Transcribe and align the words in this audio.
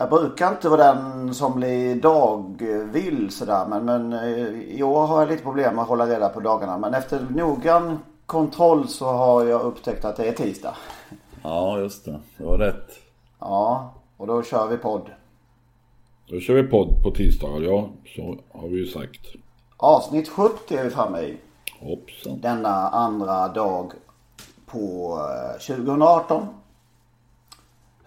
Jag 0.00 0.10
brukar 0.10 0.48
inte 0.48 0.68
vara 0.68 0.94
den 0.94 1.34
som 1.34 1.56
blir 1.56 1.94
dagvill 1.94 3.30
sådär 3.30 3.66
men, 3.68 3.84
men 3.84 4.12
eh, 4.12 4.60
i 4.60 4.82
år 4.82 5.06
har 5.06 5.20
jag 5.20 5.28
lite 5.28 5.42
problem 5.42 5.74
med 5.74 5.82
att 5.82 5.88
hålla 5.88 6.06
reda 6.06 6.28
på 6.28 6.40
dagarna. 6.40 6.78
Men 6.78 6.94
efter 6.94 7.26
noggrann 7.30 7.98
kontroll 8.26 8.88
så 8.88 9.04
har 9.06 9.44
jag 9.44 9.62
upptäckt 9.62 10.04
att 10.04 10.16
det 10.16 10.28
är 10.28 10.32
tisdag. 10.32 10.74
Ja, 11.42 11.78
just 11.78 12.04
det. 12.04 12.20
Det 12.36 12.44
var 12.44 12.58
rätt. 12.58 12.88
Ja, 13.38 13.94
och 14.16 14.26
då 14.26 14.42
kör 14.42 14.68
vi 14.68 14.76
podd. 14.76 15.10
Då 16.28 16.40
kör 16.40 16.54
vi 16.54 16.62
podd 16.62 17.02
på 17.02 17.10
tisdagar, 17.10 17.60
ja. 17.60 17.88
Så 18.16 18.38
har 18.58 18.68
vi 18.68 18.76
ju 18.76 18.86
sagt. 18.86 19.20
Avsnitt 19.76 20.28
70 20.28 20.76
är 20.76 20.84
vi 20.84 20.90
framme 20.90 21.20
i. 21.20 21.36
Hoppsan. 21.80 22.40
Denna 22.40 22.88
andra 22.88 23.48
dag 23.48 23.92
på 24.66 25.18
eh, 25.58 25.76
2018. 25.76 26.46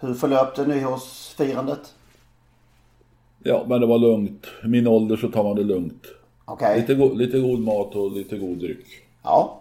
Hur 0.06 0.14
förlöpte 0.14 0.66
nyårsfirandet? 0.66 1.94
Ja, 3.42 3.64
men 3.68 3.80
det 3.80 3.86
var 3.86 3.98
lugnt. 3.98 4.46
I 4.64 4.66
min 4.68 4.86
ålder 4.86 5.16
så 5.16 5.28
tar 5.28 5.44
man 5.44 5.56
det 5.56 5.62
lugnt. 5.62 6.06
Okej. 6.44 6.80
Lite, 6.80 6.94
go- 6.94 7.14
lite 7.14 7.38
god 7.40 7.58
mat 7.60 7.94
och 7.94 8.12
lite 8.12 8.38
god 8.38 8.58
dryck. 8.58 8.86
Ja, 9.22 9.60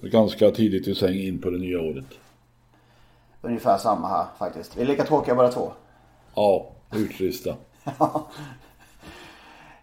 Ganska 0.00 0.50
tidigt 0.50 0.88
i 0.88 0.94
säng 0.94 1.14
in 1.18 1.38
på 1.40 1.50
det 1.50 1.58
nya 1.58 1.80
året. 1.80 2.04
ungefär 3.42 3.78
samma 3.78 4.08
här 4.08 4.26
faktiskt. 4.38 4.76
Vi 4.76 4.82
är 4.82 4.86
lika 4.86 5.04
tråkiga 5.04 5.34
båda 5.34 5.48
två. 5.52 5.72
Ja, 6.34 6.66
utrista. 6.94 7.54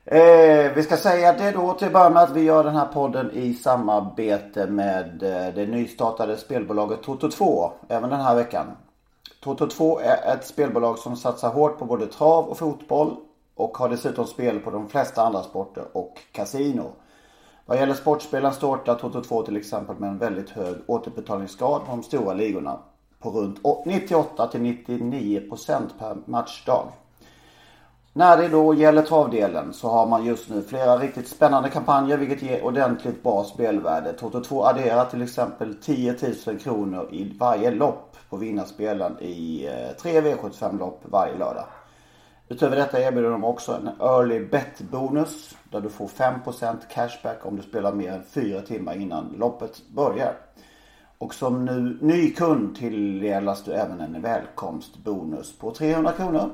Eh, 0.08 0.72
vi 0.76 0.84
ska 0.84 0.98
säga 0.98 1.34
det 1.34 1.52
då 1.52 1.73
till 1.73 1.88
att 1.88 1.94
börja 1.94 2.10
med 2.10 2.23
att 2.23 2.32
vi 2.36 2.42
gör 2.44 2.64
den 2.64 2.76
här 2.76 2.86
podden 2.86 3.32
i 3.34 3.54
samarbete 3.54 4.67
med 4.67 5.23
eh, 5.23 5.54
det 5.56 5.66
nystartade 5.66 6.38
spelbolaget 6.38 7.02
Toto2 7.02 7.72
även 7.89 8.10
den 8.10 8.20
här 8.22 8.36
veckan. 8.36 8.66
Toto2 9.46 10.02
är 10.02 10.36
ett 10.36 10.46
spelbolag 10.46 11.00
som 11.00 11.16
satsar 11.16 11.50
hårt 11.50 11.80
på 11.80 11.86
både 11.86 12.08
trav 12.08 12.46
och 12.46 12.58
fotboll 12.58 13.16
och 13.56 13.78
har 13.78 13.90
dessutom 13.90 14.26
spel 14.26 14.60
på 14.60 14.72
de 14.72 14.90
flesta 14.90 15.22
andra 15.22 15.44
sporter 15.44 15.84
och 15.94 16.20
kasino. 16.32 16.92
Vad 17.66 17.78
gäller 17.78 17.94
sportspelen 17.94 18.54
startar 18.54 18.96
Toto2 18.96 19.46
till 19.46 19.58
exempel 19.58 19.96
med 19.96 20.10
en 20.10 20.18
väldigt 20.18 20.50
hög 20.50 20.76
återbetalningsgrad 20.88 21.86
på 21.86 21.92
de 21.92 22.04
stora 22.04 22.34
ligorna 22.34 22.80
på 23.20 23.30
runt 23.30 23.60
98 23.86 24.48
till 24.48 24.62
99% 24.62 25.82
per 26.00 26.17
matchdag. 26.26 26.88
När 28.17 28.37
det 28.37 28.48
då 28.48 28.73
gäller 28.73 29.02
travdelen 29.02 29.73
så 29.73 29.89
har 29.89 30.08
man 30.08 30.26
just 30.26 30.49
nu 30.49 30.61
flera 30.61 30.98
riktigt 30.98 31.27
spännande 31.27 31.70
kampanjer 31.70 32.17
vilket 32.17 32.42
ger 32.42 32.64
ordentligt 32.64 33.23
bra 33.23 33.43
spelvärde. 33.43 34.14
Toto 34.14 34.43
2 34.43 34.65
adderar 34.65 35.05
till 35.05 35.21
exempel 35.21 35.76
10 35.76 36.15
000 36.48 36.59
kronor 36.59 37.09
i 37.11 37.37
varje 37.39 37.71
lopp 37.71 38.17
på 38.30 38.37
vinnarspelen 38.37 39.20
i 39.20 39.65
eh, 39.65 39.98
tre 40.02 40.21
V75-lopp 40.21 41.02
varje 41.04 41.37
lördag. 41.37 41.65
Utöver 42.49 42.75
detta 42.75 42.99
erbjuder 42.99 43.30
de 43.30 43.43
också 43.43 43.71
en 43.73 43.89
early 44.08 44.45
bet 44.45 44.81
bonus 44.81 45.58
där 45.71 45.81
du 45.81 45.89
får 45.89 46.08
5% 46.08 46.75
cashback 46.89 47.45
om 47.45 47.55
du 47.55 47.61
spelar 47.61 47.93
mer 47.93 48.11
än 48.11 48.23
4 48.23 48.61
timmar 48.61 48.95
innan 48.95 49.36
loppet 49.37 49.81
börjar. 49.95 50.33
Och 51.17 51.33
som 51.33 51.65
nu 51.65 51.98
ny 52.02 52.31
kund 52.31 52.75
tilldelas 52.75 53.64
du 53.64 53.71
även 53.71 54.02
en 54.02 54.21
välkomstbonus 54.21 55.58
på 55.58 55.71
300 55.71 56.11
kronor. 56.11 56.49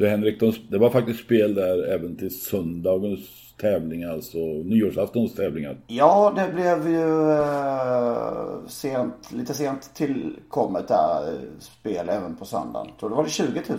Du 0.00 0.08
Henrik, 0.08 0.40
de, 0.40 0.52
det 0.68 0.78
var 0.78 0.90
faktiskt 0.90 1.20
spel 1.20 1.54
där 1.54 1.92
även 1.92 2.16
till 2.16 2.40
söndagens 2.40 3.20
tävlingar, 3.60 4.12
alltså 4.12 4.38
nyårsaftons 4.38 5.34
tävlingar. 5.34 5.76
Ja, 5.86 6.32
det 6.36 6.52
blev 6.54 6.88
ju 6.88 7.30
eh, 7.30 8.66
sent, 8.66 9.32
lite 9.32 9.54
sent 9.54 9.94
tillkommet 9.94 10.88
där 10.88 11.38
spel 11.58 12.08
även 12.08 12.36
på 12.36 12.44
söndagen. 12.44 12.92
Så 13.00 13.08
då 13.08 13.14
var 13.14 13.24
det 13.24 13.30
20 13.30 13.62
000. 13.68 13.78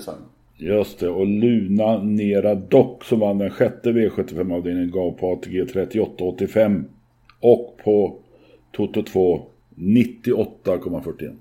Just 0.57 0.99
det, 0.99 1.09
och 1.09 1.25
Luna 1.25 1.97
Nera 1.97 2.55
Dock 2.55 3.03
som 3.03 3.19
vann 3.19 3.37
den 3.37 3.49
sjätte 3.49 3.89
V75-avdelningen 3.89 4.91
gav 4.91 5.11
på 5.11 5.31
ATG 5.31 5.63
38,85 5.63 6.83
och 7.39 7.77
på 7.83 8.19
Toto 8.71 9.03
2 9.03 9.45
98,41. 9.75 11.35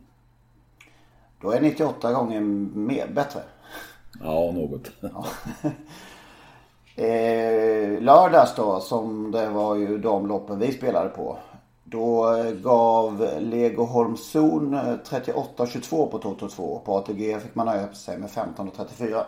Då 1.43 1.51
är 1.51 1.61
98 1.61 2.13
gånger 2.13 2.41
mer, 2.41 3.07
bättre. 3.15 3.41
Ja, 4.23 4.53
något. 4.53 4.91
Eh, 6.97 8.03
lördags 8.03 8.55
då, 8.57 8.81
som 8.81 9.31
det 9.31 9.49
var 9.49 9.77
ju 9.77 9.99
de 9.99 10.27
loppen 10.27 10.59
vi 10.59 10.73
spelade 10.73 11.09
på. 11.09 11.39
Då 11.85 12.27
gav 12.63 13.27
Lego 13.39 13.85
Holmzon 13.85 14.75
eh, 14.75 14.81
38,22 14.81 16.07
på 16.07 16.19
Toto 16.19 16.49
2. 16.49 16.83
På 16.85 16.97
ATG 16.97 17.41
fick 17.41 17.55
man 17.55 17.67
nöja 17.67 17.93
sig 17.93 18.19
med 18.19 18.31
15,34. 18.31 19.25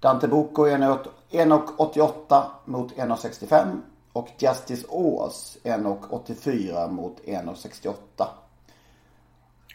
Dante 0.00 0.28
Bocco 0.28 0.66
1,88 0.66 2.42
mot 2.64 2.92
1,65. 2.92 3.80
Och 4.12 4.28
Justice 4.38 4.86
Ås 4.88 5.58
1,84 5.64 6.90
mot 6.90 7.20
1,68. 7.24 7.94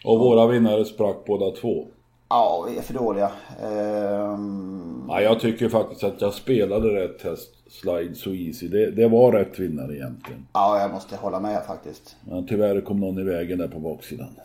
Och 0.06 0.20
våra 0.20 0.48
vinnare 0.48 0.86
sprack 0.86 1.18
båda 1.26 1.52
två. 1.52 1.86
Ja, 2.30 2.66
vi 2.70 2.78
är 2.78 2.82
för 2.82 2.94
dåliga. 2.94 3.32
Ehm, 3.64 5.06
Ja, 5.08 5.22
jag 5.22 5.40
tycker 5.40 5.70
faktiskt 5.70 6.04
att 6.04 6.22
jag 6.22 6.34
spelade 6.34 6.88
rätt 6.88 7.22
häst, 7.22 7.50
Slide 7.72 8.16
So 8.16 8.30
Easy. 8.34 8.68
Det, 8.68 8.92
det 8.92 9.08
var 9.08 9.32
rätt 9.32 9.60
vinnare 9.60 9.96
egentligen. 9.96 10.48
ja, 10.54 10.80
jag 10.82 10.92
måste 10.92 11.16
hålla 11.16 11.40
med 11.40 11.64
faktiskt. 11.68 12.16
Men 12.22 12.48
tyvärr 12.48 12.82
kom 12.82 13.00
någon 13.00 13.20
i 13.20 13.24
vägen 13.24 13.58
där 13.58 13.68
på 13.68 13.80
baksidan. 13.80 14.30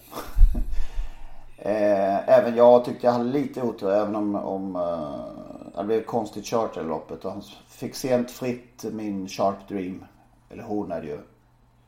Eh, 1.59 2.29
även 2.29 2.57
jag 2.57 2.85
tyckte 2.85 3.07
jag 3.07 3.13
hade 3.13 3.25
lite 3.25 3.63
otur 3.63 3.91
även 3.91 4.17
om, 4.17 4.35
om 4.35 4.77
eh, 4.77 5.79
det 5.81 5.85
blev 5.85 6.05
konstigt 6.05 6.45
kört 6.45 6.77
i 6.77 6.81
loppet. 6.83 7.25
Och 7.25 7.31
han 7.33 7.43
fick 7.69 7.95
sent 7.95 8.31
fritt 8.31 8.85
min 8.93 9.29
Sharp 9.29 9.69
Dream. 9.69 10.05
Eller 10.51 10.63
hon 10.63 10.93
är 10.93 11.01
det 11.01 11.07
ju. 11.07 11.19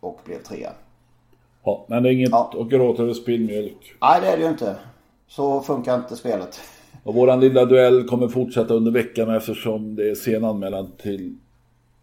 Och 0.01 0.21
blev 0.25 0.43
trea. 0.43 0.71
Ja, 1.65 1.84
men 1.89 2.03
det 2.03 2.09
är 2.09 2.13
inget 2.13 2.31
Ja. 2.31 2.53
att 2.61 2.69
gråta 2.69 3.03
över 3.03 3.13
spilld 3.15 3.47
mjölk. 3.47 3.95
Nej 4.01 4.21
det 4.21 4.27
är 4.28 4.37
det 4.37 4.43
ju 4.43 4.49
inte. 4.49 4.77
Så 5.29 5.61
funkar 5.61 5.95
inte 5.95 6.17
spelet. 6.17 6.61
Och 7.05 7.15
våran 7.15 7.41
lilla 7.41 7.65
duell 7.65 8.05
kommer 8.05 8.29
fortsätta 8.29 8.75
under 8.75 8.91
veckan 8.91 9.35
eftersom 9.35 9.97
det 9.97 10.11
är 10.11 10.15
sen 10.15 10.45
anmälan 10.45 10.91
till 11.03 11.35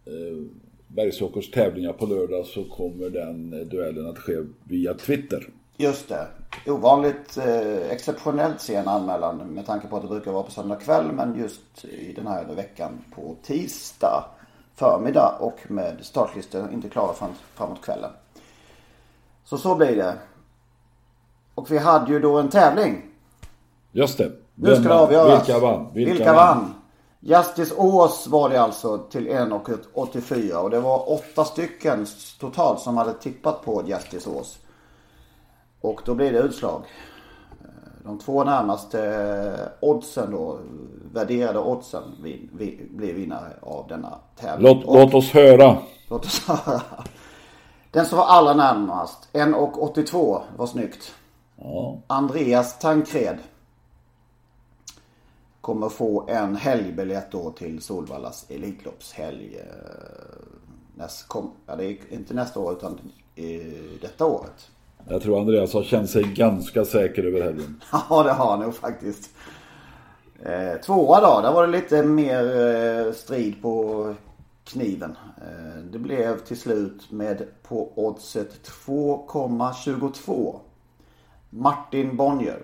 eh, 0.06 0.46
Bergsåkers 0.88 1.50
tävlingar 1.50 1.92
på 1.92 2.06
lördag 2.06 2.46
så 2.46 2.64
kommer 2.64 3.10
den 3.10 3.52
eh, 3.52 3.66
duellen 3.66 4.06
att 4.06 4.18
ske 4.18 4.36
via 4.64 4.94
Twitter. 4.94 5.48
Just 5.76 6.08
det. 6.08 6.26
Ovanligt 6.66 7.36
eh, 7.36 7.90
exceptionellt 7.90 8.60
sen 8.60 8.88
anmälan 8.88 9.36
med 9.36 9.66
tanke 9.66 9.86
på 9.86 9.96
att 9.96 10.02
det 10.02 10.08
brukar 10.08 10.32
vara 10.32 10.42
på 10.42 10.50
söndag 10.50 10.76
kväll. 10.76 11.12
Men 11.12 11.38
just 11.38 11.84
i 11.84 12.12
den 12.12 12.26
här 12.26 12.54
veckan 12.54 12.92
på 13.14 13.36
tisdag 13.42 14.24
förmiddag 14.74 15.36
och 15.40 15.58
med 15.68 15.96
startlistor 16.00 16.72
inte 16.72 16.88
klara 16.88 17.12
fram, 17.12 17.30
framåt 17.54 17.82
kvällen. 17.82 18.10
Så 19.44 19.58
så 19.58 19.74
blir 19.74 19.96
det. 19.96 20.14
Och 21.54 21.70
vi 21.70 21.78
hade 21.78 22.12
ju 22.12 22.20
då 22.20 22.38
en 22.38 22.48
tävling. 22.48 23.02
Just 23.94 24.18
det. 24.18 24.32
Nu 24.54 24.74
ska 24.74 24.82
det 24.82 24.88
vann? 24.88 24.98
avgöras. 24.98 25.48
Vilka 25.48 25.60
vann? 25.60 25.86
Vilka, 25.94 26.32
vann? 26.32 26.74
Justice 27.20 27.74
Ås 27.76 28.26
var 28.26 28.48
det 28.48 28.56
alltså 28.56 28.98
till 28.98 29.28
1,84 29.28 30.54
och 30.54 30.70
det 30.70 30.80
var 30.80 31.12
åtta 31.12 31.44
stycken 31.44 32.06
totalt 32.40 32.80
som 32.80 32.96
hade 32.96 33.12
tippat 33.12 33.64
på 33.64 33.82
Justice 33.86 34.30
Ås. 34.30 34.58
Och 35.80 36.00
då 36.04 36.14
blir 36.14 36.32
det 36.32 36.38
utslag. 36.38 36.82
De 38.04 38.18
två 38.18 38.44
närmaste 38.44 39.70
oddsen 39.80 40.30
då, 40.30 40.58
värderade 41.12 41.58
oddsen 41.58 42.02
vi, 42.22 42.48
vi, 42.52 42.88
blir 42.90 43.14
vinnare 43.14 43.52
av 43.62 43.86
denna 43.88 44.18
tävling. 44.40 44.74
Låt, 44.74 44.84
låt 44.84 45.14
oss 45.14 45.30
höra. 45.30 45.76
Låt 46.08 46.24
oss 46.24 46.40
höra. 46.48 46.82
Den 47.90 48.06
som 48.06 48.18
var 48.18 48.26
allra 48.26 48.54
närmast, 48.54 49.28
1,82 49.32 50.40
var 50.56 50.66
snyggt. 50.66 51.14
Ja. 51.56 51.98
Andreas 52.06 52.78
Tankred. 52.78 53.38
Kommer 55.64 55.88
få 55.88 56.24
en 56.28 56.56
helgbiljett 56.56 57.30
då 57.30 57.50
till 57.50 57.82
Solvallas 57.82 58.46
Elitloppshelg. 58.48 59.56
eh, 59.56 59.64
Näst, 60.94 61.28
kom, 61.28 61.50
ja, 61.66 61.76
det 61.76 61.84
är 61.84 61.96
inte 62.10 62.34
nästa 62.34 62.60
år 62.60 62.72
utan 62.72 63.00
i 63.34 63.58
detta 64.00 64.26
året. 64.26 64.70
Jag 65.08 65.22
tror 65.22 65.40
Andreas 65.40 65.74
har 65.74 65.82
känt 65.82 66.10
sig 66.10 66.22
ganska 66.22 66.84
säker 66.84 67.24
över 67.24 67.42
helgen. 67.42 67.80
Ja 68.10 68.22
det 68.22 68.32
har 68.32 68.50
han 68.50 68.60
nog 68.60 68.74
faktiskt. 68.74 69.30
Eh, 70.42 70.80
tvåa 70.80 71.20
då, 71.20 71.40
där 71.40 71.52
var 71.52 71.66
det 71.66 71.72
lite 71.72 72.02
mer 72.02 72.66
eh, 73.06 73.12
strid 73.12 73.62
på 73.62 74.14
kniven. 74.64 75.16
Eh, 75.36 75.82
det 75.92 75.98
blev 75.98 76.38
till 76.38 76.60
slut 76.60 77.10
med 77.10 77.46
på 77.62 77.92
oddset 77.94 78.68
2,22. 78.86 80.58
Martin 81.50 82.16
Bonnier. 82.16 82.62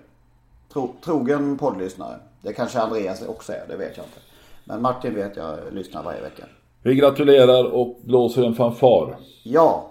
Tro, 0.73 0.95
trogen 1.05 1.59
poddlyssnare. 1.59 2.21
Det 2.43 2.53
kanske 2.53 2.81
Andreas 2.81 3.23
också 3.23 3.53
är, 3.53 3.65
det 3.69 3.77
vet 3.77 3.97
jag 3.97 4.07
inte. 4.07 4.21
Men 4.65 4.83
Martin 4.83 5.15
vet 5.15 5.37
jag 5.37 5.59
lyssnar 5.73 6.03
varje 6.03 6.21
vecka. 6.21 6.45
Vi 6.83 6.95
gratulerar 6.95 7.65
och 7.65 7.99
blåser 8.03 8.47
en 8.47 8.55
fanfar. 8.55 9.17
Ja. 9.43 9.91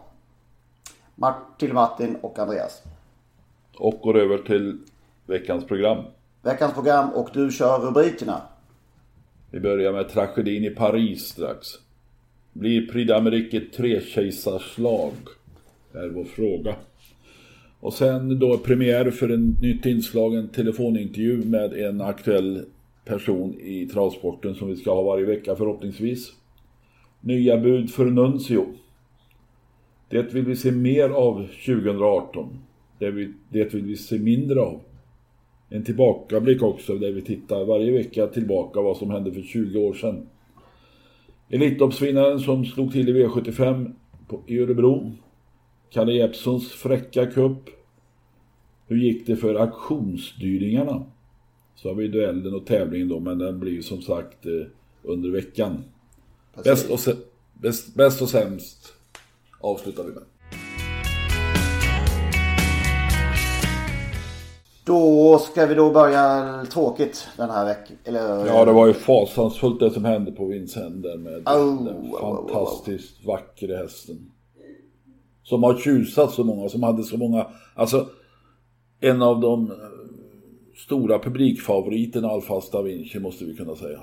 Till 1.58 1.74
Martin 1.74 2.18
och 2.22 2.40
Andreas. 2.40 2.84
Och 3.78 4.00
går 4.02 4.18
över 4.18 4.38
till 4.38 4.78
veckans 5.26 5.66
program. 5.66 6.04
Veckans 6.42 6.74
program 6.74 7.10
och 7.10 7.30
du 7.34 7.52
kör 7.52 7.80
rubrikerna. 7.80 8.42
Vi 9.52 9.60
börjar 9.60 9.94
med 9.94 10.10
tragedin 10.10 10.64
i 10.64 10.70
Paris 10.70 11.28
strax. 11.28 11.68
Blir 12.54 12.88
Prix 12.88 13.12
d'Amérique 13.12 13.58
ett 13.58 13.74
trekejsarslag? 13.74 15.14
Är 15.94 16.10
vår 16.10 16.24
fråga. 16.24 16.76
Och 17.80 17.94
sen 17.94 18.40
då 18.40 18.58
premiär 18.58 19.12
för 19.12 19.30
en 19.30 19.58
nytt 19.62 19.86
inslag, 19.86 20.36
en 20.36 20.48
telefonintervju 20.48 21.46
med 21.46 21.74
en 21.74 22.02
aktuell 22.02 22.66
person 23.06 23.60
i 23.60 23.86
travsporten 23.86 24.56
som 24.56 24.68
vi 24.68 24.76
ska 24.76 24.94
ha 24.94 25.02
varje 25.02 25.26
vecka 25.26 25.56
förhoppningsvis. 25.56 26.34
Nya 27.22 27.58
bud 27.58 27.92
för 27.92 28.06
Nuncio. 28.06 28.66
Det 30.10 30.34
vill 30.34 30.46
vi 30.46 30.56
se 30.56 30.72
mer 30.72 31.10
av 31.10 31.48
2018. 31.66 32.60
Det, 33.00 33.12
vill, 33.12 33.34
det 33.50 33.74
vill 33.74 33.84
vi 33.84 33.96
se 33.96 34.20
mindre 34.20 34.62
av. 34.62 34.82
En 35.70 35.84
tillbakablick 35.84 36.64
också 36.64 36.98
där 36.98 37.12
vi 37.12 37.22
tittar 37.22 37.66
varje 37.66 37.92
vecka 37.92 38.28
tillbaka 38.28 38.82
vad 38.82 38.98
som 38.98 39.12
hände 39.12 39.32
för 39.32 39.42
20 39.42 39.80
år 39.80 39.94
sedan. 39.94 40.28
Elitloppsvinnaren 41.50 42.40
som 42.40 42.66
slog 42.66 42.92
till 42.92 43.10
i 43.10 43.14
V75 43.14 43.94
på, 44.28 44.42
i 44.48 44.60
Örebro. 44.60 45.12
Kalle 45.90 46.14
Jeppssons 46.14 46.72
fräcka 46.72 47.26
kupp. 47.26 47.70
Hur 48.88 48.98
gick 48.98 49.28
det 49.28 49.36
för 49.36 49.56
auktionsdyringarna? 49.56 51.04
Så 51.76 51.88
har 51.88 51.96
vi 51.96 52.08
duellen 52.08 52.54
och 52.54 52.66
tävlingen 52.66 53.08
då, 53.10 53.20
men 53.20 53.38
den 53.38 53.60
blir 53.60 53.82
som 53.82 54.02
sagt 54.02 54.46
eh, 54.46 54.52
under 55.04 55.30
veckan. 55.30 55.84
Bäst 56.64 56.90
och, 56.90 57.00
bäst, 57.54 57.96
bäst 57.96 58.22
och 58.22 58.30
sämst 58.30 58.94
avslutar 59.60 60.04
vi 60.04 60.10
med. 60.10 60.24
Då 64.84 65.40
ska 65.40 65.66
vi 65.66 65.76
då 65.76 65.92
börja 65.92 66.66
tråkigt 66.72 67.28
den 67.38 67.50
här 67.50 67.66
veckan. 67.66 67.98
Eller, 68.04 68.46
Ja, 68.48 68.66
det 68.66 68.72
var 68.72 68.88
ju 68.88 68.94
fasansfullt 68.94 69.80
det 69.80 69.92
som 69.92 70.06
hände 70.06 70.32
på 70.32 70.46
Vincennes 70.46 71.20
med 71.20 71.48
Oh, 71.48 71.84
den 71.86 72.10
wow. 72.10 72.20
fantastiskt 72.20 73.26
vackra 73.26 73.78
hästen. 73.78 74.32
Som 75.50 75.64
har 75.64 75.78
tjusat 75.78 76.32
så 76.32 76.44
många, 76.44 76.70
som 76.70 76.84
hade 76.84 77.04
så 77.04 77.18
många, 77.18 77.48
alltså 77.76 78.10
en 79.00 79.22
av 79.22 79.40
de 79.40 79.72
eh, 79.72 79.78
stora 80.76 81.20
publikfavoriterna 81.20 82.30
Alfas 82.30 82.70
da 82.70 82.82
Vinci 82.82 83.20
måste 83.20 83.46
vi 83.46 83.56
kunna 83.56 83.76
säga. 83.76 84.00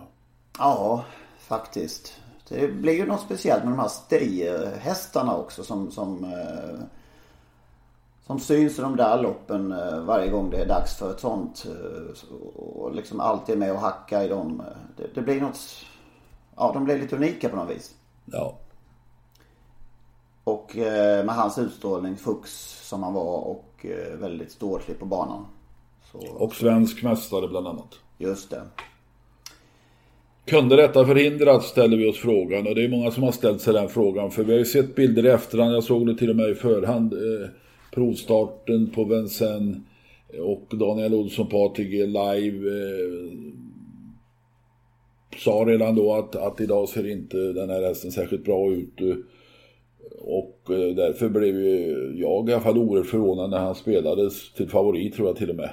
Ja, 0.59 1.05
faktiskt. 1.39 2.21
Det 2.49 2.69
blir 2.69 2.93
ju 2.93 3.07
något 3.07 3.21
speciellt 3.21 3.65
med 3.65 3.73
de 3.73 3.79
här 3.79 3.89
stayerhästarna 3.89 5.37
också 5.37 5.65
som, 5.65 5.91
som, 5.91 6.25
eh, 6.25 6.81
som 8.27 8.41
syns 8.41 8.79
i 8.79 8.83
de 8.83 8.97
där 8.97 9.23
loppen 9.23 9.73
eh, 9.73 10.01
varje 10.01 10.31
gång 10.31 10.51
det 10.51 10.57
är 10.57 10.69
dags 10.69 10.99
för 10.99 11.11
ett 11.11 11.21
sånt. 11.21 11.67
Och 12.55 12.95
liksom 12.95 13.21
alltid 13.21 13.59
med 13.59 13.73
och 13.73 13.79
hacka 13.79 14.25
i 14.25 14.29
dem. 14.29 14.63
Det, 14.97 15.15
det 15.15 15.23
blir 15.23 15.41
något, 15.41 15.61
ja 16.57 16.71
de 16.75 16.85
blir 16.85 16.99
lite 16.99 17.17
unika 17.17 17.49
på 17.49 17.57
något 17.57 17.77
vis. 17.77 17.95
Ja, 18.25 18.59
Och 20.47 20.77
eh, 20.77 21.25
med 21.25 21.35
hans 21.35 21.59
utstrålning, 21.59 22.17
Fux 22.17 22.51
som 22.89 23.03
han 23.03 23.15
var 23.15 23.39
och 23.39 23.87
eh, 23.87 24.19
väldigt 24.19 24.51
ståtlig 24.51 24.99
på 24.99 25.07
banan. 25.07 25.47
Så, 26.13 26.19
och 26.19 26.55
svensk 26.55 27.03
mästare 27.03 27.49
bland 27.49 27.67
annat. 27.67 27.95
just 28.19 28.51
det. 28.51 28.63
Kunde 30.45 30.77
detta 30.77 31.07
förhindras 31.07 31.67
ställer 31.67 31.97
vi 31.97 32.11
oss 32.11 32.19
frågan 32.19 32.67
och 32.67 32.75
det 32.75 32.85
är 32.85 32.89
många 32.89 33.11
som 33.11 33.23
har 33.23 33.33
ställt 33.33 33.61
sig 33.61 33.73
den 33.73 33.89
frågan 33.89 34.31
för 34.31 34.45
vi 34.45 34.53
har 34.53 34.59
ju 34.59 34.65
sett 34.65 34.95
bilder 34.95 35.27
i 35.27 35.29
efterhand, 35.29 35.75
jag 35.75 35.85
såg 35.85 36.07
det 36.07 36.15
till 36.15 36.31
och 36.31 36.37
med 36.37 36.51
i 36.51 36.55
förhand, 36.55 37.13
eh, 37.13 37.49
provstarten 37.95 38.91
på 38.91 39.05
Vincennes 39.05 39.79
och 40.41 40.77
Daniel 40.77 41.15
Olsson 41.15 41.49
ATG 41.53 42.07
live 42.07 42.69
eh, 42.69 43.33
sa 45.37 45.65
redan 45.67 45.95
då 45.95 46.15
att, 46.15 46.37
att 46.37 46.61
idag 46.61 46.89
ser 46.89 47.11
inte 47.11 47.37
den 47.37 47.71
här 47.71 47.83
hästen 47.83 48.13
särskilt 48.13 48.45
bra 48.45 48.71
ut 48.71 49.01
eh, 49.01 49.17
och 50.27 50.71
eh, 50.71 50.95
därför 50.95 51.29
blev 51.29 51.61
jag 52.15 52.49
i 52.49 52.53
alla 52.53 52.63
fall 52.63 52.79
oerhört 52.79 53.07
förvånad 53.07 53.51
när 53.51 53.59
han 53.59 53.75
spelades 53.75 54.53
till 54.53 54.69
favorit 54.69 55.15
tror 55.15 55.29
jag 55.29 55.37
till 55.37 55.51
och 55.51 55.57
med. 55.57 55.71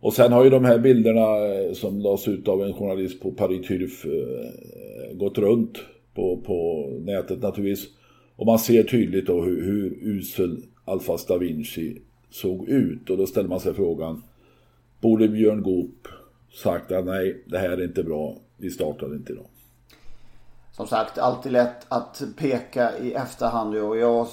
Och 0.00 0.12
sen 0.12 0.32
har 0.32 0.44
ju 0.44 0.50
de 0.50 0.64
här 0.64 0.78
bilderna 0.78 1.46
eh, 1.54 1.72
som 1.72 2.00
lades 2.00 2.28
ut 2.28 2.48
av 2.48 2.62
en 2.62 2.72
journalist 2.72 3.20
på 3.20 3.30
Paris 3.30 3.66
Turf 3.66 4.04
eh, 4.04 5.16
gått 5.16 5.38
runt 5.38 5.78
på, 6.14 6.40
på 6.46 6.88
nätet 7.00 7.42
naturligtvis. 7.42 7.88
Och 8.36 8.46
man 8.46 8.58
ser 8.58 8.82
tydligt 8.82 9.26
då 9.26 9.42
hur, 9.42 9.62
hur 9.62 9.98
usel 10.02 10.56
Alfas 10.84 11.26
da 11.26 11.38
Vinci 11.38 11.98
såg 12.30 12.68
ut. 12.68 13.10
Och 13.10 13.16
då 13.16 13.26
ställer 13.26 13.48
man 13.48 13.60
sig 13.60 13.74
frågan, 13.74 14.22
borde 15.00 15.28
Björn 15.28 15.62
Goop 15.62 16.08
sagt 16.62 16.92
att 16.92 17.06
nej, 17.06 17.42
det 17.46 17.58
här 17.58 17.78
är 17.78 17.84
inte 17.84 18.04
bra, 18.04 18.36
vi 18.58 18.70
startar 18.70 19.14
inte 19.14 19.32
idag. 19.32 19.46
Som 20.76 20.86
sagt, 20.86 21.18
alltid 21.18 21.52
lätt 21.52 21.86
att 21.88 22.22
peka 22.36 22.98
i 22.98 23.14
efterhand 23.14 23.76
och 23.76 23.96
jag 23.96 24.26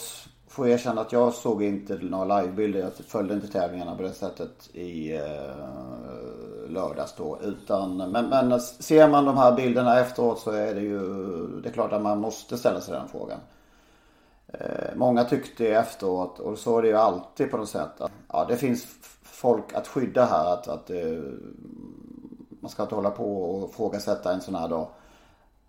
får 0.48 0.68
erkänna 0.68 1.02
att 1.02 1.12
jag 1.12 1.34
såg 1.34 1.64
inte 1.64 1.96
några 2.02 2.42
livebilder. 2.42 2.80
Jag 2.80 2.94
följde 2.94 3.34
inte 3.34 3.48
tävlingarna 3.48 3.96
på 3.96 4.02
det 4.02 4.14
sättet 4.14 4.70
i 4.76 5.16
eh, 5.16 6.70
lördags 6.70 7.14
då. 7.18 7.40
Utan, 7.44 7.98
men, 7.98 8.30
men 8.30 8.60
ser 8.60 9.10
man 9.10 9.26
de 9.26 9.38
här 9.38 9.56
bilderna 9.56 10.00
efteråt 10.00 10.40
så 10.40 10.52
är 10.52 10.76
det 10.76 10.82
ju, 10.82 11.00
det 11.62 11.70
är 11.70 11.74
klart 11.74 11.94
att 11.94 12.02
man 12.02 12.20
måste 12.20 12.58
ställa 12.58 12.82
sig 12.82 12.94
den 12.94 13.08
frågan. 13.08 13.40
Eh, 14.48 14.96
många 14.96 15.24
tyckte 15.24 15.68
efteråt, 15.68 16.40
och 16.40 16.58
så 16.58 16.78
är 16.78 16.82
det 16.82 16.88
ju 16.88 16.98
alltid 16.98 17.52
på 17.52 17.58
något 17.58 17.70
sätt, 17.70 18.02
att 18.02 18.12
ja, 18.28 18.46
det 18.46 18.58
finns 18.58 18.86
folk 19.24 19.74
att 19.74 19.88
skydda 19.88 20.26
här. 20.26 20.54
Att, 20.54 20.68
att 20.68 20.90
eh, 20.90 21.22
man 22.50 22.72
ska 22.72 22.84
inte 22.84 22.96
hålla 22.96 23.12
på 23.12 23.44
och 23.44 23.70
ifrågasätta 23.70 24.34
en 24.34 24.42
sån 24.42 24.56
här 24.56 24.68
dag. 24.68 24.88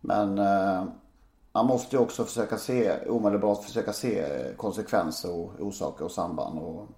Men 0.02 0.38
eh, 0.38 0.84
man 1.52 1.66
måste 1.66 1.96
ju 1.96 2.02
också 2.02 2.24
försöka 2.24 2.58
se, 2.58 2.92
omedelbart 3.06 3.64
försöka 3.64 3.92
se 3.92 4.24
konsekvenser 4.56 5.30
och 5.30 5.52
orsaker 5.60 6.04
och 6.04 6.10
samband. 6.10 6.58
Och 6.58 6.88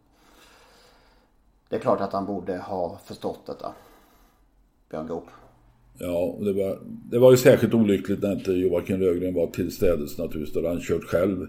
det 1.69 1.77
är 1.77 1.81
klart 1.81 2.01
att 2.01 2.13
han 2.13 2.27
borde 2.27 2.59
ha 2.59 2.99
förstått 3.05 3.47
detta. 3.47 3.73
Björn 4.91 5.07
Goop. 5.07 5.25
Ja, 5.99 6.37
det 6.41 6.53
var, 6.53 6.79
det 6.85 7.19
var 7.19 7.31
ju 7.31 7.37
särskilt 7.37 7.75
olyckligt 7.75 8.23
när 8.23 8.33
inte 8.33 8.53
Joakim 8.53 9.01
Rögren 9.01 9.35
var 9.35 9.47
tillstädes 9.47 10.19
naturligtvis. 10.19 10.55
Då 10.55 10.61
hade 10.61 10.69
han 10.69 10.81
kört 10.81 11.05
själv. 11.05 11.47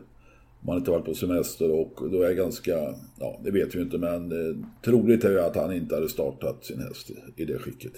Man 0.59 0.77
inte 0.77 0.91
varit 0.91 1.05
på 1.05 1.13
semester 1.13 1.71
och 1.71 2.11
då 2.11 2.21
är 2.21 2.33
ganska, 2.33 2.95
ja 3.19 3.39
det 3.43 3.51
vet 3.51 3.75
vi 3.75 3.81
inte 3.81 3.97
men 3.97 4.31
eh, 4.31 4.55
troligt 4.81 5.23
är 5.23 5.31
ju 5.31 5.39
att 5.39 5.55
han 5.55 5.73
inte 5.73 5.95
hade 5.95 6.09
startat 6.09 6.65
sin 6.65 6.81
häst 6.81 7.09
i, 7.09 7.41
i 7.41 7.45
det 7.45 7.59
skicket. 7.59 7.93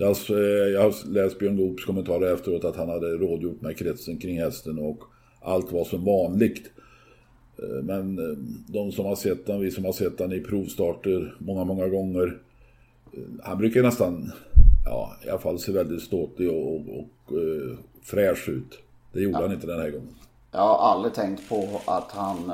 Jag, 0.00 0.06
har- 0.06 0.30
eh, 0.38 0.68
jag 0.72 0.82
har 0.82 1.08
läst 1.08 1.38
Björn 1.38 1.56
Goops 1.56 1.84
kommentarer 1.84 2.34
efteråt 2.34 2.64
att 2.64 2.76
han 2.76 2.88
hade 2.88 3.06
rådgjort 3.06 3.60
med 3.60 3.76
kretsen 3.78 4.18
kring 4.18 4.38
hästen 4.40 4.78
och 4.78 4.98
allt 5.40 5.72
var 5.72 5.84
som 5.84 6.04
vanligt. 6.04 6.70
Eh, 7.62 7.82
Men 7.82 8.18
eh, 8.18 8.36
de 8.66 8.92
som 8.92 9.06
har 9.06 9.16
sett 9.16 9.46
den, 9.46 9.60
vi 9.60 9.70
som 9.70 9.84
har 9.84 9.92
sett 9.92 10.18
den 10.18 10.32
i 10.32 10.40
provstarter 10.40 11.36
många, 11.38 11.64
många 11.64 11.88
gånger. 11.88 12.38
Han 13.42 13.58
brukar 13.58 13.82
nästan, 13.82 14.32
ja 14.84 15.12
i 15.26 15.28
alla 15.30 15.38
fall 15.38 15.58
se 15.58 15.72
väldigt 15.72 16.02
ståtlig 16.02 16.50
och, 16.50 16.74
och, 16.74 16.80
och 16.98 17.06
fräsch 18.02 18.48
ut. 18.48 18.78
Det 19.12 19.20
gjorde 19.20 19.38
han 19.38 19.52
inte 19.52 19.66
den 19.66 19.80
här 19.80 19.90
gången. 19.90 20.14
Jag 20.52 20.60
har 20.60 20.92
aldrig 20.92 21.14
tänkt 21.14 21.48
på 21.48 21.68
att 21.86 22.12
han 22.12 22.50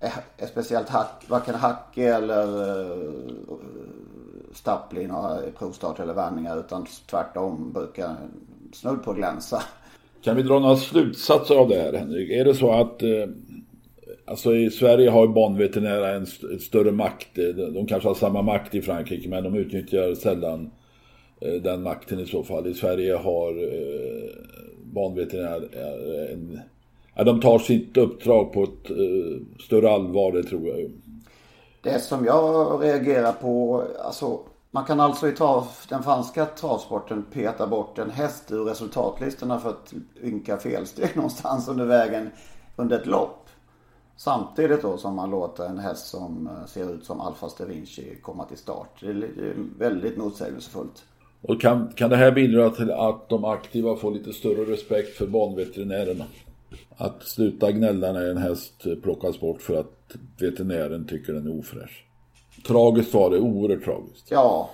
är, 0.00 0.12
är 0.38 0.46
speciellt 0.46 0.88
hack, 0.88 1.24
varken 1.28 1.54
Hacke 1.54 2.14
eller 2.14 2.46
uh, 4.68 5.02
i 5.02 5.06
några 5.06 5.38
provstart 5.58 6.00
eller 6.00 6.14
vändningar 6.14 6.60
utan 6.60 6.86
tvärtom 7.10 7.72
brukar 7.72 8.16
snudd 8.72 9.02
på 9.02 9.12
glänsa. 9.12 9.62
Kan 10.22 10.36
vi 10.36 10.42
dra 10.42 10.58
några 10.58 10.76
slutsatser 10.76 11.54
av 11.54 11.68
det 11.68 11.80
här 11.80 11.92
Henrik? 11.92 12.30
Är 12.30 12.44
det 12.44 12.54
så 12.54 12.72
att 12.72 13.02
eh, 13.02 13.26
Alltså 14.24 14.56
i 14.56 14.70
Sverige 14.70 15.10
har 15.10 15.26
banveterinärer 15.26 16.16
en 16.16 16.22
st 16.22 16.58
större 16.58 16.92
makt. 16.92 17.38
Eh, 17.38 17.44
de 17.44 17.86
kanske 17.86 18.08
har 18.08 18.14
samma 18.14 18.42
makt 18.42 18.74
i 18.74 18.82
Frankrike 18.82 19.28
men 19.28 19.44
de 19.44 19.54
utnyttjar 19.54 20.14
sällan 20.14 20.70
eh, 21.40 21.52
den 21.52 21.82
makten 21.82 22.20
i 22.20 22.26
så 22.26 22.44
fall. 22.44 22.66
I 22.66 22.74
Sverige 22.74 23.14
har 23.14 23.50
eh, 23.50 24.30
banveterinärer 24.92 25.68
eh, 25.72 26.32
en... 26.32 26.60
Ja, 27.14 27.24
de 27.24 27.40
tar 27.40 27.58
sitt 27.58 27.96
uppdrag 27.96 28.52
på 28.52 28.62
ett 28.62 28.90
eh, 28.90 29.64
större 29.64 29.90
allvar, 29.90 30.32
det 30.32 30.42
tror 30.42 30.68
jag. 30.68 30.90
Det 31.82 32.00
som 32.00 32.24
jag 32.24 32.82
reagerar 32.82 33.32
på, 33.32 33.84
alltså 34.04 34.40
man 34.70 34.84
kan 34.84 35.00
alltså 35.00 35.28
i 35.28 35.32
trav, 35.32 35.66
den 35.88 36.02
franska 36.02 36.46
travsporten 36.46 37.24
peta 37.32 37.66
bort 37.66 37.98
en 37.98 38.10
häst 38.10 38.52
ur 38.52 38.64
resultatlistorna 38.64 39.60
för 39.60 39.70
att 39.70 39.94
ynka 40.22 40.56
felsteg 40.56 41.10
någonstans 41.16 41.68
under 41.68 41.84
vägen 41.84 42.30
under 42.76 42.98
ett 42.98 43.06
lopp. 43.06 43.48
Samtidigt 44.16 44.82
då 44.82 44.96
som 44.96 45.14
man 45.14 45.30
låter 45.30 45.64
en 45.64 45.78
häst 45.78 46.06
som 46.06 46.46
eh, 46.46 46.66
ser 46.66 46.94
ut 46.94 47.04
som 47.04 47.20
Alfa 47.20 47.64
Vinci 47.64 48.16
komma 48.22 48.44
till 48.44 48.58
start. 48.58 48.88
Det 49.00 49.06
är 49.06 49.54
väldigt 49.78 50.16
motsägelsefullt. 50.16 51.04
Och 51.42 51.60
kan, 51.60 51.92
kan 51.92 52.10
det 52.10 52.16
här 52.16 52.32
bidra 52.32 52.70
till 52.70 52.90
att 52.90 53.28
de 53.28 53.44
aktiva 53.44 53.96
får 53.96 54.10
lite 54.10 54.32
större 54.32 54.72
respekt 54.72 55.16
för 55.16 55.26
banveterinärerna? 55.26 56.24
Att 56.96 57.22
sluta 57.22 57.72
gnälla 57.72 58.12
när 58.12 58.30
en 58.30 58.36
häst 58.36 58.86
plockas 59.02 59.40
bort 59.40 59.62
för 59.62 59.80
att 59.80 60.01
veterinären 60.38 61.06
tycker 61.06 61.32
den 61.32 61.46
är 61.46 61.58
ofräsch. 61.58 62.06
Tragiskt 62.66 63.14
var 63.14 63.30
det, 63.30 63.38
oerhört 63.38 63.84
tragiskt. 63.84 64.30
Ja. 64.30 64.70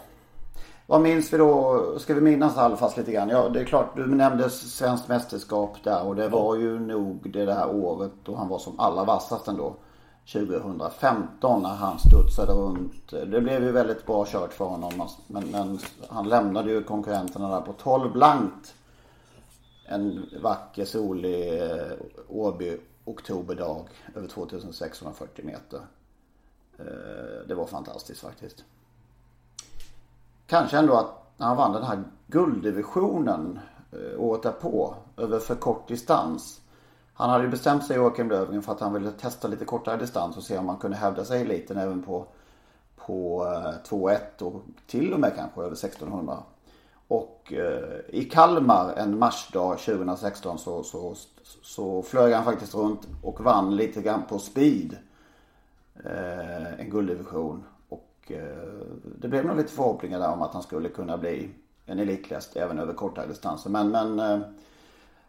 Vad 0.86 1.00
minns 1.00 1.32
vi 1.32 1.38
då? 1.38 1.82
Ska 1.98 2.14
vi 2.14 2.20
minnas 2.20 2.56
Alfas 2.56 2.96
lite 2.96 3.12
grann? 3.12 3.28
Ja, 3.28 3.48
det 3.48 3.60
är 3.60 3.64
klart, 3.64 3.96
du 3.96 4.06
nämnde 4.06 4.50
svenskt 4.50 5.08
mästerskap 5.08 5.76
där 5.84 6.06
och 6.06 6.16
det 6.16 6.28
var 6.28 6.56
ju 6.56 6.78
nog 6.78 7.30
det 7.32 7.44
där 7.44 7.70
året 7.70 8.12
då 8.24 8.34
han 8.34 8.48
var 8.48 8.58
som 8.58 8.80
allra 8.80 9.04
vassast 9.04 9.48
ändå. 9.48 9.76
2015 10.32 11.62
när 11.62 11.74
han 11.74 11.98
studsade 11.98 12.52
runt. 12.52 13.10
Det 13.10 13.40
blev 13.40 13.64
ju 13.64 13.72
väldigt 13.72 14.06
bra 14.06 14.26
kört 14.28 14.52
för 14.52 14.64
honom. 14.64 15.08
Men, 15.26 15.44
men 15.50 15.78
han 16.08 16.28
lämnade 16.28 16.70
ju 16.70 16.82
konkurrenterna 16.82 17.48
där 17.48 17.60
på 17.60 17.72
12 17.72 18.12
blankt. 18.12 18.74
En 19.88 20.26
vacker 20.42 20.84
solig 20.84 21.62
eh, 21.62 21.92
Åby 22.28 22.78
oktoberdag 23.08 23.84
över 24.14 24.28
2640 24.28 25.44
meter. 25.44 25.80
Eh, 26.78 27.46
det 27.48 27.54
var 27.54 27.66
fantastiskt 27.66 28.20
faktiskt. 28.20 28.64
Kanske 30.46 30.78
ändå 30.78 30.94
att 30.94 31.28
när 31.36 31.46
han 31.46 31.56
vann 31.56 31.72
den 31.72 31.82
här 31.82 32.04
gulddivisionen 32.26 33.58
eh, 33.92 34.20
året 34.20 34.42
därpå 34.42 34.94
över 35.16 35.38
för 35.38 35.54
kort 35.54 35.88
distans. 35.88 36.60
Han 37.14 37.30
hade 37.30 37.44
ju 37.44 37.50
bestämt 37.50 37.86
sig 37.86 37.96
Joakim 37.96 38.28
Löfgren 38.28 38.62
för 38.62 38.72
att 38.72 38.80
han 38.80 38.92
ville 38.92 39.10
testa 39.10 39.48
lite 39.48 39.64
kortare 39.64 39.96
distans 39.96 40.36
och 40.36 40.42
se 40.42 40.58
om 40.58 40.66
man 40.66 40.76
kunde 40.76 40.96
hävda 40.96 41.24
sig 41.24 41.40
i 41.40 41.44
eliten 41.44 41.76
även 41.76 42.02
på, 42.02 42.26
på 42.96 43.44
eh, 43.46 43.90
2-1 43.90 44.42
och 44.42 44.62
till 44.86 45.12
och 45.12 45.20
med 45.20 45.34
kanske 45.36 45.60
över 45.60 45.72
1600. 45.72 46.42
Och 47.08 47.52
eh, 47.52 48.00
i 48.08 48.24
Kalmar 48.24 48.94
en 48.96 49.18
marsdag 49.18 49.78
2016 49.78 50.58
så, 50.58 50.82
så, 50.82 51.14
så 51.62 52.02
flög 52.02 52.32
han 52.32 52.44
faktiskt 52.44 52.74
runt 52.74 53.08
och 53.22 53.40
vann 53.40 53.76
lite 53.76 54.02
grann 54.02 54.22
på 54.28 54.38
speed. 54.38 54.96
Eh, 56.04 56.80
en 56.80 56.90
gulddivision. 56.90 57.64
Och 57.88 58.32
eh, 58.32 58.68
det 59.20 59.28
blev 59.28 59.44
nog 59.44 59.56
lite 59.56 59.72
förhoppningar 59.72 60.18
där 60.18 60.32
om 60.32 60.42
att 60.42 60.52
han 60.52 60.62
skulle 60.62 60.88
kunna 60.88 61.18
bli 61.18 61.48
en 61.86 61.98
elitläst 61.98 62.56
även 62.56 62.78
över 62.78 62.92
kortare 62.92 63.26
distanser. 63.26 63.70
Men, 63.70 63.90
men 63.90 64.20
eh, 64.20 64.40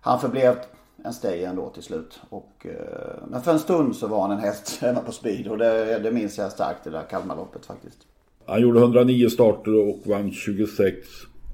han 0.01 0.19
förblev 0.19 0.55
en 1.03 1.13
stay 1.13 1.43
ändå 1.43 1.69
till 1.69 1.83
slut. 1.83 2.19
Och, 2.29 2.65
eh, 2.65 3.23
men 3.27 3.41
för 3.41 3.51
en 3.51 3.59
stund 3.59 3.95
så 3.95 4.07
var 4.07 4.21
han 4.21 4.31
en 4.31 4.39
häst 4.39 4.77
hemma 4.81 4.99
på 4.99 5.11
speed 5.11 5.47
och 5.47 5.57
det, 5.57 5.99
det 5.99 6.11
minns 6.11 6.37
jag 6.37 6.51
starkt 6.51 6.83
det 6.83 6.89
där 6.89 7.03
Kalmarloppet 7.03 7.65
faktiskt. 7.65 7.97
Han 8.45 8.61
gjorde 8.61 8.79
109 8.79 9.29
starter 9.29 9.89
och 9.89 10.07
vann 10.07 10.31
26 10.31 10.97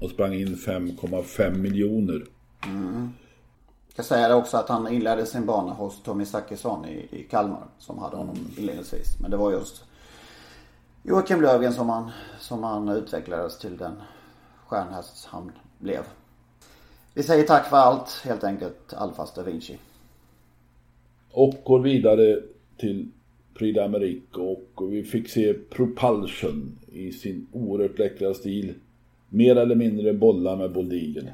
och 0.00 0.10
sprang 0.10 0.34
in 0.34 0.54
5,5 0.54 1.58
miljoner. 1.58 2.24
Mm. 2.66 3.10
Jag 3.96 4.04
ska 4.04 4.14
säga 4.14 4.28
det 4.28 4.34
också 4.34 4.56
att 4.56 4.68
han 4.68 4.92
inledde 4.92 5.26
sin 5.26 5.46
bana 5.46 5.72
hos 5.72 6.02
Tommy 6.02 6.24
Zachrisson 6.24 6.84
i, 6.84 7.08
i 7.10 7.22
Kalmar 7.30 7.66
som 7.78 7.98
hade 7.98 8.16
honom 8.16 8.36
inledningsvis. 8.58 9.20
Men 9.20 9.30
det 9.30 9.36
var 9.36 9.52
just 9.52 9.84
Joakim 11.02 11.42
Löfgren 11.42 11.72
som 11.72 11.88
han, 11.88 12.10
som 12.40 12.62
han 12.62 12.88
utvecklades 12.88 13.58
till 13.58 13.76
den 13.76 13.92
stjärnhäst 14.66 15.26
han 15.26 15.52
blev. 15.78 16.02
Vi 17.14 17.22
säger 17.22 17.46
tack 17.46 17.66
för 17.66 17.76
allt 17.76 18.20
helt 18.24 18.44
enkelt 18.44 18.94
Alfas 18.94 19.34
da 19.34 19.42
Vinci. 19.42 19.78
Och 21.30 21.54
går 21.64 21.80
vidare 21.80 22.42
till 22.76 23.10
Prix 23.54 23.78
d'Amérique 23.78 24.36
och 24.36 24.92
vi 24.92 25.02
fick 25.02 25.28
se 25.28 25.54
Propulsion 25.54 26.78
i 26.86 27.12
sin 27.12 27.46
oerhört 27.52 27.98
läckra 27.98 28.34
stil. 28.34 28.74
Mer 29.28 29.56
eller 29.56 29.74
mindre 29.74 30.12
bolla 30.12 30.56
med 30.56 30.72
Boldigen. 30.72 31.28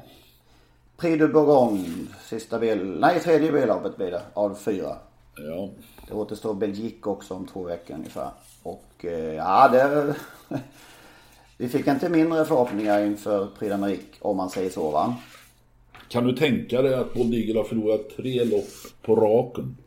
Prix 1.03 1.19
de 1.19 1.27
Bourgogne, 1.27 2.07
sista 2.25 2.59
bil, 2.59 2.99
nej 2.99 3.19
tredje 3.19 3.51
billoppet 3.51 3.97
blir 3.97 4.11
det 4.11 4.21
av 4.33 4.55
fyra. 4.55 4.95
Ja. 5.35 5.69
Det 6.07 6.13
återstår 6.13 6.53
Belgique 6.53 7.11
också 7.11 7.33
om 7.33 7.45
två 7.45 7.63
veckor 7.63 7.95
ungefär. 7.95 8.29
Och 8.63 9.05
eh, 9.05 9.33
ja, 9.33 9.67
det... 9.67 10.15
Vi 11.57 11.69
fick 11.69 11.87
inte 11.87 12.09
mindre 12.09 12.45
förhoppningar 12.45 13.05
inför 13.05 13.47
Prix 13.59 13.73
d'Amérique 13.73 14.21
om 14.21 14.37
man 14.37 14.49
säger 14.49 14.69
så 14.69 14.91
va. 14.91 15.15
Kan 16.09 16.23
du 16.23 16.33
tänka 16.33 16.81
dig 16.81 16.93
att 16.93 17.13
Bold 17.13 17.33
Eagle 17.33 17.59
har 17.59 17.63
förlorat 17.63 18.09
tre 18.17 18.43
lopp 18.43 18.71
på 19.01 19.15
raken? 19.15 19.77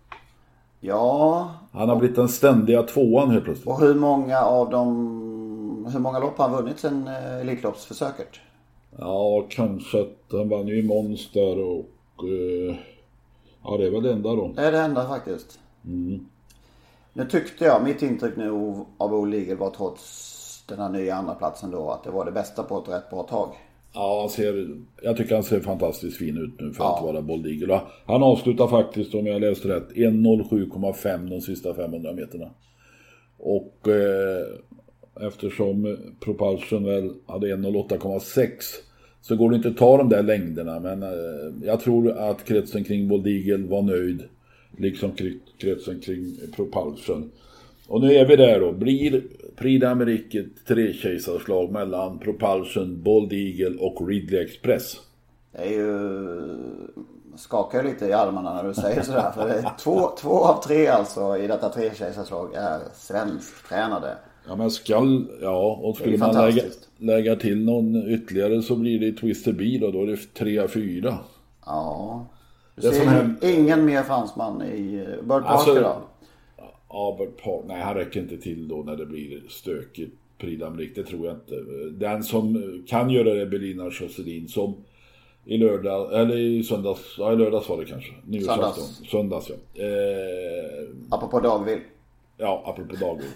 Ja. 0.80 1.50
Han 1.72 1.88
har 1.88 1.96
blivit 1.96 2.16
den 2.16 2.28
ständiga 2.28 2.82
tvåan 2.82 3.30
helt 3.30 3.44
plötsligt. 3.44 3.68
Och 3.68 3.80
hur 3.80 3.94
många 3.94 4.40
av 4.40 4.70
dem, 4.70 5.88
hur 5.92 6.00
många 6.00 6.18
lopp 6.18 6.38
har 6.38 6.48
han 6.48 6.56
vunnit 6.56 6.78
sen 6.78 7.08
eh, 7.08 7.40
Elitloppsförsöket? 7.40 8.28
Ja, 8.98 9.46
kanske 9.50 10.00
att 10.00 10.16
han 10.30 10.48
vann 10.48 10.68
ju 10.68 10.78
i 10.78 10.82
Monster 10.82 11.58
och... 11.58 12.24
Eh, 12.24 12.76
ja, 13.64 13.76
det 13.76 13.86
är 13.86 13.90
väl 13.90 14.02
det 14.02 14.12
enda 14.12 14.34
då. 14.34 14.52
Det 14.56 14.62
är 14.62 14.72
det 14.72 14.80
enda 14.80 15.08
faktiskt. 15.08 15.58
Mm. 15.84 16.26
Nu 17.12 17.24
tyckte 17.24 17.64
jag, 17.64 17.84
mitt 17.84 18.02
intryck 18.02 18.36
nu 18.36 18.50
av 18.98 19.34
Eagle 19.34 19.54
var 19.54 19.70
trots 19.70 20.64
den 20.68 20.78
här 20.78 20.88
nya 20.88 21.14
andra 21.14 21.34
platsen 21.34 21.70
då 21.70 21.90
att 21.90 22.04
det 22.04 22.10
var 22.10 22.24
det 22.24 22.32
bästa 22.32 22.62
på 22.62 22.78
ett 22.78 22.88
rätt 22.88 23.10
bra 23.10 23.22
tag. 23.22 23.54
Ja, 23.94 24.20
han 24.20 24.30
ser, 24.30 24.76
jag 25.02 25.16
tycker 25.16 25.34
han 25.34 25.44
ser 25.44 25.60
fantastiskt 25.60 26.16
fin 26.16 26.38
ut 26.38 26.60
nu 26.60 26.72
för 26.72 26.84
ja. 26.84 26.96
att 26.96 27.04
vara 27.04 27.22
Bold. 27.22 27.70
Han 28.06 28.22
avslutar 28.22 28.68
faktiskt, 28.68 29.14
om 29.14 29.26
jag 29.26 29.40
läste 29.40 29.68
rätt, 29.68 29.92
1.07,5 29.92 31.30
de 31.30 31.40
sista 31.40 31.74
500 31.74 32.12
meterna. 32.12 32.50
Och 33.38 33.88
eh, 33.88 34.46
eftersom 35.20 35.96
Propulsion 36.20 36.84
väl 36.84 37.12
hade 37.26 37.46
1.08,6 37.46 38.48
så 39.20 39.36
går 39.36 39.50
det 39.50 39.56
inte 39.56 39.68
att 39.68 39.76
ta 39.76 39.96
de 39.96 40.08
där 40.08 40.22
längderna. 40.22 40.80
Men 40.80 41.02
eh, 41.02 41.08
jag 41.62 41.80
tror 41.80 42.10
att 42.10 42.44
kretsen 42.44 42.84
kring 42.84 43.08
Bold 43.08 43.26
Eagle 43.26 43.66
var 43.66 43.82
nöjd. 43.82 44.22
Liksom 44.76 45.12
kretsen 45.58 46.00
kring 46.00 46.36
Propulsion. 46.56 47.30
Och 47.88 48.00
nu 48.00 48.14
är 48.14 48.26
vi 48.26 48.36
där 48.36 48.60
då. 48.60 48.72
Blir 48.72 49.22
Prix 49.56 49.84
d'Amérique 49.84 50.40
ett 50.40 50.66
trekejsarslag 50.66 51.72
mellan 51.72 52.18
Propulsion, 52.18 53.02
Bold 53.02 53.32
Eagle 53.32 53.78
och 53.80 54.08
Ridley 54.08 54.44
Express? 54.44 54.96
Det 55.52 55.58
är 55.58 55.70
ju... 55.70 55.96
Skakar 57.36 57.82
lite 57.82 58.06
i 58.06 58.12
armarna 58.12 58.54
när 58.54 58.68
du 58.68 58.74
säger 58.74 59.02
sådär. 59.02 59.30
För 59.30 59.78
två, 59.78 60.10
två 60.18 60.44
av 60.44 60.62
tre 60.62 60.86
alltså 60.86 61.36
i 61.36 61.46
detta 61.46 61.68
trekejsarslag 61.68 62.54
är 62.54 62.80
svensktränade. 62.94 64.16
Ja 64.48 64.56
men 64.56 64.70
skall, 64.70 65.26
ja 65.42 65.80
och 65.82 65.96
skulle 65.96 66.18
man 66.18 66.34
lägga, 66.34 66.62
lägga 66.98 67.36
till 67.36 67.64
någon 67.64 68.10
ytterligare 68.10 68.62
så 68.62 68.76
blir 68.76 69.00
det 69.00 69.12
Twister 69.12 69.52
B 69.52 69.78
då, 69.80 69.90
då 69.90 70.02
är 70.02 70.06
det 70.06 70.34
tre 70.34 70.58
av 70.58 70.68
fyra. 70.68 71.18
Ja. 71.66 72.26
Du 72.74 72.82
ser 72.82 73.06
här... 73.06 73.34
ingen 73.42 73.84
mer 73.84 74.02
fransman 74.02 74.62
i 74.62 74.94
eh, 74.94 75.24
Bird 75.24 75.28
Parker 75.28 75.48
alltså, 75.48 75.74
då? 75.74 76.02
Albert 76.88 77.42
Park, 77.42 77.64
nej 77.66 77.82
han 77.82 77.94
räcker 77.94 78.20
inte 78.20 78.36
till 78.36 78.68
då 78.68 78.76
när 78.76 78.96
det 78.96 79.06
blir 79.06 79.42
stökigt. 79.48 80.14
Prix 80.38 80.62
det 80.94 81.02
tror 81.02 81.26
jag 81.26 81.36
inte. 81.36 81.54
Den 81.90 82.22
som 82.22 82.82
kan 82.86 83.10
göra 83.10 83.34
det 83.34 83.40
är 83.40 83.46
Belina 83.46 83.84
Josselin 83.84 84.48
som 84.48 84.74
i 85.44 85.58
lördag, 85.58 86.20
eller 86.20 86.38
i 86.38 86.62
söndags, 86.62 87.00
ja 87.18 87.32
i 87.32 87.36
lördags 87.36 87.68
var 87.68 87.78
det 87.78 87.84
kanske. 87.84 88.12
Söndags. 88.46 89.02
Söndags 89.10 89.50
ja. 89.50 89.82
Eh, 89.84 90.88
apropå 91.10 91.40
Dagvill. 91.40 91.78
Ja, 92.36 92.62
apropå 92.66 92.96
Dagvill. 92.96 93.26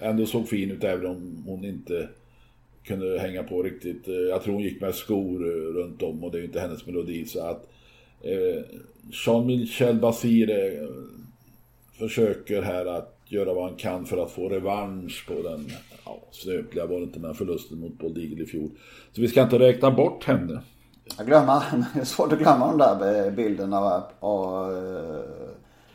Ändå 0.00 0.26
såg 0.26 0.48
fin 0.48 0.70
ut 0.70 0.84
även 0.84 1.06
om 1.06 1.44
hon 1.46 1.64
inte 1.64 2.08
kunde 2.84 3.18
hänga 3.18 3.42
på 3.42 3.62
riktigt. 3.62 4.08
Eh, 4.08 4.14
jag 4.14 4.42
tror 4.42 4.54
hon 4.54 4.62
gick 4.62 4.80
med 4.80 4.94
skor 4.94 5.46
eh, 5.46 5.74
runt 5.74 6.02
om 6.02 6.24
och 6.24 6.30
det 6.30 6.38
är 6.38 6.40
ju 6.40 6.46
inte 6.46 6.60
hennes 6.60 6.86
melodi 6.86 7.26
så 7.26 7.46
att 7.46 7.68
eh, 8.20 8.62
Jean-Michel 9.10 10.00
Basir 10.00 10.50
eh, 10.50 10.88
försöker 11.98 12.62
här 12.62 12.86
att 12.86 13.16
göra 13.28 13.54
vad 13.54 13.64
han 13.64 13.76
kan 13.76 14.06
för 14.06 14.16
att 14.16 14.30
få 14.30 14.48
revansch 14.48 15.26
på 15.28 15.42
den, 15.42 15.70
ja, 16.04 16.18
snöpliga 16.30 16.86
var 16.86 16.96
det 16.96 17.04
inte, 17.04 17.20
men 17.20 17.34
förlusten 17.34 17.80
mot 17.80 17.98
Bold 17.98 18.18
Eagle 18.18 18.42
i 18.42 18.46
fjol. 18.46 18.70
Så 19.12 19.20
vi 19.20 19.28
ska 19.28 19.42
inte 19.42 19.58
räkna 19.58 19.90
bort 19.90 20.24
henne. 20.24 20.60
Jag 21.18 21.26
glömmer, 21.26 21.62
det 21.94 22.00
är 22.00 22.04
svårt 22.04 22.32
att 22.32 22.38
glömma 22.38 22.76
de 22.76 22.78
där 22.78 23.30
bilderna 23.30 23.78
av, 23.78 24.02
av 24.20 24.72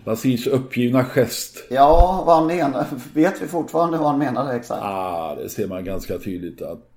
Basils 0.06 0.48
uppgivna 0.48 1.04
gest. 1.04 1.64
Ja, 1.70 2.24
vad 2.26 2.36
han 2.36 2.48
menar. 2.48 2.86
Vet 3.14 3.42
vi 3.42 3.48
fortfarande 3.48 3.98
vad 3.98 4.08
han 4.08 4.20
menade 4.20 4.56
exakt? 4.56 4.82
Ah, 4.84 5.36
det 5.36 5.50
ser 5.50 5.68
man 5.68 5.86
ganska 5.86 6.18
tydligt 6.18 6.62
att... 6.62 6.88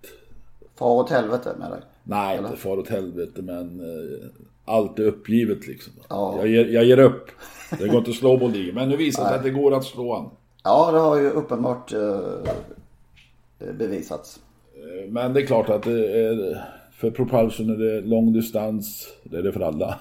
Far 0.79 0.91
åt 0.91 1.11
helvete 1.11 1.55
med 1.59 1.71
dig? 1.71 1.81
Nej, 2.05 2.37
Eller? 2.37 2.49
inte 2.49 2.61
far 2.61 2.79
åt 2.79 2.89
helvete 2.89 3.43
men 3.43 3.81
eh, 3.81 4.29
allt 4.65 4.99
är 4.99 5.05
uppgivet 5.05 5.67
liksom. 5.67 5.93
Ja. 6.09 6.35
Jag, 6.39 6.49
ger, 6.49 6.65
jag 6.65 6.85
ger 6.85 6.99
upp. 6.99 7.31
Det 7.79 7.89
går 7.89 7.99
inte 7.99 8.11
att 8.11 8.17
slå 8.17 8.37
Boldi. 8.37 8.73
Men 8.73 8.89
nu 8.89 8.97
visar 8.97 9.23
det 9.23 9.29
sig 9.29 9.39
att 9.39 9.45
det 9.45 9.51
går 9.51 9.75
att 9.75 9.85
slå 9.85 10.15
han. 10.15 10.31
Ja, 10.63 10.91
det 10.93 10.99
har 10.99 11.17
ju 11.17 11.31
uppenbart 11.31 11.93
eh, 11.93 12.21
bevisats. 13.73 14.41
Eh, 14.75 15.11
men 15.11 15.33
det 15.33 15.41
är 15.43 15.47
klart 15.47 15.71
att 15.71 15.83
det 15.83 16.27
är 16.27 16.65
för 17.05 17.11
propulsion 17.11 17.71
är 17.71 17.77
det 17.77 18.01
lång 18.01 18.33
distans, 18.33 19.09
det 19.25 19.37
är 19.37 19.43
det 19.43 19.53
för 19.53 19.61
alla. 19.61 19.99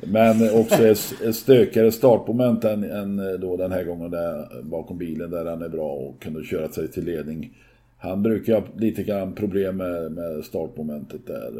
Men 0.00 0.60
också 0.60 0.86
ett 0.86 1.36
stökigare 1.36 1.92
startmoment 1.92 2.64
än, 2.64 2.84
än 2.84 3.18
eh, 3.18 3.32
då 3.32 3.56
den 3.56 3.72
här 3.72 3.84
gången 3.84 4.10
där, 4.10 4.62
bakom 4.62 4.98
bilen 4.98 5.30
där 5.30 5.44
han 5.44 5.62
är 5.62 5.68
bra 5.68 5.92
och 5.92 6.22
kunde 6.22 6.44
köra 6.44 6.68
sig 6.68 6.88
till 6.88 7.04
ledning. 7.04 7.56
Han 7.98 8.22
brukar 8.22 8.54
ha 8.54 8.62
lite 8.76 9.02
grann 9.02 9.32
problem 9.32 9.76
med, 9.76 10.12
med 10.12 10.44
startmomentet 10.44 11.26
där. 11.26 11.52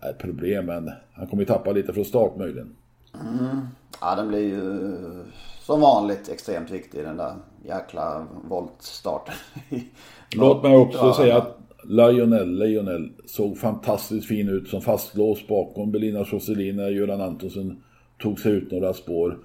Är 0.00 0.08
eh, 0.08 0.14
problem, 0.14 0.66
men 0.66 0.90
han 1.12 1.26
kommer 1.26 1.42
ju 1.42 1.46
tappa 1.46 1.72
lite 1.72 1.92
från 1.92 2.04
start 2.04 2.36
möjligen. 2.36 2.76
Mm. 3.14 3.66
Ja, 4.00 4.14
den 4.14 4.28
blir 4.28 4.40
ju 4.40 4.92
som 5.60 5.80
vanligt 5.80 6.28
extremt 6.28 6.70
viktig 6.70 7.04
den 7.04 7.16
där 7.16 7.34
jäkla 7.64 8.26
voltstarten. 8.48 9.34
Låt 10.36 10.62
mig 10.62 10.76
också 10.76 11.12
säga 11.12 11.36
att 11.36 11.65
Lionel, 11.88 12.58
Lionel 12.58 13.08
såg 13.26 13.58
fantastiskt 13.58 14.26
fin 14.26 14.48
ut 14.48 14.68
som 14.68 14.80
fastlåst 14.80 15.48
bakom 15.48 15.92
Belina 15.92 16.26
Josselin 16.32 16.78
Göran 16.78 17.20
Antonsen 17.20 17.82
tog 18.18 18.40
sig 18.40 18.52
ut 18.52 18.70
några 18.70 18.92
spår. 18.92 19.38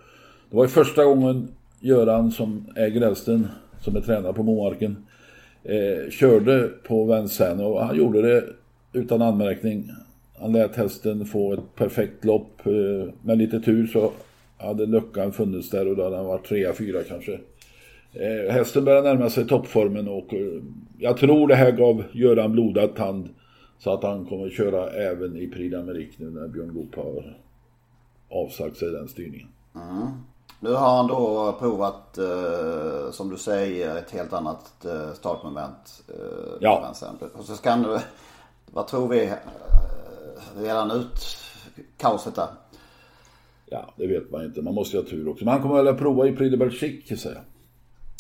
Det 0.49 0.55
var 0.55 0.63
ju 0.63 0.69
första 0.69 1.05
gången 1.05 1.47
Göran 1.79 2.31
som 2.31 2.65
äger 2.75 3.01
Elsten, 3.01 3.47
som 3.81 3.95
är 3.95 4.01
tränare 4.01 4.33
på 4.33 4.43
Momarken, 4.43 5.05
eh, 5.63 6.09
körde 6.09 6.69
på 6.87 7.05
Vincennes 7.05 7.65
och 7.65 7.85
han 7.85 7.97
gjorde 7.97 8.21
det 8.21 8.43
utan 8.93 9.21
anmärkning. 9.21 9.91
Han 10.39 10.51
lät 10.51 10.75
hästen 10.75 11.25
få 11.25 11.53
ett 11.53 11.75
perfekt 11.75 12.25
lopp. 12.25 12.65
Eh, 12.65 13.13
med 13.23 13.37
lite 13.37 13.59
tur 13.59 13.87
så 13.87 14.11
hade 14.57 14.85
luckan 14.85 15.31
funnits 15.31 15.69
där 15.69 15.87
och 15.87 15.95
då 15.95 16.03
hade 16.03 16.15
han 16.15 16.25
varit 16.25 16.45
trea, 16.45 16.73
fyra 16.73 17.03
kanske. 17.03 17.39
Eh, 18.13 18.53
hästen 18.53 18.85
börjar 18.85 19.01
närma 19.01 19.29
sig 19.29 19.47
toppformen 19.47 20.07
och 20.07 20.33
eh, 20.33 20.63
jag 20.97 21.17
tror 21.17 21.47
det 21.47 21.55
här 21.55 21.71
gav 21.71 22.03
Göran 22.11 22.51
blodad 22.51 22.95
tand 22.95 23.29
så 23.77 23.93
att 23.93 24.03
han 24.03 24.25
kommer 24.25 24.45
att 24.45 24.53
köra 24.53 24.89
även 24.89 25.37
i 25.37 25.47
Prix 25.47 25.75
d'Amérique 25.75 26.13
nu 26.17 26.29
när 26.29 26.47
Björn 26.47 26.73
Goop 26.73 26.95
har 26.95 27.37
avsagt 28.29 28.77
sig 28.77 28.91
den 28.91 29.07
styrningen. 29.07 29.47
Mm. 29.75 30.07
Nu 30.59 30.73
har 30.73 30.97
han 30.97 31.07
då 31.07 31.55
provat, 31.59 32.17
eh, 32.17 33.11
som 33.11 33.29
du 33.29 33.37
säger, 33.37 33.97
ett 33.97 34.11
helt 34.11 34.33
annat 34.33 34.85
eh, 34.85 35.13
startmoment. 35.13 36.03
Eh, 36.07 36.57
ja. 36.59 36.93
Och 37.33 37.45
så 37.45 37.55
ska 37.55 37.69
han, 37.69 37.99
vad 38.65 38.87
tror 38.87 39.07
vi, 39.07 39.25
eh, 39.25 39.33
redan 40.57 40.91
ut 40.91 41.37
kaoset 41.97 42.35
där? 42.35 42.47
Ja, 43.65 43.93
det 43.95 44.07
vet 44.07 44.31
man 44.31 44.45
inte. 44.45 44.61
Man 44.61 44.73
måste 44.73 44.97
ju 44.97 45.03
ha 45.03 45.09
tur 45.09 45.27
också. 45.29 45.45
Men 45.45 45.51
han 45.51 45.61
kommer 45.61 45.75
väl 45.75 45.87
att 45.87 45.97
prova 45.97 46.27
i 46.27 46.35
Prix 46.35 46.51
de 46.51 46.57
Belgique, 46.57 47.17
säger 47.17 47.35
jag. 47.35 47.43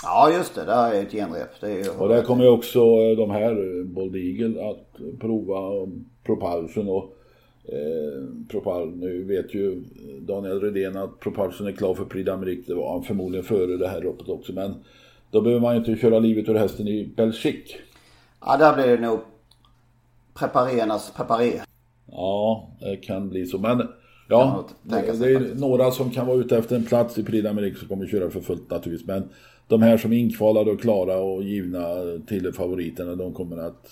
Ja 0.03 0.31
just 0.31 0.55
det, 0.55 0.65
det 0.65 0.71
är 0.71 1.01
ett 1.01 1.11
genrep. 1.11 1.61
Det 1.61 1.71
är... 1.71 2.01
Och 2.01 2.09
där 2.09 2.23
kommer 2.23 2.43
ju 2.43 2.49
också 2.49 2.79
eh, 2.79 3.17
de 3.17 3.31
här, 3.31 3.51
eh, 3.51 3.85
Bold 3.85 4.15
Eagle, 4.15 4.69
att 4.69 5.19
prova 5.19 5.87
Propulsion 6.23 6.89
och 6.89 7.17
eh, 7.63 8.23
Propul, 8.49 8.95
nu 8.95 9.23
vet 9.23 9.53
ju 9.53 9.83
Daniel 10.19 10.61
Redén 10.61 10.97
att 10.97 11.19
Propulsion 11.19 11.67
är 11.67 11.71
klar 11.71 11.93
för 11.93 12.05
Prix 12.05 12.29
d'Amérique. 12.29 12.63
Det 12.67 12.73
var 12.73 12.93
han 12.93 13.03
förmodligen 13.03 13.45
före 13.45 13.77
det 13.77 13.87
här 13.87 14.01
loppet 14.01 14.29
också. 14.29 14.53
Men 14.53 14.73
då 15.31 15.41
behöver 15.41 15.61
man 15.61 15.73
ju 15.73 15.79
inte 15.79 16.01
köra 16.01 16.19
livet 16.19 16.49
ur 16.49 16.55
hästen 16.55 16.87
i 16.87 17.13
Belgique. 17.15 17.77
Ja, 18.45 18.57
där 18.57 18.73
blir 18.75 18.97
det 18.97 19.07
nog 19.07 19.19
preparernas 20.33 21.13
preparé. 21.17 21.61
Ja, 22.11 22.67
det 22.79 22.95
kan 22.95 23.29
bli 23.29 23.45
så. 23.45 23.57
Men 23.57 23.87
ja, 24.29 24.65
det 24.83 24.95
är 24.95 25.55
några 25.55 25.91
som 25.91 26.11
kan 26.11 26.27
vara 26.27 26.37
ute 26.37 26.57
efter 26.57 26.75
en 26.75 26.85
plats 26.85 27.17
i 27.17 27.23
Prix 27.23 27.47
d'Amérique 27.47 27.75
som 27.75 27.87
kommer 27.87 28.07
köra 28.07 28.29
för 28.29 28.41
fullt 28.41 28.69
naturligtvis. 28.69 29.07
Men 29.07 29.29
de 29.71 29.81
här 29.81 29.97
som 29.97 30.13
är 30.13 30.17
inkvalade 30.17 30.71
och 30.71 30.81
klara 30.81 31.17
och 31.17 31.43
givna 31.43 31.79
till 32.27 32.53
favoriterna, 32.53 33.15
de 33.15 33.33
kommer 33.33 33.57
att 33.57 33.87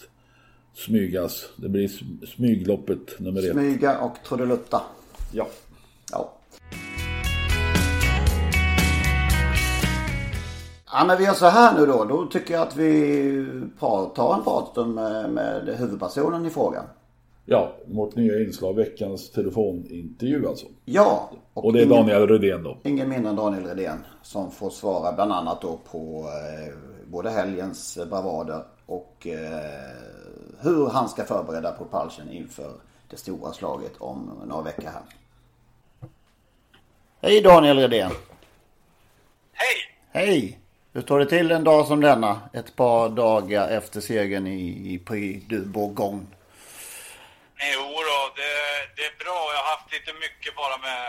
smygas. 0.73 1.49
Det 1.55 1.69
blir 1.69 1.87
smygloppet 2.25 3.19
nummer 3.19 3.39
ett. 3.39 3.51
Smyga 3.51 3.99
och 3.99 4.15
trudelutta. 4.27 4.81
Ja. 5.33 5.47
Ja. 6.11 6.33
Ja 10.91 11.05
men 11.07 11.17
vi 11.17 11.23
gör 11.23 11.33
så 11.33 11.45
här 11.45 11.79
nu 11.79 11.85
då. 11.85 12.05
Då 12.05 12.25
tycker 12.25 12.53
jag 12.53 12.67
att 12.67 12.75
vi 12.75 13.45
tar 13.79 14.35
en 14.37 14.43
pratstund 14.43 14.95
med, 14.95 15.29
med 15.29 15.75
huvudpersonen 15.77 16.45
i 16.45 16.49
frågan. 16.49 16.83
Ja, 17.45 17.73
vårt 17.85 18.15
nya 18.15 18.39
inslag, 18.39 18.75
veckans 18.75 19.31
telefonintervju 19.31 20.47
alltså. 20.47 20.65
Ja. 20.85 21.31
Och, 21.53 21.65
och 21.65 21.73
det 21.73 21.79
är 21.79 21.85
ingen, 21.85 21.97
Daniel 21.97 22.27
Rydén 22.27 22.63
då? 22.63 22.77
Ingen 22.83 23.09
mindre 23.09 23.29
än 23.29 23.35
Daniel 23.35 23.65
Rydén 23.65 23.97
som 24.29 24.51
får 24.51 24.69
svara 24.69 25.11
bland 25.11 25.33
annat 25.33 25.61
då 25.61 25.77
på 25.77 26.29
eh, 26.29 26.73
både 27.05 27.29
helgens 27.29 27.97
bravader 28.09 28.63
och 28.85 29.27
eh, 29.27 29.95
hur 30.61 30.89
han 30.89 31.09
ska 31.09 31.25
förbereda 31.25 31.71
Propulsion 31.71 32.31
inför 32.31 32.71
det 33.09 33.17
stora 33.17 33.53
slaget 33.53 33.91
om 33.97 34.41
några 34.45 34.61
veckor 34.61 34.89
här. 34.89 35.01
Hej 37.21 37.41
Daniel 37.41 37.79
Redén! 37.79 38.11
Hej! 39.53 39.77
Hej! 40.11 40.59
Hur 40.93 41.01
står 41.01 41.19
det 41.19 41.25
till 41.25 41.51
en 41.51 41.63
dag 41.63 41.87
som 41.87 42.01
denna? 42.01 42.41
Ett 42.53 42.75
par 42.75 43.09
dagar 43.09 43.69
efter 43.69 44.01
segern 44.01 44.47
i, 44.47 44.93
i 44.93 44.99
Prix 44.99 45.45
du 45.47 45.65
Bourgogne. 45.65 46.25
Jo 47.75 47.85
då, 48.09 48.19
det, 48.35 48.53
det 48.95 49.03
är 49.09 49.15
bra. 49.23 49.39
Jag 49.53 49.61
har 49.63 49.69
haft 49.75 49.93
lite 49.93 50.13
mycket 50.13 50.55
bara 50.55 50.77
med 50.77 51.01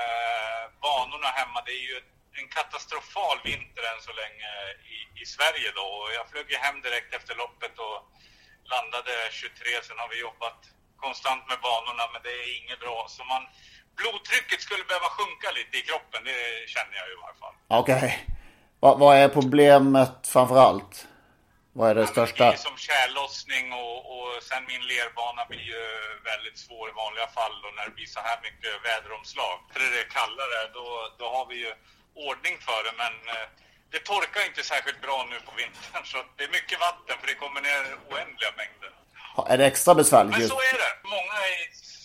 banorna 0.83 1.29
hemma. 1.39 1.63
Det 1.67 1.73
är 1.73 1.85
ju 1.93 2.01
en 2.39 2.49
katastrofal 2.57 3.39
vinter 3.51 3.85
än 3.91 4.01
så 4.09 4.13
länge 4.23 4.51
i, 4.97 4.99
i 5.23 5.25
Sverige 5.35 5.69
då. 5.81 5.89
Jag 6.17 6.25
flög 6.31 6.49
hem 6.67 6.79
direkt 6.87 7.11
efter 7.19 7.35
loppet 7.43 7.75
och 7.87 7.99
landade 8.75 9.15
23. 9.31 9.83
Sen 9.87 9.99
har 10.03 10.09
vi 10.13 10.19
jobbat 10.29 10.59
konstant 11.05 11.43
med 11.51 11.59
banorna, 11.67 12.05
men 12.13 12.21
det 12.27 12.35
är 12.43 12.47
inget 12.61 12.81
bra. 12.85 12.99
Så 13.09 13.21
man, 13.33 13.43
blodtrycket 13.99 14.61
skulle 14.67 14.85
behöva 14.91 15.09
sjunka 15.17 15.49
lite 15.59 15.75
i 15.81 15.83
kroppen, 15.89 16.21
det 16.31 16.41
känner 16.75 16.95
jag 17.01 17.07
i 17.15 17.17
varje 17.23 17.39
fall. 17.43 17.57
Okej. 17.81 17.97
Okay. 17.97 18.13
Vad, 18.81 18.95
vad 19.03 19.17
är 19.17 19.29
problemet 19.29 20.17
framför 20.35 20.59
allt? 20.67 21.07
Vad 21.73 21.91
är 21.91 21.95
det 21.95 22.07
största? 22.07 22.45
Det 22.45 22.53
är 22.53 22.67
som 22.71 22.77
tjällossning 22.77 23.73
och, 23.83 23.99
och 24.15 24.31
sen 24.49 24.63
min 24.73 24.83
lerbana 24.93 25.43
blir 25.51 25.67
ju 25.75 25.85
väldigt 26.31 26.59
svår 26.65 26.85
i 26.89 26.93
vanliga 27.05 27.29
fall 27.39 27.57
och 27.67 27.75
när 27.77 27.85
det 27.89 27.95
blir 27.99 28.11
så 28.17 28.21
här 28.29 28.39
mycket 28.47 28.73
väderomslag. 28.89 29.57
För 29.71 29.79
det 29.81 30.01
är 30.05 30.09
kallare, 30.21 30.59
då, 30.77 30.87
då 31.21 31.27
har 31.35 31.45
vi 31.51 31.57
ju 31.65 31.73
ordning 32.15 32.57
för 32.67 32.81
det 32.87 32.95
men 33.03 33.15
eh, 33.35 33.47
det 33.93 34.01
torkar 34.11 34.43
inte 34.49 34.63
särskilt 34.73 35.01
bra 35.07 35.19
nu 35.33 35.37
på 35.47 35.53
vintern 35.61 36.05
så 36.13 36.19
det 36.37 36.45
är 36.49 36.53
mycket 36.59 36.79
vatten 36.89 37.17
för 37.21 37.27
det 37.31 37.37
kommer 37.43 37.61
ner 37.69 37.83
oändliga 38.11 38.53
mängder. 38.61 38.93
Är 39.53 39.59
det 39.59 39.67
extra 39.73 39.95
besvärligt? 39.95 40.39
Men 40.39 40.49
så 40.49 40.61
är 40.73 40.79
det. 40.85 40.93
Många 41.17 41.39
i 41.55 41.57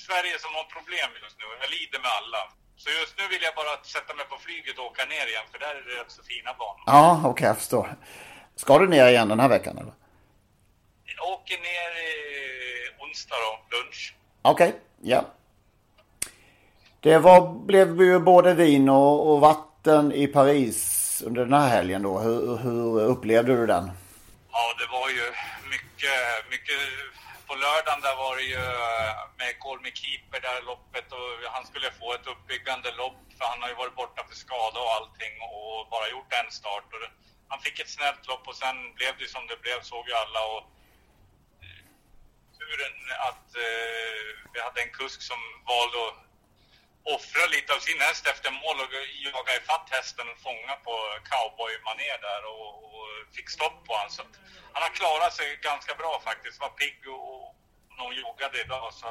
Sverige 0.08 0.36
som 0.44 0.52
har 0.58 0.66
problem 0.78 1.10
just 1.24 1.38
nu. 1.40 1.46
Jag 1.64 1.70
lider 1.76 2.00
med 2.06 2.12
alla. 2.20 2.42
Så 2.82 2.88
just 3.02 3.14
nu 3.20 3.24
vill 3.34 3.44
jag 3.48 3.56
bara 3.62 3.74
sätta 3.96 4.12
mig 4.20 4.26
på 4.26 4.38
flyget 4.46 4.80
och 4.80 4.86
åka 4.86 5.06
ner 5.06 5.26
igen 5.32 5.46
för 5.52 5.60
där 5.60 5.74
är 5.80 5.84
det 5.90 6.02
rätt 6.02 6.12
så 6.18 6.24
fina 6.24 6.52
banor. 6.62 6.84
Ja, 6.86 7.18
okej, 7.20 7.30
okay, 7.32 7.48
jag 7.48 7.58
förstår. 7.58 7.96
Ska 8.56 8.80
du 8.80 8.88
ner 8.88 9.08
igen 9.08 9.28
den 9.30 9.40
här 9.40 9.50
veckan 9.50 9.78
eller? 9.78 9.94
Jag 11.16 11.28
åker 11.34 11.58
ner 11.58 11.92
i 12.10 12.14
onsdag 13.04 13.36
då, 13.46 13.78
lunch. 13.78 14.16
Okej, 14.42 14.68
okay, 14.70 14.80
ja. 15.02 15.26
Det 17.00 17.18
var, 17.18 17.50
blev 17.66 18.02
ju 18.02 18.20
både 18.20 18.54
vin 18.54 18.90
och, 18.90 19.34
och, 19.34 19.40
vatten 19.42 19.75
i 20.14 20.28
Paris 20.28 21.22
under 21.26 21.42
den 21.46 21.54
här 21.54 21.70
helgen 21.70 22.02
då. 22.04 22.20
Hur, 22.20 22.58
hur 22.58 23.02
upplevde 23.02 23.56
du 23.56 23.66
den? 23.66 23.92
Ja, 24.52 24.66
det 24.80 24.88
var 24.98 25.10
ju 25.10 25.26
mycket, 25.74 26.20
mycket 26.54 26.82
på 27.48 27.54
lördagen 27.56 28.02
där 28.06 28.16
var 28.24 28.36
det 28.36 28.48
ju 28.56 28.64
eh, 28.80 29.16
med 29.42 29.52
Colmy 29.60 29.92
Keeper 30.02 30.40
där 30.48 30.62
loppet 30.72 31.08
och 31.18 31.30
han 31.56 31.66
skulle 31.70 31.90
få 32.00 32.08
ett 32.14 32.28
uppbyggande 32.34 32.90
lopp 33.02 33.22
för 33.38 33.46
han 33.52 33.62
har 33.62 33.70
ju 33.70 33.76
varit 33.84 34.00
borta 34.02 34.22
för 34.30 34.36
skada 34.46 34.80
och 34.86 34.94
allting 34.98 35.34
och 35.54 35.88
bara 35.94 36.08
gjort 36.16 36.32
en 36.42 36.52
start. 36.60 36.88
Och 36.96 37.04
han 37.52 37.60
fick 37.66 37.80
ett 37.80 37.96
snällt 37.98 38.28
lopp 38.32 38.44
och 38.48 38.58
sen 38.64 38.78
blev 38.98 39.14
det 39.20 39.30
som 39.36 39.44
det 39.50 39.60
blev, 39.66 39.78
såg 39.82 40.04
ju 40.10 40.14
alla. 40.24 40.42
Och 40.54 40.64
turen 42.58 42.96
att 43.30 43.48
eh, 43.68 44.22
vi 44.54 44.60
hade 44.66 44.82
en 44.82 44.94
kusk 45.02 45.20
som 45.32 45.42
valde 45.72 45.98
att 46.08 46.18
offra 47.14 47.44
lite 47.56 47.70
av 47.76 47.80
sin 47.88 48.02
häst 48.08 48.24
efter 48.34 48.50
mål 48.64 48.78
och 48.84 48.92
jaga 49.28 49.52
ifatt 49.60 49.88
hästen 49.98 50.26
och 50.32 50.40
fånga 50.48 50.74
på 50.88 50.96
cowboymanér 51.30 52.18
där 52.28 52.42
och, 52.54 52.72
och, 52.96 53.08
fick 53.36 53.50
stopp 53.58 53.78
på 53.86 53.94
honom. 53.94 54.12
Så 54.18 54.22
han 54.74 54.84
har 54.86 54.94
klarat 55.00 55.34
sig 55.40 55.48
ganska 55.70 55.94
bra 56.02 56.22
faktiskt. 56.30 56.62
Var 56.62 56.74
pigg 56.82 57.00
och, 57.16 57.24
och 57.34 57.48
någon 58.00 58.16
joggade 58.24 58.58
idag. 58.66 58.94
Så 58.94 59.08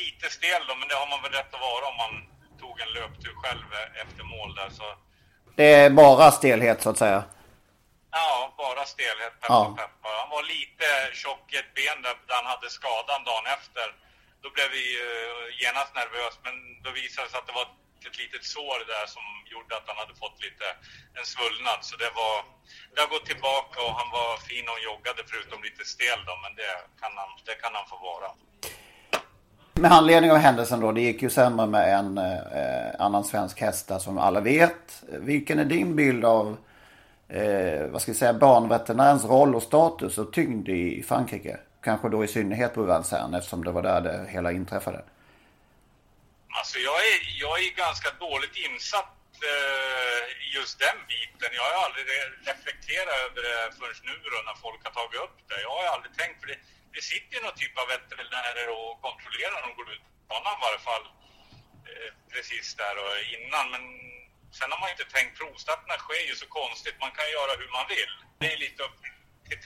lite 0.00 0.26
stel 0.36 0.62
då, 0.68 0.74
men 0.74 0.88
det 0.88 0.96
har 1.02 1.08
man 1.12 1.22
väl 1.22 1.32
rätt 1.38 1.54
att 1.54 1.66
vara 1.70 1.84
om 1.92 1.96
man 2.04 2.14
tog 2.62 2.80
en 2.80 2.92
löptur 2.98 3.34
själv 3.42 3.68
efter 4.02 4.22
mål 4.34 4.54
där. 4.54 4.70
Så. 4.70 4.86
Det 5.56 5.74
är 5.74 5.90
bara 5.90 6.30
stelhet 6.30 6.82
så 6.82 6.90
att 6.90 6.98
säga? 6.98 7.24
Ja, 8.10 8.54
bara 8.56 8.84
stelhet. 8.84 9.34
Peppa, 9.40 9.54
ja. 9.54 9.76
peppa. 9.78 10.08
Han 10.20 10.30
var 10.30 10.42
lite 10.42 10.86
tjock 11.12 11.52
i 11.54 11.56
ett 11.56 11.74
ben 11.74 12.02
där, 12.02 12.16
där 12.28 12.34
han 12.40 12.46
hade 12.54 12.70
skadan 12.70 13.24
dagen 13.24 13.46
efter. 13.58 13.86
Då 14.46 14.50
blev 14.56 14.70
vi 14.78 14.84
uh, 15.06 15.44
genast 15.62 15.92
nervösa, 16.00 16.38
men 16.46 16.56
då 16.84 16.90
visade 17.00 17.24
det 17.24 17.30
sig 17.32 17.38
att 17.40 17.48
det 17.50 17.56
var 17.60 17.68
ett 18.08 18.18
litet 18.22 18.44
sår 18.54 18.78
där 18.94 19.06
som 19.16 19.26
gjorde 19.52 19.72
att 19.78 19.86
han 19.90 19.98
hade 20.02 20.14
fått 20.24 20.38
lite 20.46 20.66
en 21.18 21.26
svullnad. 21.32 21.80
Så 21.88 21.94
det 22.02 22.10
var, 22.20 22.34
det 22.92 23.00
har 23.04 23.10
gått 23.16 23.26
tillbaka 23.32 23.76
och 23.86 23.94
han 24.00 24.08
var 24.18 24.30
fin 24.48 24.66
och 24.72 24.80
joggade 24.88 25.20
förutom 25.30 25.58
lite 25.68 25.82
stel 25.94 26.20
då, 26.28 26.34
men 26.44 26.52
det 26.60 26.72
kan 27.00 27.12
han, 27.20 27.30
det 27.48 27.56
kan 27.62 27.72
han 27.78 27.86
få 27.92 27.96
vara. 28.10 28.28
Med 29.84 29.92
anledning 29.98 30.30
av 30.32 30.40
händelsen 30.46 30.80
då, 30.80 30.88
det 30.92 31.00
gick 31.08 31.22
ju 31.22 31.30
sämre 31.30 31.66
med 31.66 31.86
en 31.98 32.18
eh, 32.18 32.90
annan 33.06 33.24
svensk 33.24 33.60
häst 33.60 33.88
där 33.88 33.98
som 33.98 34.18
alla 34.18 34.40
vet. 34.40 35.02
Vilken 35.30 35.58
är 35.58 35.64
din 35.64 35.96
bild 35.96 36.24
av, 36.24 36.56
eh, 37.28 37.86
vad 37.92 38.02
ska 38.02 38.12
vi 38.12 38.18
säga, 38.18 38.34
banveterinärens 38.34 39.24
roll 39.24 39.54
och 39.54 39.62
status 39.62 40.18
och 40.18 40.32
tyngd 40.32 40.68
i 40.68 41.02
Frankrike? 41.08 41.56
Kanske 41.88 42.08
då 42.14 42.20
i 42.26 42.28
synnerhet 42.36 42.72
på 42.74 42.82
Vincennes 42.90 43.38
eftersom 43.38 43.60
det 43.66 43.72
var 43.76 43.84
där 43.90 44.00
det 44.08 44.16
hela 44.34 44.50
inträffade. 44.60 45.00
Alltså 46.58 46.76
jag 46.88 46.98
är, 47.10 47.18
jag 47.44 47.54
är 47.64 47.70
ganska 47.84 48.10
dåligt 48.26 48.56
insatt 48.66 49.18
eh, 49.50 50.22
i 50.44 50.46
just 50.58 50.74
den 50.86 50.98
biten. 51.12 51.50
Jag 51.58 51.64
har 51.68 51.76
aldrig 51.86 52.04
reflekterat 52.50 53.16
över 53.24 53.40
det 53.48 53.58
förrän 53.78 54.04
nu 54.10 54.16
då 54.34 54.38
när 54.48 54.56
folk 54.66 54.80
har 54.86 54.92
tagit 55.00 55.20
upp 55.24 55.36
det. 55.50 55.58
Jag 55.66 55.72
har 55.76 55.84
aldrig 55.94 56.12
tänkt 56.20 56.36
för 56.40 56.48
det. 56.52 56.58
Det 56.94 57.02
sitter 57.12 57.32
ju 57.36 57.40
någon 57.42 57.58
typ 57.62 57.74
av 57.82 57.86
veterinärer 57.96 58.66
och 58.76 58.90
kontrollerar 59.06 59.52
när 59.54 59.64
de 59.66 59.70
går 59.80 59.88
ut 59.94 60.04
på 60.08 60.12
banan 60.30 60.56
i 60.58 60.62
varje 60.66 60.82
fall. 60.90 61.04
Eh, 61.88 62.10
precis 62.32 62.66
där 62.80 62.94
och 63.02 63.14
innan. 63.36 63.66
Men 63.74 63.84
sen 64.58 64.68
har 64.72 64.80
man 64.82 64.92
inte 64.94 65.08
tänkt, 65.16 65.32
provstarterna 65.40 65.96
sker 66.04 66.24
ju 66.30 66.34
så 66.42 66.48
konstigt. 66.60 66.96
Man 67.04 67.12
kan 67.18 67.28
göra 67.36 67.52
hur 67.60 67.70
man 67.78 67.86
vill. 67.94 68.12
Det 68.40 68.48
är 68.54 68.58
lite 68.66 68.80
upp 68.86 68.96
till 69.02 69.15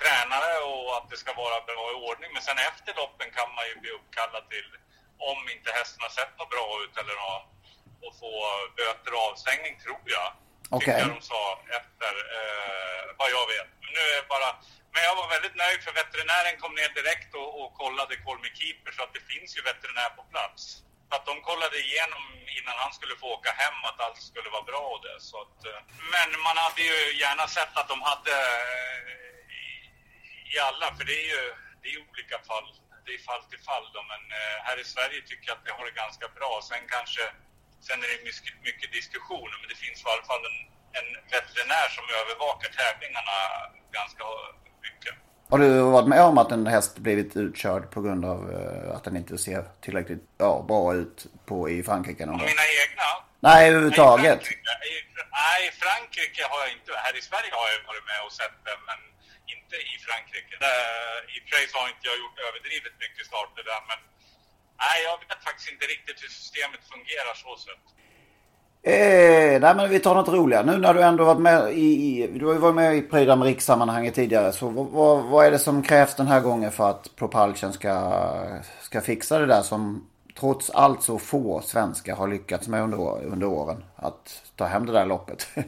tränare 0.00 0.52
och 0.70 0.88
att 0.96 1.08
det 1.10 1.18
ska 1.22 1.30
vara 1.44 1.58
bra 1.70 1.84
i 1.92 1.96
ordning. 2.08 2.30
Men 2.34 2.42
sen 2.48 2.58
efter 2.70 2.92
loppen 3.02 3.28
kan 3.38 3.48
man 3.56 3.64
ju 3.70 3.74
bli 3.82 3.90
uppkallad 3.98 4.44
till 4.52 4.68
om 5.30 5.40
inte 5.54 5.68
hästen 5.78 6.02
har 6.06 6.12
sett 6.18 6.34
något 6.38 6.54
bra 6.54 6.68
ut 6.84 6.94
eller 7.00 7.16
något 7.24 7.46
och 8.04 8.14
få 8.22 8.32
böter 8.78 9.12
och 9.16 9.22
avstängning 9.28 9.74
tror 9.84 10.04
jag. 10.16 10.28
Okay. 10.76 10.78
Tycker 10.78 10.98
jag 10.98 11.14
de 11.16 11.22
sa 11.32 11.42
efter 11.80 12.12
eh, 12.38 13.04
vad 13.20 13.28
jag 13.36 13.46
vet. 13.54 13.70
Men 13.82 13.90
nu 13.98 14.04
är 14.18 14.22
bara, 14.34 14.50
men 14.92 15.02
jag 15.08 15.14
var 15.20 15.28
väldigt 15.36 15.56
nöjd 15.64 15.80
för 15.86 15.92
veterinären 16.02 16.54
kom 16.62 16.74
ner 16.80 16.90
direkt 17.00 17.30
och, 17.40 17.50
och 17.60 17.70
kollade 17.82 18.14
Me 18.42 18.50
Keeper 18.58 18.92
så 18.96 19.02
att 19.02 19.14
det 19.16 19.24
finns 19.32 19.50
ju 19.56 19.60
veterinär 19.70 20.10
på 20.18 20.22
plats. 20.32 20.62
Så 21.08 21.12
att 21.16 21.26
de 21.30 21.34
kollade 21.50 21.76
igenom 21.86 22.24
innan 22.58 22.76
han 22.82 22.92
skulle 22.98 23.16
få 23.22 23.26
åka 23.36 23.52
hem 23.62 23.78
att 23.88 24.00
allt 24.04 24.20
skulle 24.30 24.50
vara 24.56 24.68
bra 24.70 24.82
och 24.94 25.02
det. 25.06 25.18
Så 25.30 25.36
att, 25.44 25.58
eh, 25.68 25.80
men 26.14 26.28
man 26.46 26.56
hade 26.64 26.82
ju 26.90 26.98
gärna 27.22 27.46
sett 27.56 27.74
att 27.80 27.88
de 27.92 27.98
hade 28.10 28.36
eh, 28.66 29.39
i, 30.54 30.58
alla, 30.68 30.86
för 30.96 31.04
det 31.10 31.16
är 31.24 31.28
ju 31.34 31.42
det 31.82 31.88
är 31.94 31.98
olika 32.08 32.38
fall 32.50 32.68
det 33.10 33.12
är 33.18 33.22
fall 33.30 33.44
till 33.50 33.62
fall 33.70 33.86
då, 33.96 34.00
men 34.12 34.22
eh, 34.38 34.56
här 34.66 34.76
i 34.84 34.86
Sverige 34.94 35.18
tycker 35.28 35.46
jag 35.48 35.56
att 35.56 35.66
vi 35.66 35.72
har 35.76 35.84
det 35.90 35.96
ganska 36.04 36.26
bra. 36.38 36.52
Sen 36.70 36.84
kanske, 36.94 37.24
sen 37.86 37.98
är 38.04 38.08
det 38.12 38.20
mycket, 38.28 38.54
mycket 38.68 38.88
diskussioner, 38.98 39.56
men 39.60 39.68
det 39.72 39.78
finns 39.84 39.98
i 40.02 40.06
alla 40.12 40.26
fall 40.30 40.42
en, 40.50 40.58
en 40.98 41.08
veterinär 41.36 41.88
som 41.96 42.04
övervakar 42.20 42.70
tävlingarna 42.80 43.36
ganska 43.98 44.24
mycket. 44.86 45.14
Har 45.52 45.58
du 45.64 45.68
varit 45.96 46.12
med 46.14 46.22
om 46.30 46.38
att 46.42 46.50
en 46.56 46.66
häst 46.74 46.94
blivit 47.06 47.32
utkörd 47.44 47.84
på 47.94 47.98
grund 48.04 48.24
av 48.32 48.40
uh, 48.54 48.96
att 48.96 49.04
den 49.04 49.16
inte 49.20 49.38
ser 49.46 49.62
tillräckligt 49.84 50.24
ja, 50.44 50.64
bra 50.68 50.84
ut 51.00 51.16
på, 51.48 51.56
i 51.70 51.82
Frankrike? 51.88 52.26
Någon 52.26 52.36
mina 52.52 52.66
egna? 52.82 53.08
Nej, 53.48 53.68
överhuvudtaget. 53.68 54.40
Nej, 54.42 54.88
i 54.96 55.00
Frankrike, 55.12 55.22
nej, 55.40 55.58
i 55.68 55.70
Frankrike 55.82 56.42
har 56.50 56.60
jag 56.64 56.70
inte. 56.76 56.90
Här 57.04 57.14
i 57.20 57.22
Sverige 57.28 57.50
har 57.60 57.66
jag 57.74 57.80
varit 57.90 58.06
med 58.12 58.20
och 58.26 58.32
sett 58.40 58.56
det, 58.66 58.76
men 58.88 59.00
inte 59.70 59.83
i 59.94 59.96
Frankrike. 60.06 60.54
I 61.33 61.37
och 61.38 61.42
för 61.42 61.50
sig 61.56 61.64
har 61.78 61.88
inte 61.94 62.04
jag 62.11 62.16
gjort 62.22 62.38
överdrivet 62.48 62.94
mycket 63.04 63.26
starter 63.30 63.62
där, 63.70 63.83
men 63.90 63.98
nej, 64.85 64.98
jag 65.06 65.14
vet 65.20 65.44
faktiskt 65.48 65.70
inte 65.74 65.87
riktigt 65.94 66.18
hur 66.22 66.33
systemet 66.40 66.80
fungerar 66.92 67.35
så 67.44 67.52
sett. 67.64 67.85
Eh, 68.83 69.61
nej 69.64 69.72
men 69.76 69.90
vi 69.90 70.00
tar 70.00 70.14
något 70.14 70.28
roligare. 70.28 70.66
Nu 70.66 70.78
när 70.78 70.94
du 70.94 71.02
ändå 71.02 71.24
varit 71.24 71.40
med 71.40 71.72
i, 71.72 72.26
du 72.35 72.46
har 72.46 72.52
ju 72.52 72.59
varit 72.59 72.74
med 72.74 72.96
i 72.96 73.02
Prix 73.02 73.64
sammanhanget 73.64 74.14
tidigare. 74.14 74.52
Så 74.52 74.68
vad, 74.68 75.24
vad, 75.24 75.46
är 75.46 75.50
det 75.50 75.59
som 75.59 75.83
krävs 75.83 76.14
den 76.14 76.26
här 76.26 76.40
gången 76.40 76.72
för 76.72 76.90
att 76.90 77.16
Propulsion 77.16 77.72
ska, 77.72 77.94
ska 78.80 79.00
fixa 79.00 79.38
det 79.38 79.46
där 79.46 79.62
som 79.62 80.09
trots 80.38 80.70
allt 80.70 81.02
så 81.02 81.18
få 81.18 81.61
svenskar 81.61 82.16
har 82.16 82.28
lyckats 82.28 82.68
med 82.68 82.83
under, 82.83 83.24
under 83.24 83.46
åren? 83.46 83.85
Att 83.96 84.42
ta 84.56 84.64
hem 84.66 84.87
det 84.87 84.92
där 84.92 85.06
loppet. 85.06 85.48
det, 85.54 85.64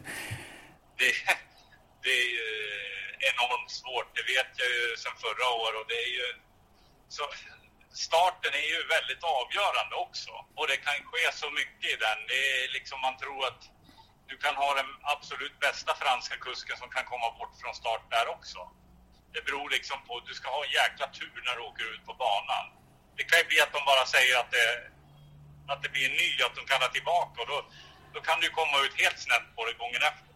det 2.02 2.08
är 2.08 2.30
ju 2.32 2.52
enormt 3.30 3.70
svårt. 3.80 4.08
Det 4.16 4.24
vet 4.34 4.50
jag 4.60 4.70
ju 4.78 4.96
sedan 5.02 5.16
förra 5.26 5.46
året 5.60 5.78
och 5.80 5.88
det 5.92 6.00
är 6.06 6.12
ju 6.20 6.28
så 7.16 7.24
starten 8.06 8.52
är 8.62 8.68
ju 8.74 8.78
väldigt 8.96 9.24
avgörande 9.38 9.94
också 10.06 10.32
och 10.58 10.66
det 10.70 10.78
kan 10.86 10.98
ske 11.10 11.24
så 11.42 11.48
mycket 11.60 11.84
i 11.94 11.96
den. 12.06 12.18
Det 12.30 12.40
är 12.52 12.72
liksom 12.76 12.96
man 13.00 13.16
tror 13.22 13.40
att 13.50 13.62
du 14.30 14.36
kan 14.44 14.54
ha 14.62 14.74
den 14.80 14.90
absolut 15.14 15.56
bästa 15.66 15.92
franska 16.02 16.36
kusken 16.36 16.76
som 16.76 16.88
kan 16.90 17.04
komma 17.12 17.28
bort 17.38 17.54
från 17.60 17.74
start 17.74 18.04
där 18.10 18.26
också. 18.36 18.60
Det 19.34 19.42
beror 19.46 19.70
liksom 19.76 19.98
på, 20.06 20.12
du 20.28 20.34
ska 20.34 20.46
ha 20.56 20.64
en 20.64 20.76
jäkla 20.80 21.06
tur 21.18 21.36
när 21.46 21.54
du 21.56 21.62
åker 21.70 21.86
ut 21.94 22.04
på 22.08 22.14
banan. 22.14 22.66
Det 23.16 23.24
kan 23.28 23.38
ju 23.38 23.44
bli 23.50 23.60
att 23.60 23.72
de 23.76 23.80
bara 23.92 24.04
säger 24.16 24.34
att 24.40 24.50
det, 24.56 24.68
att 25.72 25.82
det 25.82 25.88
blir 25.94 26.06
en 26.10 26.16
ny, 26.22 26.30
att 26.46 26.56
de 26.58 26.64
kallar 26.72 26.88
tillbaka 26.88 27.36
och 27.42 27.48
då, 27.52 27.58
då 28.14 28.20
kan 28.20 28.40
du 28.40 28.48
komma 28.50 28.76
ut 28.84 29.00
helt 29.02 29.18
snett 29.26 29.46
på 29.56 29.60
det 29.66 29.76
gången 29.82 30.02
efter 30.10 30.31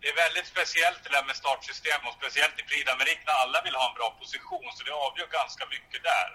det 0.00 0.06
är 0.12 0.16
väldigt 0.24 0.48
speciellt 0.54 1.00
det 1.04 1.12
där 1.16 1.24
med 1.28 1.36
startsystem 1.42 2.00
och 2.08 2.14
speciellt 2.20 2.56
i 2.60 2.64
Prix 2.68 2.82
när 2.88 3.38
alla 3.42 3.58
vill 3.66 3.80
ha 3.80 3.86
en 3.90 3.98
bra 4.00 4.08
position 4.22 4.68
så 4.74 4.80
det 4.84 4.94
avgör 5.06 5.28
ganska 5.40 5.64
mycket 5.74 6.00
där. 6.12 6.28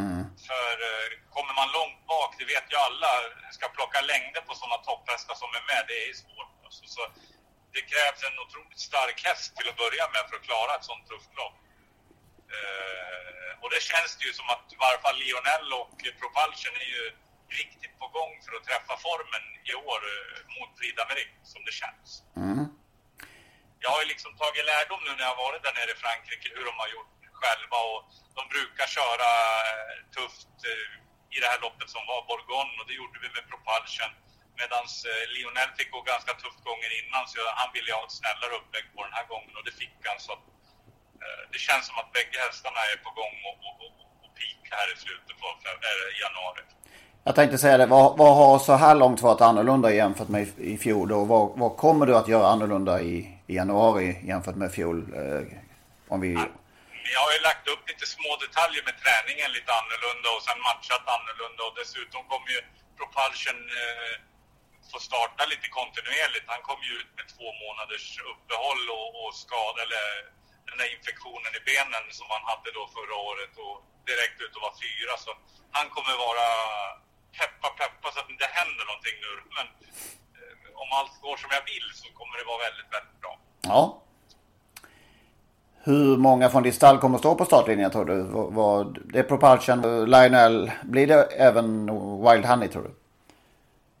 Mm. 0.00 0.22
För 0.48 0.72
eh, 0.88 1.08
kommer 1.34 1.54
man 1.60 1.68
långt 1.78 2.00
bak, 2.12 2.30
det 2.38 2.46
vet 2.54 2.66
ju 2.72 2.76
alla, 2.88 3.12
ska 3.56 3.64
plocka 3.78 4.00
längder 4.12 4.42
på 4.46 4.52
sådana 4.60 4.78
topphästar 4.88 5.34
som 5.42 5.50
är 5.58 5.64
med, 5.70 5.82
det 5.90 5.98
är 6.06 6.14
svårt. 6.22 6.52
Alltså, 6.66 6.84
så 6.94 7.02
det 7.74 7.82
krävs 7.92 8.20
en 8.28 8.38
otroligt 8.44 8.82
stark 8.90 9.18
häst 9.28 9.48
till 9.56 9.68
att 9.70 9.82
börja 9.84 10.04
med 10.14 10.22
för 10.28 10.36
att 10.38 10.48
klara 10.50 10.72
ett 10.74 10.88
sånt 10.90 11.06
tufft 11.10 11.32
lopp. 11.40 11.58
Eh, 12.56 13.50
och 13.62 13.70
det 13.74 13.82
känns 13.90 14.12
det 14.18 14.24
ju 14.28 14.32
som 14.40 14.48
att 14.54 14.66
i 14.76 14.78
varje 14.86 15.00
fall 15.04 15.16
Lionel 15.22 15.68
och 15.82 15.96
Propulsion 16.20 16.74
är 16.84 16.90
ju 16.96 17.04
riktigt 17.60 17.94
på 18.00 18.06
gång 18.16 18.32
för 18.44 18.52
att 18.56 18.66
träffa 18.70 18.94
formen 19.08 19.44
i 19.70 19.72
år 19.90 20.00
eh, 20.14 20.38
mot 20.54 20.70
Prix 20.78 20.94
som 21.52 21.60
det 21.66 21.74
känns. 21.82 22.08
Mm 22.46 22.75
jag 23.82 23.90
har 23.94 24.00
ju 24.02 24.08
liksom 24.14 24.32
tagit 24.36 24.64
lärdom 24.70 25.00
nu 25.06 25.12
när 25.16 25.26
jag 25.30 25.42
varit 25.46 25.62
där 25.62 25.74
nere 25.78 25.92
i 25.96 26.02
Frankrike 26.04 26.48
hur 26.56 26.64
de 26.70 26.74
har 26.82 26.88
gjort 26.94 27.12
själva 27.42 27.78
och 27.92 28.00
de 28.38 28.42
brukar 28.54 28.86
köra 28.98 29.30
eh, 29.70 29.96
tufft 30.16 30.56
eh, 30.70 30.88
i 31.34 31.36
det 31.42 31.48
här 31.52 31.60
loppet 31.64 31.90
som 31.94 32.02
var 32.10 32.20
Bourgogne 32.28 32.78
och 32.80 32.86
det 32.88 32.98
gjorde 33.00 33.18
vi 33.24 33.28
med 33.36 33.44
Propulsion. 33.50 34.12
Medan 34.60 34.84
eh, 35.10 35.24
Lionel 35.32 35.70
fick 35.78 35.90
gå 35.96 36.00
ganska 36.12 36.32
tufft 36.42 36.62
gången 36.68 36.90
innan 37.00 37.24
så 37.32 37.38
han 37.60 37.70
ville 37.76 37.90
ha 37.98 38.04
ett 38.06 38.18
snällare 38.20 38.52
upplägg 38.58 38.86
på 38.94 39.00
den 39.06 39.16
här 39.18 39.26
gången 39.32 39.52
och 39.58 39.64
det 39.68 39.74
fick 39.82 39.96
han. 40.10 40.20
Så 40.26 40.32
det 41.52 41.58
känns 41.68 41.86
som 41.86 41.98
att 42.02 42.12
bägge 42.16 42.38
hästarna 42.46 42.80
är 42.92 42.96
på 43.06 43.10
gång 43.20 43.36
och, 43.48 43.58
och, 43.66 43.76
och, 43.84 43.92
och 44.24 44.30
peak 44.38 44.62
här 44.78 44.88
i 44.94 44.96
slutet 45.04 45.36
på 45.40 45.46
januari. 46.22 46.62
Jag 47.28 47.34
tänkte 47.34 47.58
säga 47.58 47.76
det, 47.82 47.86
vad, 47.96 48.08
vad, 48.22 48.32
har 48.42 48.58
så 48.58 48.74
här 48.84 48.94
långt 49.02 49.20
varit 49.28 49.40
annorlunda 49.48 49.88
jämfört 50.02 50.30
med 50.36 50.42
i 50.72 50.74
fjol 50.84 51.08
och 51.18 51.24
vad, 51.32 51.44
vad 51.62 51.72
kommer 51.84 52.04
du 52.06 52.14
att 52.20 52.32
göra 52.34 52.46
annorlunda 52.54 52.94
i, 53.12 53.16
i 53.50 53.54
januari 53.60 54.08
jämfört 54.30 54.58
med 54.62 54.70
fjol? 54.76 54.98
Eh, 55.20 55.42
om 56.14 56.18
vi... 56.24 56.30
Jag 57.14 57.22
har 57.26 57.32
ju 57.36 57.40
lagt 57.48 57.64
upp 57.72 57.82
lite 57.92 58.06
små 58.16 58.30
detaljer 58.44 58.82
med 58.88 58.96
träningen 59.04 59.48
lite 59.58 59.70
annorlunda 59.80 60.28
och 60.34 60.42
sen 60.48 60.58
matchat 60.68 61.04
annorlunda 61.16 61.60
och 61.68 61.74
dessutom 61.80 62.20
kommer 62.32 62.50
ju 62.56 62.60
Propulsion 62.98 63.60
eh, 63.82 64.14
få 64.90 64.98
starta 65.10 65.42
lite 65.52 65.68
kontinuerligt. 65.78 66.46
Han 66.54 66.62
kom 66.68 66.80
ju 66.88 66.92
ut 67.00 67.10
med 67.18 67.26
två 67.34 67.48
månaders 67.62 68.06
uppehåll 68.32 68.84
och, 68.98 69.08
och 69.20 69.32
skada, 69.44 69.78
eller 69.86 70.04
den 70.68 70.76
där 70.80 70.88
infektionen 70.96 71.52
i 71.58 71.62
benen 71.70 72.04
som 72.18 72.26
han 72.34 72.44
hade 72.50 72.68
då 72.78 72.82
förra 72.96 73.16
året 73.28 73.54
och 73.66 73.76
direkt 74.10 74.38
ut 74.44 74.56
och 74.56 74.64
var 74.68 74.74
fyra. 74.86 75.14
Så 75.24 75.30
han 75.76 75.86
kommer 75.94 76.14
vara 76.26 76.48
peppa, 77.38 77.68
peppa 77.80 78.06
så 78.12 78.18
att 78.20 78.26
det 78.28 78.32
inte 78.38 78.50
händer 78.58 78.84
någonting 78.90 79.16
nu. 79.26 79.32
Men 79.56 79.66
eh, 80.38 80.82
om 80.82 80.88
allt 80.98 81.14
går 81.24 81.36
som 81.42 81.50
jag 81.56 81.64
vill 81.72 81.88
så 82.00 82.06
kommer 82.18 82.34
det 82.38 82.44
vara 82.50 82.60
väldigt, 82.66 82.90
väldigt 82.96 83.18
bra. 83.22 83.32
Ja. 83.72 83.82
Hur 85.88 86.16
många 86.28 86.46
från 86.52 86.62
ditt 86.66 86.78
stall 86.80 86.98
kommer 86.98 87.18
stå 87.18 87.30
på 87.40 87.44
startlinjen 87.44 87.90
tror 87.90 88.04
du? 88.12 88.18
Vad, 88.60 88.86
det 89.12 89.18
är 89.18 89.28
Propulsion, 89.32 89.80
Lionel, 90.12 90.56
blir 90.92 91.06
det 91.12 91.22
även 91.48 91.68
Wild 92.24 92.44
Honey 92.50 92.68
tror 92.72 92.84
du? 92.88 92.92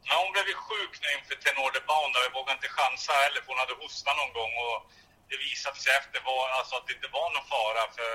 Nej, 0.06 0.16
hon 0.22 0.32
blev 0.34 0.46
ju 0.52 0.56
sjuk 0.68 0.92
nu 1.02 1.08
inför 1.16 1.36
Tenor 1.44 1.70
de 1.76 1.80
Bound 1.90 2.12
jag 2.26 2.32
vågade 2.38 2.56
inte 2.58 2.70
chansa 2.78 3.12
heller 3.24 3.40
för 3.42 3.50
hon 3.52 3.62
hade 3.64 3.76
hosta 3.82 4.10
någon 4.20 4.32
gång 4.38 4.52
och 4.66 4.78
det 5.28 5.38
visade 5.48 5.78
sig 5.82 5.92
efter 6.00 6.18
var, 6.30 6.42
alltså, 6.58 6.72
att 6.78 6.86
det 6.86 6.94
inte 6.98 7.10
var 7.18 7.28
någon 7.34 7.48
fara 7.54 7.82
för 7.98 8.12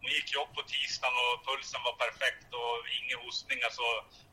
hon 0.00 0.10
gick 0.16 0.28
ju 0.32 0.36
upp 0.42 0.52
på 0.58 0.62
tisdagen 0.72 1.16
och 1.22 1.34
pulsen 1.48 1.80
var 1.88 1.96
perfekt 2.04 2.48
och 2.60 2.74
ingen 2.98 3.18
hostning. 3.26 3.58
Alltså, 3.68 3.86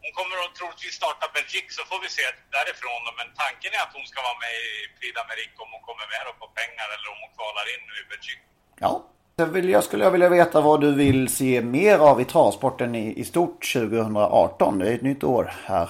hon 0.03 0.11
kommer 0.17 0.35
att 0.43 0.55
troligtvis 0.59 0.95
starta 1.01 1.25
Belgique 1.37 1.71
så 1.77 1.81
får 1.89 1.99
vi 2.05 2.09
se 2.17 2.25
därifrån. 2.57 3.03
Men 3.19 3.27
tanken 3.43 3.71
är 3.77 3.81
att 3.85 3.95
hon 3.97 4.07
ska 4.11 4.17
vara 4.29 4.39
med 4.45 4.53
i 4.67 4.69
Prix 4.97 5.11
d'Amérique 5.17 5.57
om 5.63 5.69
hon 5.75 5.83
kommer 5.87 6.05
med 6.13 6.21
på 6.41 6.47
pengar 6.59 6.87
eller 6.93 7.07
om 7.13 7.19
hon 7.23 7.31
kvalar 7.37 7.65
in 7.73 7.81
nu 7.89 7.95
i 8.03 8.05
Belgique. 8.13 8.45
Ja. 8.85 8.93
Jag, 9.35 9.83
skulle 9.83 10.03
jag 10.03 10.11
vilja 10.11 10.29
veta 10.29 10.61
vad 10.61 10.81
du 10.81 10.95
vill 10.95 11.35
se 11.35 11.61
mer 11.61 11.97
av 11.97 12.21
i 12.21 12.25
travsporten 12.25 12.95
i, 12.95 13.19
i 13.21 13.23
stort 13.25 13.73
2018. 13.73 14.79
Det 14.79 14.89
är 14.89 14.95
ett 14.95 15.01
nytt 15.01 15.23
år 15.23 15.53
här. 15.65 15.89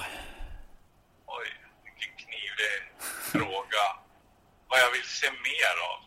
Oj, 1.26 1.48
vilken 1.84 2.12
knivig 2.24 2.74
fråga. 3.32 3.84
Vad 4.68 4.78
jag 4.78 4.90
vill 4.96 5.08
se 5.20 5.30
mer 5.30 5.74
av. 5.92 6.00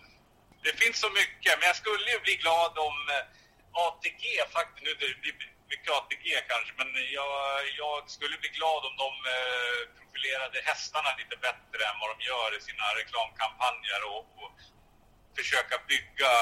Det 0.64 0.74
finns 0.84 1.00
så 1.00 1.10
mycket, 1.10 1.52
men 1.60 1.68
jag 1.68 1.76
skulle 1.76 2.08
ju 2.16 2.20
bli 2.20 2.36
glad 2.36 2.78
om 2.78 2.98
eh, 3.16 3.37
ATG 3.86 4.24
faktiskt, 4.58 4.84
nu 4.86 4.92
det 5.02 5.22
blir 5.22 5.36
mycket 5.74 5.92
ATG 5.98 6.26
kanske, 6.52 6.74
men 6.80 6.90
jag, 7.20 7.34
jag 7.82 8.10
skulle 8.16 8.38
bli 8.44 8.50
glad 8.60 8.82
om 8.90 8.96
de 9.04 9.12
eh, 9.36 9.80
profilerade 9.98 10.58
hästarna 10.70 11.10
lite 11.22 11.36
bättre 11.48 11.82
än 11.90 12.00
vad 12.02 12.10
de 12.14 12.18
gör 12.32 12.50
i 12.58 12.62
sina 12.70 12.86
reklamkampanjer 13.00 14.02
och, 14.14 14.26
och 14.44 14.58
försöka 15.38 15.76
bygga 15.92 16.34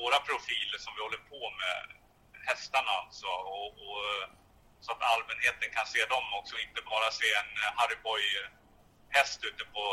våra 0.00 0.18
profiler 0.28 0.78
som 0.84 0.92
vi 0.96 1.00
håller 1.06 1.22
på 1.32 1.42
med, 1.62 1.80
hästarna 2.50 2.92
alltså, 3.02 3.26
och, 3.26 3.70
och, 3.86 4.04
så 4.84 4.92
att 4.92 5.02
allmänheten 5.12 5.68
kan 5.76 5.86
se 5.94 6.02
dem 6.14 6.26
också, 6.38 6.54
inte 6.66 6.80
bara 6.92 7.10
se 7.20 7.28
en 7.40 7.52
Harry 7.78 7.98
Boy 8.06 8.24
häst 9.16 9.40
ute 9.50 9.64
på 9.74 9.84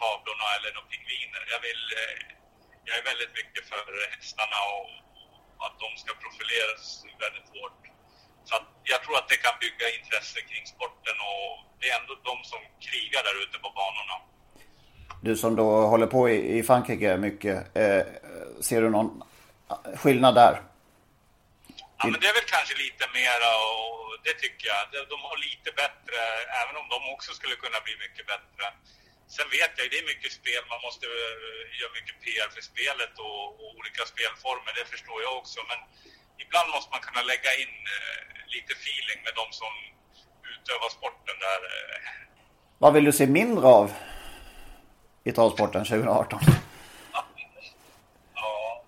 tavlorna 0.00 0.48
eller 0.56 0.70
några 0.74 0.90
pingviner. 0.92 1.42
Jag 1.54 1.60
vill, 1.68 1.84
eh, 2.02 2.20
jag 2.86 2.94
är 2.98 3.04
väldigt 3.10 3.34
mycket 3.40 3.64
för 3.70 3.84
hästarna 4.14 4.58
och 4.76 4.88
att 5.64 5.76
de 5.84 5.88
ska 6.02 6.10
profileras 6.24 6.82
väldigt 7.24 7.48
hårt. 7.54 7.80
Så 8.48 8.54
jag 8.92 9.00
tror 9.02 9.16
att 9.20 9.28
det 9.32 9.38
kan 9.46 9.54
bygga 9.64 9.86
intresse 9.98 10.38
kring 10.50 10.64
sporten 10.74 11.16
och 11.32 11.50
det 11.78 11.86
är 11.90 12.00
ändå 12.00 12.14
de 12.30 12.36
som 12.52 12.60
krigar 12.86 13.22
där 13.28 13.36
ute 13.44 13.56
på 13.64 13.70
banorna. 13.80 14.16
Du 15.26 15.36
som 15.36 15.56
då 15.56 15.68
håller 15.92 16.06
på 16.06 16.30
i, 16.30 16.62
Frankrike 16.62 17.16
mycket, 17.16 17.56
eh, 17.82 18.02
ser 18.60 18.80
du 18.82 18.88
någon 18.90 19.22
skillnad 20.02 20.34
där? 20.34 20.54
Ja, 21.98 22.04
men 22.10 22.20
det 22.20 22.28
är 22.32 22.36
väl 22.40 22.50
kanske 22.56 22.74
lite 22.84 23.04
mera 23.20 23.50
och 23.66 23.94
det 24.26 24.34
tycker 24.42 24.64
jag. 24.72 24.80
De 25.12 25.18
har 25.28 25.36
lite 25.48 25.70
bättre, 25.82 26.18
även 26.60 26.74
om 26.80 26.86
de 26.94 26.98
också 27.14 27.30
skulle 27.38 27.56
kunna 27.64 27.80
bli 27.86 27.94
mycket 28.04 28.26
bättre. 28.32 28.64
Sen 29.36 29.48
vet 29.58 29.72
jag, 29.78 29.86
det 29.92 29.98
är 30.02 30.12
mycket 30.12 30.32
spel, 30.40 30.62
man 30.74 30.80
måste 30.86 31.06
eh, 31.20 31.64
göra 31.78 31.92
mycket 31.98 32.16
PR 32.24 32.48
för 32.54 32.62
spelet 32.70 33.14
och, 33.26 33.42
och, 33.60 33.68
olika 33.78 34.02
spelformer, 34.12 34.72
det 34.78 34.86
förstår 34.94 35.18
jag 35.26 35.34
också. 35.40 35.58
Men 35.70 35.80
ibland 36.44 36.68
måste 36.74 36.90
man 36.94 37.02
kunna 37.06 37.22
lägga 37.32 37.50
in 37.62 37.74
eh, 37.94 38.20
lite 38.54 38.72
feeling 38.82 39.18
med 39.26 39.34
de 39.40 39.46
som 39.60 39.72
utövar 40.52 40.90
sporten 40.98 41.36
där. 41.46 41.60
Eh. 41.72 42.00
Vad 42.82 42.92
vill 42.94 43.06
du 43.08 43.12
se 43.20 43.26
mindre 43.40 43.66
av 43.80 43.86
i 45.28 45.32
travsporten 45.36 45.82
2018? 45.84 46.40
Ja, 47.14 48.84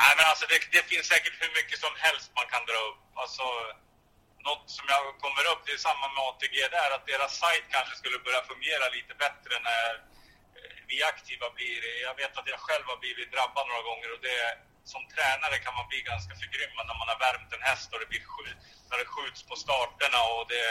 Nej, 0.00 0.12
men 0.18 0.26
alltså 0.30 0.44
det, 0.50 0.58
det, 0.76 0.82
finns 0.90 1.06
säkert 1.14 1.36
hur 1.42 1.52
mycket 1.58 1.78
som 1.84 1.94
helst 2.06 2.28
man 2.38 2.46
kan 2.52 2.62
dra 2.70 2.78
upp. 2.90 3.02
Alltså, 3.22 3.44
något 4.50 4.66
som 4.76 4.86
jag 4.94 5.02
kommer 5.24 5.44
upp, 5.52 5.62
det 5.66 5.74
är 5.78 5.86
samma 5.88 6.06
med 6.14 6.22
ATG 6.28 6.56
där, 6.78 6.90
att 6.96 7.06
deras 7.12 7.32
sajt 7.42 7.66
kanske 7.74 7.94
skulle 8.00 8.18
börja 8.26 8.42
fungera 8.52 8.84
lite 8.96 9.14
bättre 9.24 9.52
när 9.70 9.90
eh, 10.58 10.76
vi 10.90 10.96
aktiva 11.12 11.46
blir, 11.56 11.80
jag 12.06 12.14
vet 12.20 12.34
att 12.38 12.48
jag 12.52 12.60
själv 12.66 12.86
har 12.92 12.98
blivit 13.04 13.32
drabbad 13.34 13.64
några 13.66 13.84
gånger 13.90 14.08
och 14.14 14.22
det 14.28 14.42
som 14.92 15.02
tränare 15.14 15.56
kan 15.64 15.74
man 15.78 15.86
bli 15.90 16.00
ganska 16.12 16.32
förgrymmad 16.40 16.84
när 16.86 16.98
man 17.00 17.10
har 17.12 17.18
värmt 17.26 17.50
en 17.56 17.68
häst 17.70 17.88
och 17.92 18.00
det 18.00 18.08
blir 18.12 18.24
när 18.90 18.98
det 19.02 19.08
skjuts 19.14 19.42
på 19.48 19.54
starterna 19.64 20.20
och 20.32 20.44
det, 20.52 20.66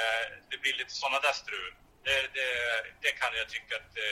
det 0.49 0.57
blir 0.63 0.75
lite 0.81 0.93
sådana 1.01 1.19
där 1.25 1.35
strul. 1.43 1.73
Det, 2.05 2.19
det, 2.37 2.49
det, 3.03 3.11
kan 3.21 3.31
jag 3.41 3.47
tycka 3.55 3.73
att 3.79 3.89
det 3.99 4.09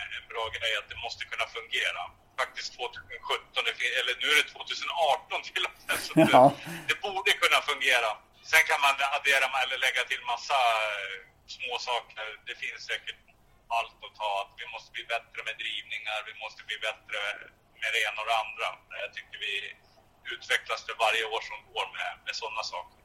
är 0.00 0.06
en 0.18 0.26
bra 0.32 0.44
grej 0.56 0.72
att 0.80 0.88
det 0.92 0.98
måste 1.06 1.22
kunna 1.32 1.46
fungera. 1.56 2.02
Faktiskt 2.42 2.70
2017, 2.76 3.62
eller 4.00 4.14
nu 4.22 4.26
är 4.32 4.38
det 4.42 4.48
2018 4.48 5.42
till 5.48 5.64
och 5.68 5.74
med, 5.86 5.98
så 6.06 6.12
det, 6.20 6.84
det 6.90 6.96
borde 7.06 7.30
kunna 7.42 7.60
fungera. 7.70 8.10
Sen 8.50 8.62
kan 8.68 8.80
man 8.86 8.94
addera 9.16 9.46
eller 9.62 9.78
lägga 9.86 10.02
till 10.10 10.22
massa 10.32 10.58
eh, 10.88 11.16
små 11.56 11.72
saker. 11.88 12.26
Det 12.48 12.56
finns 12.62 12.82
säkert 12.92 13.20
allt 13.78 13.98
att 14.06 14.14
ta. 14.22 14.32
Vi 14.60 14.66
måste 14.74 14.88
bli 14.96 15.04
bättre 15.14 15.38
med 15.48 15.54
drivningar, 15.62 16.18
vi 16.30 16.34
måste 16.44 16.60
bli 16.68 16.76
bättre 16.88 17.18
med 17.80 17.90
det 17.94 18.00
ena 18.06 18.18
och 18.22 18.28
det 18.30 18.38
andra. 18.44 18.68
Jag 19.04 19.10
tycker 19.16 19.36
vi 19.46 19.54
utvecklas 20.34 20.80
för 20.86 20.96
varje 21.06 21.24
år 21.34 21.42
som 21.50 21.58
går 21.74 21.86
med, 21.96 22.10
med 22.26 22.34
sådana 22.42 22.62
saker. 22.72 22.98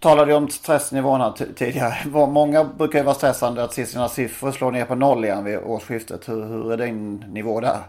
Talade 0.00 0.30
du 0.30 0.34
om 0.34 0.50
stressnivåerna 0.50 1.32
tidigare? 1.32 1.94
Många 2.40 2.64
brukar 2.64 2.98
ju 2.98 3.04
vara 3.04 3.14
stressande 3.14 3.64
att 3.64 3.74
se 3.74 3.86
sina 3.86 4.08
siffror 4.08 4.52
slå 4.52 4.70
ner 4.70 4.84
på 4.84 4.94
noll 4.94 5.24
igen 5.24 5.44
vid 5.44 5.58
årsskiftet. 5.58 6.28
Hur, 6.28 6.42
hur 6.46 6.72
är 6.72 6.76
din 6.76 7.16
nivå 7.16 7.60
där? 7.60 7.82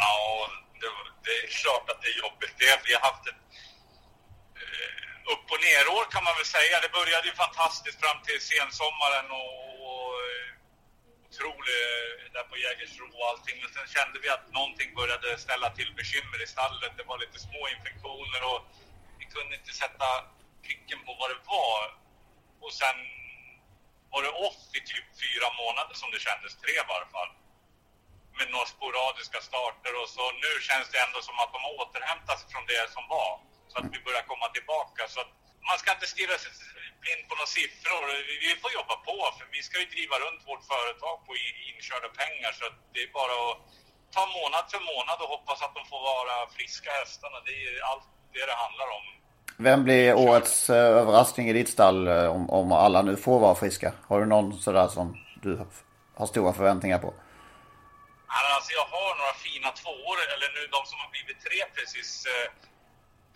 Ja, 0.00 0.48
det, 0.80 0.86
det, 1.24 1.30
är 1.30 1.48
klart 1.62 1.90
att 1.90 2.02
det 2.02 2.08
är 2.08 2.18
jobbigt. 2.24 2.54
Det, 2.58 2.80
vi 2.88 2.94
har 2.94 3.00
haft 3.00 3.28
ett 3.28 3.37
upp 5.32 5.46
och 5.52 5.60
nerår 5.68 6.04
kan 6.14 6.24
man 6.26 6.34
väl 6.38 6.50
säga. 6.58 6.76
Det 6.84 6.92
började 7.00 7.26
ju 7.30 7.34
fantastiskt 7.44 8.00
fram 8.02 8.18
till 8.26 8.40
sensommaren 8.52 9.26
och, 9.40 9.54
och 9.88 10.10
eh, 10.28 10.48
otroligt 11.26 11.84
eh, 12.24 12.32
där 12.34 12.46
på 12.50 12.56
Jägersro 12.64 13.06
och 13.18 13.26
allting. 13.30 13.56
Men 13.62 13.70
sen 13.76 13.88
kände 13.96 14.16
vi 14.24 14.28
att 14.36 14.46
någonting 14.58 14.90
började 15.00 15.28
ställa 15.46 15.68
till 15.78 15.90
bekymmer 16.00 16.38
i 16.44 16.48
stallet. 16.54 16.92
Det 16.98 17.06
var 17.10 17.18
lite 17.24 17.38
små 17.46 17.60
infektioner 17.76 18.40
och 18.50 18.60
vi 19.20 19.24
kunde 19.34 19.52
inte 19.60 19.72
sätta 19.82 20.08
pricken 20.64 21.00
på 21.06 21.12
vad 21.20 21.28
det 21.32 21.40
var. 21.56 21.84
Och 22.64 22.72
sen 22.82 22.98
var 24.12 24.20
det 24.26 24.32
off 24.46 24.60
i 24.78 24.80
typ 24.92 25.06
fyra 25.24 25.48
månader 25.62 25.94
som 26.00 26.08
det 26.14 26.20
kändes, 26.28 26.52
tre 26.62 26.74
i 26.84 26.88
varje 26.92 27.10
fall. 27.16 27.30
Med 28.38 28.48
några 28.54 28.68
sporadiska 28.76 29.40
starter 29.50 29.92
och 30.00 30.08
så 30.16 30.24
nu 30.44 30.52
känns 30.68 30.88
det 30.92 30.98
ändå 31.06 31.18
som 31.28 31.36
att 31.42 31.52
de 31.54 31.60
har 31.66 31.74
återhämtat 31.82 32.36
sig 32.40 32.48
från 32.52 32.66
det 32.72 32.84
som 32.96 33.04
var 33.16 33.32
så 33.70 33.76
att 33.80 33.88
vi 33.94 33.98
börjar 34.08 34.24
komma 34.32 34.46
tillbaka. 34.56 35.02
Så 35.14 35.18
att 35.24 35.32
man 35.68 35.76
ska 35.80 35.88
inte 35.96 36.10
stirra 36.14 36.36
sig 36.42 36.50
blind 37.02 37.22
på 37.28 37.34
några 37.38 37.50
siffror. 37.58 38.02
Vi 38.46 38.50
får 38.62 38.70
jobba 38.78 38.96
på, 39.08 39.16
för 39.36 39.44
vi 39.56 39.60
ska 39.66 39.74
ju 39.82 39.88
driva 39.96 40.16
runt 40.24 40.42
vårt 40.50 40.64
företag 40.72 41.16
på 41.26 41.32
inkörda 41.70 42.10
pengar. 42.22 42.50
Så 42.58 42.64
det 42.92 43.00
är 43.06 43.10
bara 43.20 43.36
att 43.46 43.56
ta 44.16 44.22
månad 44.38 44.64
för 44.72 44.82
månad 44.92 45.16
och 45.22 45.30
hoppas 45.34 45.58
att 45.64 45.74
de 45.78 45.82
får 45.92 46.02
vara 46.12 46.34
friska 46.56 46.90
hästarna. 47.00 47.38
Det 47.48 47.54
är 47.66 47.74
allt 47.90 48.06
det 48.34 48.44
det 48.50 48.56
handlar 48.64 48.88
om. 48.98 49.04
Vem 49.66 49.84
blir 49.84 50.14
årets 50.14 50.70
eh, 50.70 51.00
överraskning 51.00 51.48
i 51.48 51.52
ditt 51.52 51.68
stall 51.68 52.08
eh, 52.08 52.36
om, 52.36 52.50
om 52.50 52.72
alla 52.72 53.02
nu 53.02 53.16
får 53.16 53.38
vara 53.40 53.54
friska? 53.54 53.92
Har 54.08 54.20
du 54.20 54.26
någon 54.26 54.58
sådär 54.64 54.88
som 54.88 55.06
du 55.42 55.66
har 56.14 56.26
stora 56.26 56.52
förväntningar 56.52 56.98
på? 56.98 57.14
Alltså 58.26 58.72
jag 58.80 58.86
har 58.96 59.10
några 59.20 59.36
fina 59.46 59.70
tvåor, 59.80 60.18
eller 60.34 60.48
nu 60.56 60.62
de 60.76 60.80
som 60.90 60.98
har 61.02 61.10
blivit 61.10 61.38
tre 61.46 61.58
precis. 61.76 62.26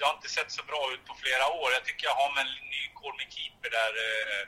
Det 0.02 0.08
har 0.10 0.18
inte 0.20 0.34
sett 0.38 0.52
så 0.58 0.62
bra 0.72 0.82
ut 0.94 1.04
på 1.10 1.14
flera 1.22 1.44
år. 1.60 1.68
Jag 1.78 1.84
tycker 1.88 2.04
jag 2.10 2.16
har 2.22 2.30
med 2.36 2.44
en 2.46 2.54
ny 2.74 2.82
Colmy 3.00 3.26
Keeper 3.34 3.70
där 3.78 3.92
eh, 4.06 4.42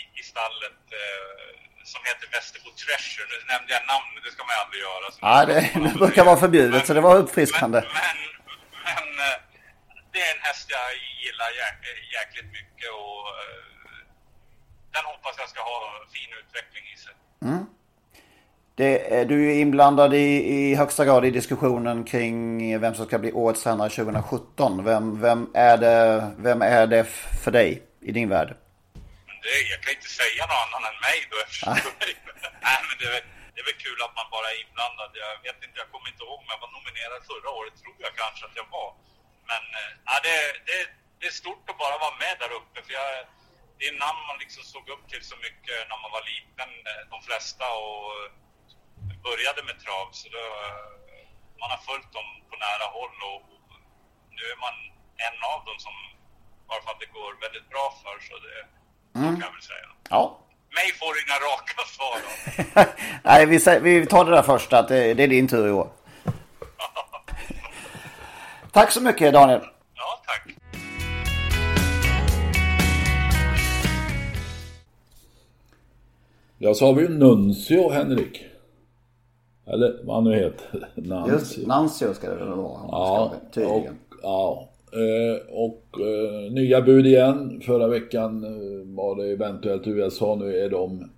i, 0.00 0.02
i, 0.20 0.22
stallet 0.32 0.82
eh, 1.02 1.50
som 1.92 2.00
heter 2.08 2.26
Västerbo 2.34 2.70
Treasure. 2.82 3.26
Nu 3.32 3.38
nämnde 3.52 3.70
jag 3.76 3.84
namnet, 3.92 4.20
det 4.26 4.32
ska 4.34 4.42
man 4.46 4.54
ju 4.56 4.60
aldrig 4.64 4.80
göra. 4.88 5.06
Ja, 5.28 5.36
det, 5.50 5.60
det 5.84 5.94
brukar 6.02 6.22
vara 6.30 6.38
förbjudet, 6.44 6.80
men, 6.80 6.86
så 6.86 6.92
det 6.98 7.04
var 7.08 7.14
uppfriskande. 7.22 7.78
Men, 7.80 7.92
men, 8.06 8.18
men, 8.88 9.08
eh, 9.26 9.36
det 10.12 10.20
är 10.26 10.30
en 10.36 10.42
häst 10.48 10.66
jag 10.78 10.88
gillar 11.24 11.50
jäk, 11.62 11.80
jäkligt 12.16 12.50
mycket 12.58 12.90
och 13.02 13.20
eh, 13.42 13.64
den 14.94 15.04
hoppas 15.12 15.34
jag 15.42 15.48
ska 15.52 15.60
ha 15.72 15.78
fin 16.14 16.30
utveckling 16.40 16.84
i 16.94 16.96
sig. 17.04 17.14
Mm. 17.48 17.64
Det, 18.80 19.24
du 19.32 19.36
är 19.50 19.56
inblandad 19.66 20.14
i, 20.14 20.28
i 20.56 20.74
högsta 20.74 21.04
grad 21.04 21.22
i 21.24 21.30
diskussionen 21.40 21.98
kring 22.12 22.34
vem 22.82 22.94
som 22.94 23.04
ska 23.06 23.16
bli 23.24 23.30
årets 23.32 23.62
tränare 23.62 23.90
2017. 23.90 24.84
Vem, 24.90 25.04
vem, 25.26 25.40
är 25.70 25.76
det, 25.84 25.96
vem 26.46 26.60
är 26.78 26.86
det 26.94 27.04
för 27.44 27.52
dig 27.58 27.68
i 28.08 28.10
din 28.16 28.28
värld? 28.34 28.50
Det, 29.44 29.56
jag 29.72 29.78
kan 29.82 29.92
inte 29.98 30.12
säga 30.20 30.42
någon 30.50 30.62
annan 30.64 30.82
än 30.90 30.98
mig 31.06 31.18
då 31.32 31.36
Nej, 32.66 32.78
men 32.86 32.96
det, 33.00 33.08
det 33.52 33.58
är 33.62 33.66
väl 33.70 33.80
kul 33.86 33.98
att 34.06 34.14
man 34.20 34.28
bara 34.36 34.46
är 34.54 34.56
inblandad. 34.64 35.10
Jag 35.24 35.32
vet 35.46 35.58
inte, 35.64 35.76
jag 35.82 35.88
kommer 35.92 36.08
inte 36.12 36.22
ihåg 36.24 36.38
om 36.44 36.50
jag 36.54 36.60
var 36.64 36.72
nominerad 36.76 37.20
förra 37.30 37.50
året, 37.58 37.74
tror 37.82 37.96
jag 38.06 38.14
kanske 38.22 38.42
att 38.48 38.56
jag 38.60 38.68
var. 38.78 38.90
Men 39.50 39.62
eh, 39.80 39.90
ja, 40.08 40.14
det, 40.26 40.36
det, 40.68 40.78
det 41.18 41.26
är 41.30 41.36
stort 41.44 41.64
att 41.70 41.80
bara 41.84 41.96
vara 42.04 42.14
med 42.24 42.34
där 42.42 42.52
uppe. 42.60 42.78
För 42.86 42.92
jag, 43.00 43.10
det 43.78 43.84
är 43.90 43.94
namn 44.06 44.22
man 44.30 44.38
liksom 44.44 44.62
såg 44.74 44.84
upp 44.94 45.04
till 45.12 45.24
så 45.32 45.36
mycket 45.46 45.78
när 45.90 45.98
man 46.04 46.12
var 46.16 46.24
liten, 46.32 46.70
eh, 46.90 47.02
de 47.12 47.18
flesta. 47.28 47.66
Och 47.88 48.14
började 49.28 49.60
med 49.68 49.76
trav 49.84 50.06
så 50.20 50.26
då, 50.36 50.44
man 51.60 51.68
har 51.74 51.80
följt 51.88 52.12
dem 52.18 52.28
på 52.48 52.54
nära 52.66 52.86
håll 52.96 53.16
och 53.32 53.42
nu 54.36 54.42
är 54.54 54.58
man 54.66 54.74
en 55.26 55.38
av 55.52 55.58
dem 55.68 55.78
som 55.86 55.94
bara 56.68 56.80
för 56.84 56.90
att 56.94 57.02
det 57.04 57.10
går 57.18 57.30
väldigt 57.44 57.68
bra 57.72 57.86
för 58.02 58.16
så 58.28 58.34
det 58.46 58.58
mm. 59.18 59.30
kan 59.34 59.42
jag 59.46 59.52
väl 59.56 59.66
säga. 59.72 59.88
Ja. 60.14 60.22
Mig 60.78 60.88
får 61.00 61.12
inga 61.22 61.38
raka 61.48 61.80
svar. 61.96 62.18
Nej, 63.28 63.40
vi, 63.46 63.56
vi 63.98 64.06
tar 64.06 64.24
det 64.24 64.30
där 64.30 64.42
första, 64.42 64.78
att 64.78 64.88
det, 64.88 65.14
det 65.14 65.22
är 65.22 65.28
din 65.28 65.48
tur 65.48 65.68
i 65.68 65.70
år. 65.70 65.90
Tack 68.72 68.92
så 68.92 69.00
mycket 69.00 69.32
Daniel. 69.32 69.60
Ja, 69.94 70.22
tack. 70.26 70.54
Ja, 76.58 76.74
så 76.74 76.86
har 76.86 76.94
vi 76.94 77.02
ju 77.02 77.08
Nuncio, 77.08 77.90
Henrik. 77.90 78.49
Eller 79.72 80.00
vad 80.04 80.16
han 80.16 80.24
nu 80.24 80.34
heter. 80.34 80.88
Nancio. 80.94 81.34
Just 81.34 81.66
Nancio 81.66 82.14
ska 82.14 82.30
det 82.30 82.36
väl 82.36 82.48
vara. 82.48 82.80
Ja, 82.88 83.32
och, 83.56 83.86
ja. 84.22 84.68
Eh, 84.92 85.54
och 85.54 86.00
eh, 86.00 86.52
nya 86.52 86.80
bud 86.80 87.06
igen. 87.06 87.60
Förra 87.66 87.88
veckan 87.88 88.44
eh, 88.44 88.96
var 88.96 89.16
det 89.16 89.32
eventuellt 89.32 89.86
USA. 89.86 90.34
Nu 90.34 90.56
är 90.56 90.70
de 90.70 91.10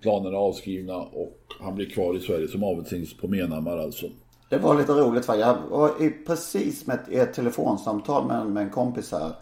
planerna 0.00 0.38
avskrivna 0.38 0.96
och 0.96 1.38
han 1.60 1.74
blir 1.74 1.86
kvar 1.86 2.16
i 2.16 2.20
Sverige 2.20 2.48
som 2.48 2.64
avelshingst 2.64 3.20
på 3.20 3.28
Menhammar 3.28 3.78
alltså. 3.78 4.06
Det 4.48 4.58
var 4.58 4.78
lite 4.78 4.92
roligt 4.92 5.26
för 5.26 5.34
jag 5.34 5.56
var 5.70 5.90
precis 6.26 6.86
med 6.86 6.98
ett, 7.10 7.34
telefonsamtal 7.34 8.26
med, 8.26 8.46
med 8.46 8.62
en 8.62 8.70
kompis 8.70 9.12
här. 9.12 9.32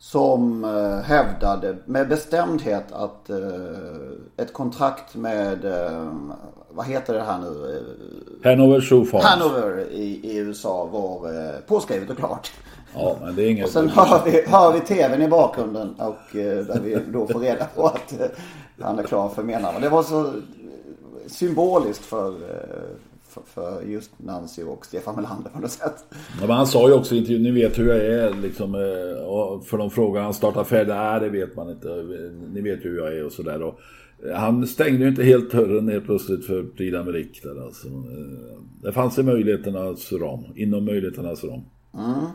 Som 0.00 0.64
eh, 0.64 1.04
hävdade 1.04 1.76
med 1.84 2.08
bestämdhet 2.08 2.92
att 2.92 3.30
eh, 3.30 3.36
ett 4.36 4.52
kontrakt 4.52 5.14
med, 5.14 5.64
eh, 5.64 6.12
vad 6.70 6.86
heter 6.86 7.14
det 7.14 7.22
här 7.22 7.38
nu? 7.38 7.82
Hanover 8.44 8.80
Shoe 8.80 9.04
Farms. 9.04 9.24
Hanover 9.24 9.90
i, 9.90 10.20
i 10.22 10.36
USA 10.36 10.84
var 10.84 11.30
påskrivet 11.66 12.10
och 12.10 12.16
klart. 12.16 12.52
Ja, 12.94 13.16
men 13.20 13.36
det 13.36 13.42
är 13.42 13.50
inget... 13.50 13.66
Och 13.66 13.72
sen 13.72 13.88
hör 13.88 14.24
vi, 14.24 14.46
hör 14.46 14.72
vi 14.72 14.80
tvn 14.80 15.22
i 15.22 15.28
bakgrunden 15.28 15.94
och 15.98 16.32
där 16.32 16.80
vi 16.80 16.98
då 17.12 17.26
får 17.26 17.40
reda 17.40 17.64
på 17.64 17.86
att 17.86 18.14
han 18.80 18.98
är 18.98 19.02
klar 19.02 19.28
för 19.28 19.42
menarna. 19.42 19.78
Det 19.78 19.88
var 19.88 20.02
så 20.02 20.32
symboliskt 21.26 22.04
för, 22.04 22.34
för, 23.28 23.42
för 23.46 23.82
just 23.82 24.10
Nancy 24.16 24.62
och 24.62 24.86
Stefan 24.86 25.16
Melander 25.16 25.50
på 25.50 25.60
något 25.60 25.70
sätt. 25.70 26.04
Ja, 26.10 26.46
men 26.46 26.56
han 26.56 26.66
sa 26.66 26.88
ju 26.88 26.94
också 26.94 27.14
i 27.14 27.18
intervjun, 27.18 27.42
ni 27.42 27.50
vet 27.50 27.78
hur 27.78 27.88
jag 27.88 28.04
är 28.06 28.34
liksom. 28.42 28.74
Eh, 28.74 29.60
för 29.64 29.78
de 29.78 29.90
frågar 29.90 30.22
han 30.22 30.34
startar 30.34 30.64
färdigt, 30.64 30.94
nej 30.94 31.20
det 31.20 31.28
vet 31.28 31.56
man 31.56 31.70
inte. 31.70 31.88
Ni 32.52 32.60
vet 32.60 32.84
hur 32.84 32.98
jag 32.98 33.16
är 33.16 33.24
och 33.24 33.32
sådär. 33.32 33.62
Eh, 33.62 34.34
han 34.34 34.66
stängde 34.66 35.02
ju 35.02 35.08
inte 35.08 35.24
helt 35.24 35.52
dörren 35.52 35.86
ner 35.86 36.00
plötsligt 36.00 36.46
för 36.46 36.62
Prix 36.62 36.96
d'Amérique 36.96 37.42
där 37.42 37.64
alltså. 37.64 37.88
Eh, 37.88 38.60
det 38.82 38.92
fanns 38.92 39.18
i 39.18 39.22
möjligheternas 39.22 40.12
ram, 40.12 40.44
inom 40.56 40.84
möjligheternas 40.84 41.44
ram. 41.44 41.60
Mm. 41.94 42.26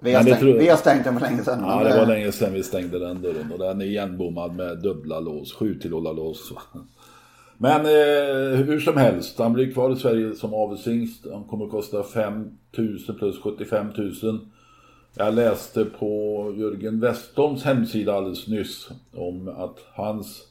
Vi 0.00 0.12
har, 0.12 0.22
stängt, 0.22 0.38
tror... 0.38 0.54
vi 0.54 0.68
har 0.68 0.76
stängt 0.76 1.04
den 1.04 1.14
för 1.14 1.20
länge 1.20 1.44
sedan. 1.44 1.58
Ja, 1.62 1.84
det 1.84 1.96
var 1.96 2.06
länge 2.06 2.32
sedan 2.32 2.52
vi 2.52 2.62
stängde 2.62 2.98
den 2.98 3.22
dörren. 3.22 3.52
Och 3.52 3.58
den 3.58 3.80
är 3.80 3.84
igenbommad 3.84 4.56
med 4.56 4.78
dubbla 4.78 5.20
lås, 5.20 5.52
sju 5.52 5.74
tillhålla 5.74 6.12
lås. 6.12 6.52
Men 7.58 7.80
eh, 7.80 8.58
hur 8.58 8.80
som 8.80 8.96
helst, 8.96 9.38
han 9.38 9.52
blir 9.52 9.72
kvar 9.72 9.92
i 9.92 9.96
Sverige 9.96 10.34
som 10.34 10.54
avelshingst. 10.54 11.26
Han 11.32 11.44
kommer 11.44 11.64
att 11.64 11.70
kosta 11.70 12.02
5 12.02 12.50
000 12.76 12.98
plus 13.18 13.40
75 13.42 13.86
000. 14.22 14.38
Jag 15.14 15.34
läste 15.34 15.84
på 15.84 16.54
Jörgen 16.56 17.00
Westholms 17.00 17.64
hemsida 17.64 18.14
alldeles 18.14 18.48
nyss 18.48 18.88
om 19.14 19.48
att 19.48 19.78
hans 19.94 20.42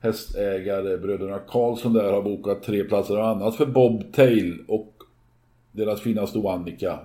hästägare, 0.00 0.98
bröderna 0.98 1.38
Karlsson 1.38 1.92
där, 1.92 2.12
har 2.12 2.22
bokat 2.22 2.62
tre 2.62 2.84
platser 2.84 3.18
och 3.18 3.28
annat 3.28 3.56
för 3.56 3.66
Bobtail 3.66 4.58
och 4.68 4.94
deras 5.72 6.00
finaste 6.00 6.38
Oannika. 6.38 6.98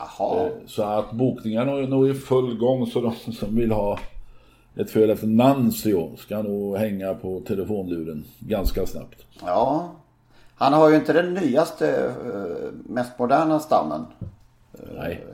Aha. 0.00 0.46
Eh, 0.46 0.52
så 0.66 0.82
att 0.82 1.12
bokningarna 1.12 1.72
är 1.72 1.86
nog 1.86 2.08
i 2.08 2.14
full 2.14 2.58
gång 2.58 2.86
så 2.86 3.00
de 3.00 3.32
som 3.32 3.56
vill 3.56 3.72
ha 3.72 3.98
ett 4.76 4.90
föl 4.90 5.10
efter 5.10 5.26
Nancio 5.26 6.16
ska 6.16 6.42
nog 6.42 6.76
hänga 6.76 7.14
på 7.14 7.40
telefonluren 7.40 8.24
ganska 8.38 8.86
snabbt. 8.86 9.26
Ja, 9.44 9.92
han 10.54 10.72
har 10.72 10.90
ju 10.90 10.96
inte 10.96 11.12
den 11.12 11.34
nyaste, 11.34 12.14
eh, 12.24 12.72
mest 12.72 13.18
moderna 13.18 13.60
stammen. 13.60 14.06
Nej. 14.96 15.24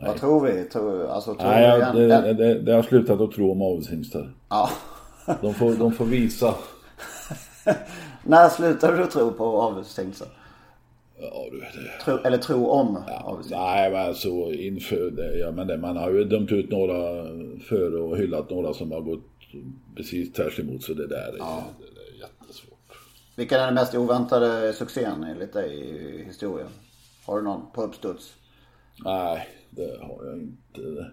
Vad 0.00 0.10
Nej. 0.10 0.18
tror 0.18 0.40
vi? 0.40 0.64
Tror, 0.64 1.06
alltså, 1.06 1.34
tror 1.34 1.50
Nej, 1.50 1.78
ja, 1.78 1.92
det, 1.92 2.32
det, 2.32 2.54
det, 2.58 2.72
har 2.72 2.82
slutat 2.82 3.20
att 3.20 3.32
tro 3.32 3.52
om 3.52 3.62
avelshingstar. 3.62 4.32
Ja. 4.48 4.70
de, 5.40 5.54
får, 5.54 5.74
de 5.74 5.92
får 5.92 6.04
visa. 6.04 6.54
När 8.22 8.48
slutade 8.48 8.96
du 8.96 9.06
tro 9.06 9.32
på 9.32 9.44
avelshingstar? 9.44 10.28
Ja, 11.20 11.48
du, 11.50 11.58
det... 11.58 12.04
tro, 12.04 12.18
eller 12.18 12.38
tro 12.38 12.66
om 12.66 13.02
ja, 13.08 13.40
Nej, 13.50 13.90
men 13.90 14.00
alltså 14.00 14.28
inför 14.52 15.10
det, 15.10 15.38
ja, 15.38 15.50
men 15.50 15.66
det, 15.66 15.76
man 15.76 15.96
har 15.96 16.10
ju 16.10 16.24
dömt 16.24 16.52
ut 16.52 16.70
några 16.70 17.26
för 17.68 18.00
och 18.00 18.16
hyllat 18.16 18.50
några 18.50 18.74
som 18.74 18.92
har 18.92 19.00
gått 19.00 19.24
precis 19.96 20.32
tvärs 20.32 20.60
emot 20.60 20.82
så 20.82 20.94
det 20.94 21.06
där 21.06 21.34
ja. 21.38 21.64
är, 21.78 21.94
det 21.94 22.00
är 22.00 22.20
jättesvårt. 22.20 22.98
Vilken 23.36 23.60
är 23.60 23.66
den 23.66 23.74
mest 23.74 23.94
oväntade 23.94 24.72
succén 24.72 25.24
enligt 25.24 25.52
dig 25.52 25.74
i 25.74 26.24
historien? 26.24 26.68
Har 27.26 27.36
du 27.36 27.42
någon 27.42 27.62
på 27.74 27.82
uppstuds? 27.82 28.34
Nej, 29.04 29.48
det 29.70 29.98
har 30.00 30.24
jag 30.24 30.38
inte. 30.38 31.06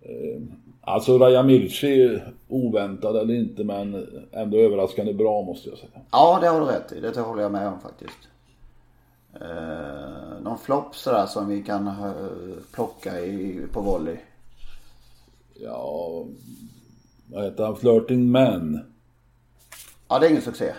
Eh, 0.00 0.42
alltså 0.80 1.18
Raja 1.18 1.42
Mirci, 1.42 2.20
oväntad 2.48 3.16
eller 3.16 3.34
inte 3.34 3.64
men 3.64 4.06
ändå 4.32 4.58
överraskande 4.58 5.12
bra 5.12 5.42
måste 5.42 5.68
jag 5.68 5.78
säga. 5.78 6.00
Ja, 6.10 6.38
det 6.40 6.48
har 6.48 6.60
du 6.60 6.66
rätt 6.66 6.92
i. 6.92 7.00
Det 7.00 7.20
håller 7.20 7.42
jag 7.42 7.52
med 7.52 7.68
om 7.68 7.80
faktiskt. 7.80 8.28
Eh, 9.40 10.40
någon 10.42 10.58
flopp 10.58 10.96
sådär 10.96 11.26
som 11.26 11.48
vi 11.48 11.62
kan 11.62 11.88
uh, 11.88 12.56
plocka 12.72 13.20
i, 13.20 13.66
på 13.72 13.80
volley? 13.80 14.16
Ja, 15.54 16.24
vad 17.26 17.44
heter 17.44 17.64
han? 17.64 17.76
Flirting 17.76 18.30
Man? 18.30 18.80
Ja, 20.08 20.18
det 20.18 20.26
är 20.26 20.30
ingen 20.30 20.42
succé. 20.42 20.74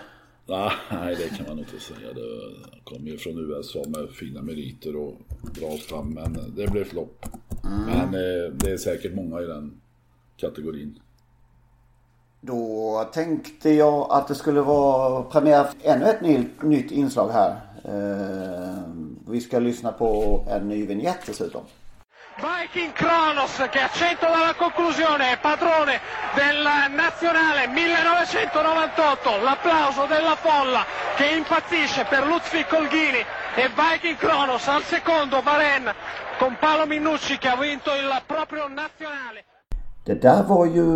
Nej, 0.46 1.16
det 1.16 1.36
kan 1.36 1.46
man 1.48 1.58
inte 1.58 1.80
säga. 1.80 2.12
Det 2.14 2.80
kom 2.84 3.06
ju 3.06 3.18
från 3.18 3.38
USA 3.38 3.82
med 3.86 4.10
fina 4.10 4.42
meriter 4.42 4.96
och 4.96 5.14
bra 5.60 5.70
stam, 5.70 6.10
men 6.10 6.54
det 6.56 6.70
blev 6.70 6.84
flopp. 6.84 7.26
Mm. 7.64 7.86
Men 7.86 8.04
eh, 8.04 8.52
det 8.52 8.70
är 8.70 8.76
säkert 8.76 9.14
många 9.14 9.40
i 9.40 9.44
den 9.44 9.80
kategorin. 10.36 10.98
Då 12.40 13.10
tänkte 13.12 13.70
jag 13.70 14.06
att 14.10 14.28
det 14.28 14.34
skulle 14.34 14.60
vara 14.60 15.22
premiär 15.22 15.64
för 15.64 15.88
ännu 15.88 16.04
ett 16.04 16.62
nytt 16.62 16.90
inslag 16.90 17.30
här. 17.30 17.60
Eh, 17.84 18.82
vi 19.26 19.40
ska 19.40 19.58
lyssna 19.58 19.92
på 19.92 20.44
en 20.48 20.68
ny 20.68 20.86
vignett 20.86 21.26
dessutom. 21.26 21.64
Viking 22.36 22.92
Kronos 22.92 23.68
che 23.70 23.80
a 23.80 23.88
100 23.88 24.26
dalla 24.26 24.54
conclusione 24.54 25.32
è 25.32 25.38
padrone 25.38 26.00
del 26.34 26.66
nazionale 26.90 27.68
1998, 27.68 29.36
l'applauso 29.42 30.06
della 30.06 30.34
folla 30.34 30.84
che 31.14 31.26
impazzisce 31.26 32.04
per 32.04 32.26
Lutfi 32.26 32.64
Colghini 32.64 33.24
e 33.54 33.68
Viking 33.68 34.16
Kronos 34.16 34.66
al 34.66 34.82
secondo 34.82 35.42
Varen 35.42 35.94
con 36.38 36.56
Paolo 36.58 36.86
Minucci 36.86 37.38
che 37.38 37.48
ha 37.48 37.56
vinto 37.56 37.94
il 37.94 38.22
proprio 38.26 38.66
nazionale. 38.66 39.44
Det 40.04 40.22
där 40.22 40.42
var 40.42 40.66
ju, 40.66 40.86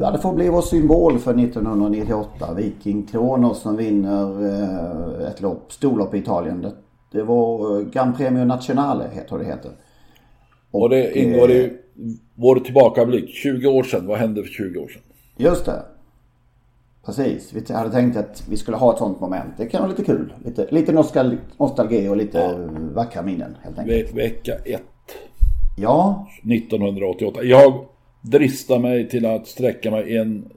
ja 0.00 0.10
det 0.10 0.18
får 0.18 0.32
bli 0.32 0.48
vår 0.48 0.62
symbol 0.62 1.18
för 1.18 1.38
1998. 1.38 2.54
Viking 2.54 3.06
Kronos 3.06 3.60
som 3.62 3.76
vinner 3.76 4.46
eh, 4.46 5.28
ett 5.28 5.40
lopp, 5.40 5.72
storlopp 5.72 6.14
i 6.14 6.18
Italien. 6.18 6.62
Det, 6.62 6.72
det 7.12 7.22
var 7.22 7.78
eh, 7.78 7.86
Gran 7.86 8.14
Premio 8.14 8.44
Nazionale 8.44 9.04
heter 9.12 9.38
det 9.38 9.44
heter. 9.44 9.70
Och, 10.70 10.82
och 10.82 10.90
det 10.90 11.18
ingår 11.18 11.50
i 11.50 11.64
eh, 11.64 11.70
vår 12.34 12.56
tillbakablick. 12.56 13.34
20 13.34 13.66
år 13.66 13.82
sedan, 13.82 14.06
vad 14.06 14.18
hände 14.18 14.42
för 14.42 14.50
20 14.50 14.78
år 14.80 14.88
sedan? 14.88 15.02
Just 15.36 15.64
det. 15.64 15.82
Precis, 17.04 17.52
vi 17.52 17.74
hade 17.74 17.90
tänkt 17.90 18.16
att 18.16 18.44
vi 18.48 18.56
skulle 18.56 18.76
ha 18.76 18.92
ett 18.92 18.98
sånt 18.98 19.20
moment. 19.20 19.54
Det 19.56 19.66
kan 19.66 19.80
vara 19.80 19.90
lite 19.90 20.04
kul. 20.04 20.32
Lite, 20.44 20.66
lite 20.70 20.92
nostalgi 21.58 22.08
och 22.08 22.16
lite 22.16 22.38
ja. 22.38 22.54
vackra 22.94 23.22
minnen 23.22 23.56
helt 23.62 23.78
enkelt. 23.78 24.14
Ve 24.14 24.22
vecka 24.22 24.54
1. 24.64 24.82
Ja. 25.76 26.28
1988. 26.44 27.42
Jag 27.42 27.86
drista 28.22 28.78
mig 28.78 29.08
till 29.08 29.26
att 29.26 29.46
sträcka 29.46 29.90
mig 29.90 30.16
en 30.16 30.48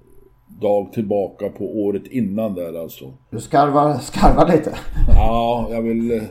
dag 0.62 0.94
tillbaka 0.94 1.50
på 1.50 1.80
året 1.80 2.08
innan 2.08 2.54
där 2.54 2.82
alltså. 2.82 3.14
Du 3.32 3.40
skarvar, 3.40 3.98
skarvar 3.98 4.52
lite? 4.56 4.78
Ja, 5.08 5.68
jag 5.72 5.82
vill 5.82 6.12
eh, 6.12 6.24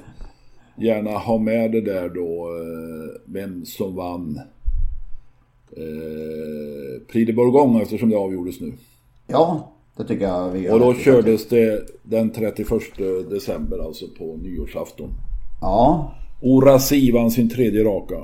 gärna 0.76 1.10
ha 1.10 1.38
med 1.38 1.72
det 1.72 1.80
där 1.80 2.08
då. 2.08 2.48
Eh, 2.60 3.20
vem 3.26 3.64
som 3.64 3.96
vann 3.96 4.40
eh, 5.76 7.06
Prix 7.12 7.26
de 7.26 7.32
Bourgogne 7.32 7.82
eftersom 7.82 8.10
det 8.10 8.16
avgjordes 8.16 8.60
nu. 8.60 8.72
Ja, 9.26 9.72
det 9.96 10.04
tycker 10.04 10.24
jag 10.24 10.50
vi 10.50 10.60
gör. 10.60 10.72
Och 10.72 10.80
då 10.80 10.94
kördes 10.94 11.48
det 11.48 11.82
den 12.02 12.30
31 12.30 12.68
december 13.30 13.78
alltså 13.78 14.04
på 14.18 14.36
nyårsafton. 14.36 15.10
Ja. 15.60 16.14
Orasi 16.42 17.12
vann 17.12 17.30
sin 17.30 17.50
tredje 17.50 17.84
raka. 17.84 18.14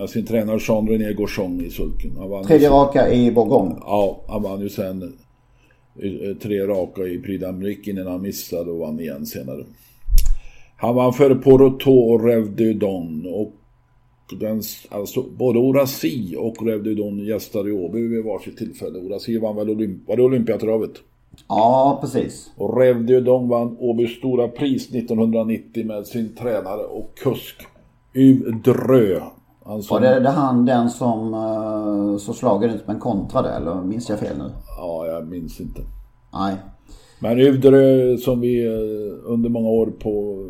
Med 0.00 0.10
sin 0.10 0.26
tränare 0.26 0.58
Jean-René 0.60 1.12
Gauchon 1.12 1.60
i 1.64 1.70
sulken. 1.70 2.10
Tredje 2.46 2.68
sen, 2.68 2.76
raka 2.76 3.12
i 3.12 3.32
Bourgogne. 3.32 3.76
Ja, 3.80 4.20
han 4.28 4.42
vann 4.42 4.60
ju 4.60 4.68
sen 4.68 5.02
eh, 5.02 6.36
tre 6.42 6.66
raka 6.66 7.02
i 7.02 7.18
Prix 7.18 7.44
d'Amérique 7.44 7.90
innan 7.90 8.06
han 8.06 8.22
missade 8.22 8.70
och 8.70 8.78
vann 8.78 9.00
igen 9.00 9.26
senare. 9.26 9.64
Han 10.76 10.94
vann 10.94 11.12
före 11.12 11.34
Poroto 11.34 11.90
och 11.90 12.24
Rev 12.24 12.56
de 12.56 12.72
Don 12.72 13.26
och 13.34 13.52
den, 14.40 14.62
alltså 14.88 15.22
både 15.22 15.58
Orasi 15.58 16.36
och 16.38 16.66
Revdudon 16.66 17.18
gästade 17.18 17.70
i 17.70 17.72
Åby 17.72 18.08
vid 18.08 18.24
varsitt 18.24 18.56
tillfälle. 18.56 18.98
Orasi 18.98 19.38
vann 19.38 19.56
väl 19.56 19.70
Olymp 19.70 20.08
var 20.08 20.16
det 20.16 20.22
Olympiatravet? 20.22 20.92
Ja, 21.48 21.98
precis. 22.00 22.50
Och 22.56 22.80
Revdudon 22.80 23.48
vann 23.48 23.76
Åbys 23.80 24.16
stora 24.16 24.48
pris 24.48 24.88
1990 24.88 25.86
med 25.86 26.06
sin 26.06 26.34
tränare 26.34 26.82
och 26.82 27.18
kusk 27.18 27.56
Yv 28.14 28.62
Drö. 28.62 29.20
Alltså, 29.70 29.94
var 29.94 30.00
det, 30.00 30.20
det 30.20 30.28
han 30.28 30.64
den 30.64 30.90
som 30.90 31.34
uh, 31.34 32.18
så 32.18 32.32
slagen 32.32 32.70
ut 32.70 32.86
med 32.86 32.94
en 32.94 33.00
kontra 33.00 33.42
där 33.42 33.56
eller 33.56 33.82
minns 33.82 34.08
jag 34.08 34.18
fel 34.18 34.38
nu? 34.38 34.50
Ja, 34.78 35.06
jag 35.06 35.28
minns 35.28 35.60
inte. 35.60 35.80
Nej. 36.32 36.56
Men 37.18 37.40
Övdre 37.40 38.18
som 38.18 38.40
vi 38.40 38.68
uh, 38.68 39.18
under 39.24 39.48
många 39.48 39.68
år 39.68 39.86
på 39.86 40.44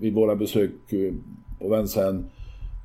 vid 0.00 0.14
våra 0.14 0.36
besök 0.36 0.92
uh, 0.92 1.14
på 1.60 1.76
Vincennes 1.76 2.24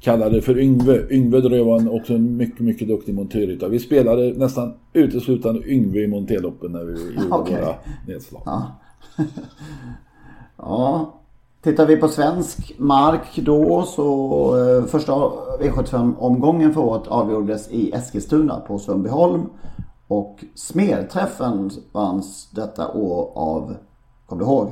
kallade 0.02 0.42
för 0.42 0.60
Yngve. 0.60 1.08
Yngve 1.12 1.42
Drö 1.42 1.64
var 1.64 1.96
också 1.96 2.14
en 2.14 2.38
mycket, 2.38 2.60
mycket 2.60 2.88
duktig 2.88 3.16
monterryttare. 3.16 3.70
Vi 3.70 3.80
spelade 3.80 4.34
nästan 4.34 4.74
uteslutande 4.94 5.70
Yngve 5.70 6.00
i 6.00 6.08
monterloppen 6.08 6.72
när 6.72 6.84
vi 6.84 6.92
gjorde 7.24 7.36
okay. 7.36 7.62
våra 7.62 7.76
nedslag. 8.08 8.42
Ja. 8.46 8.80
ja. 10.58 11.21
Tittar 11.62 11.86
vi 11.86 11.98
på 11.98 12.08
svensk 12.08 12.74
mark 12.78 13.36
då 13.36 13.84
så 13.84 14.08
eh, 14.58 14.86
första 14.86 15.14
V75-omgången 15.60 16.74
för 16.74 16.82
året 16.82 17.08
avgjordes 17.08 17.70
i 17.70 17.92
Eskilstuna 17.92 18.60
på 18.60 18.80
Sundbyholm. 18.80 19.50
Och 20.08 20.44
Smedträffen 20.56 21.72
vanns 21.92 22.50
detta 22.52 22.92
år 22.92 23.32
av, 23.36 23.76
kom 24.26 24.38
du 24.38 24.46
ihåg? 24.46 24.72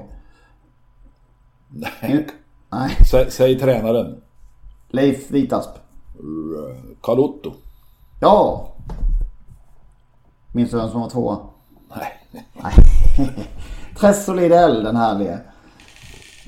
Nej. 1.67 2.27
Nej. 2.69 2.97
Säg, 3.11 3.31
säg 3.31 3.59
tränaren. 3.59 4.21
Leif 4.87 5.31
Vitasp. 5.31 5.71
Karl 7.01 7.19
Otto. 7.19 7.53
Ja. 8.21 8.67
Minns 10.53 10.71
du 10.71 10.77
vem 10.77 10.89
som 10.89 11.01
var 11.01 11.09
tvåa? 11.09 11.37
Nej. 11.95 12.11
Nej. 12.63 12.73
Tress 13.99 14.27
Lidell, 14.27 14.83
den 14.83 14.95
härlige. 14.95 15.39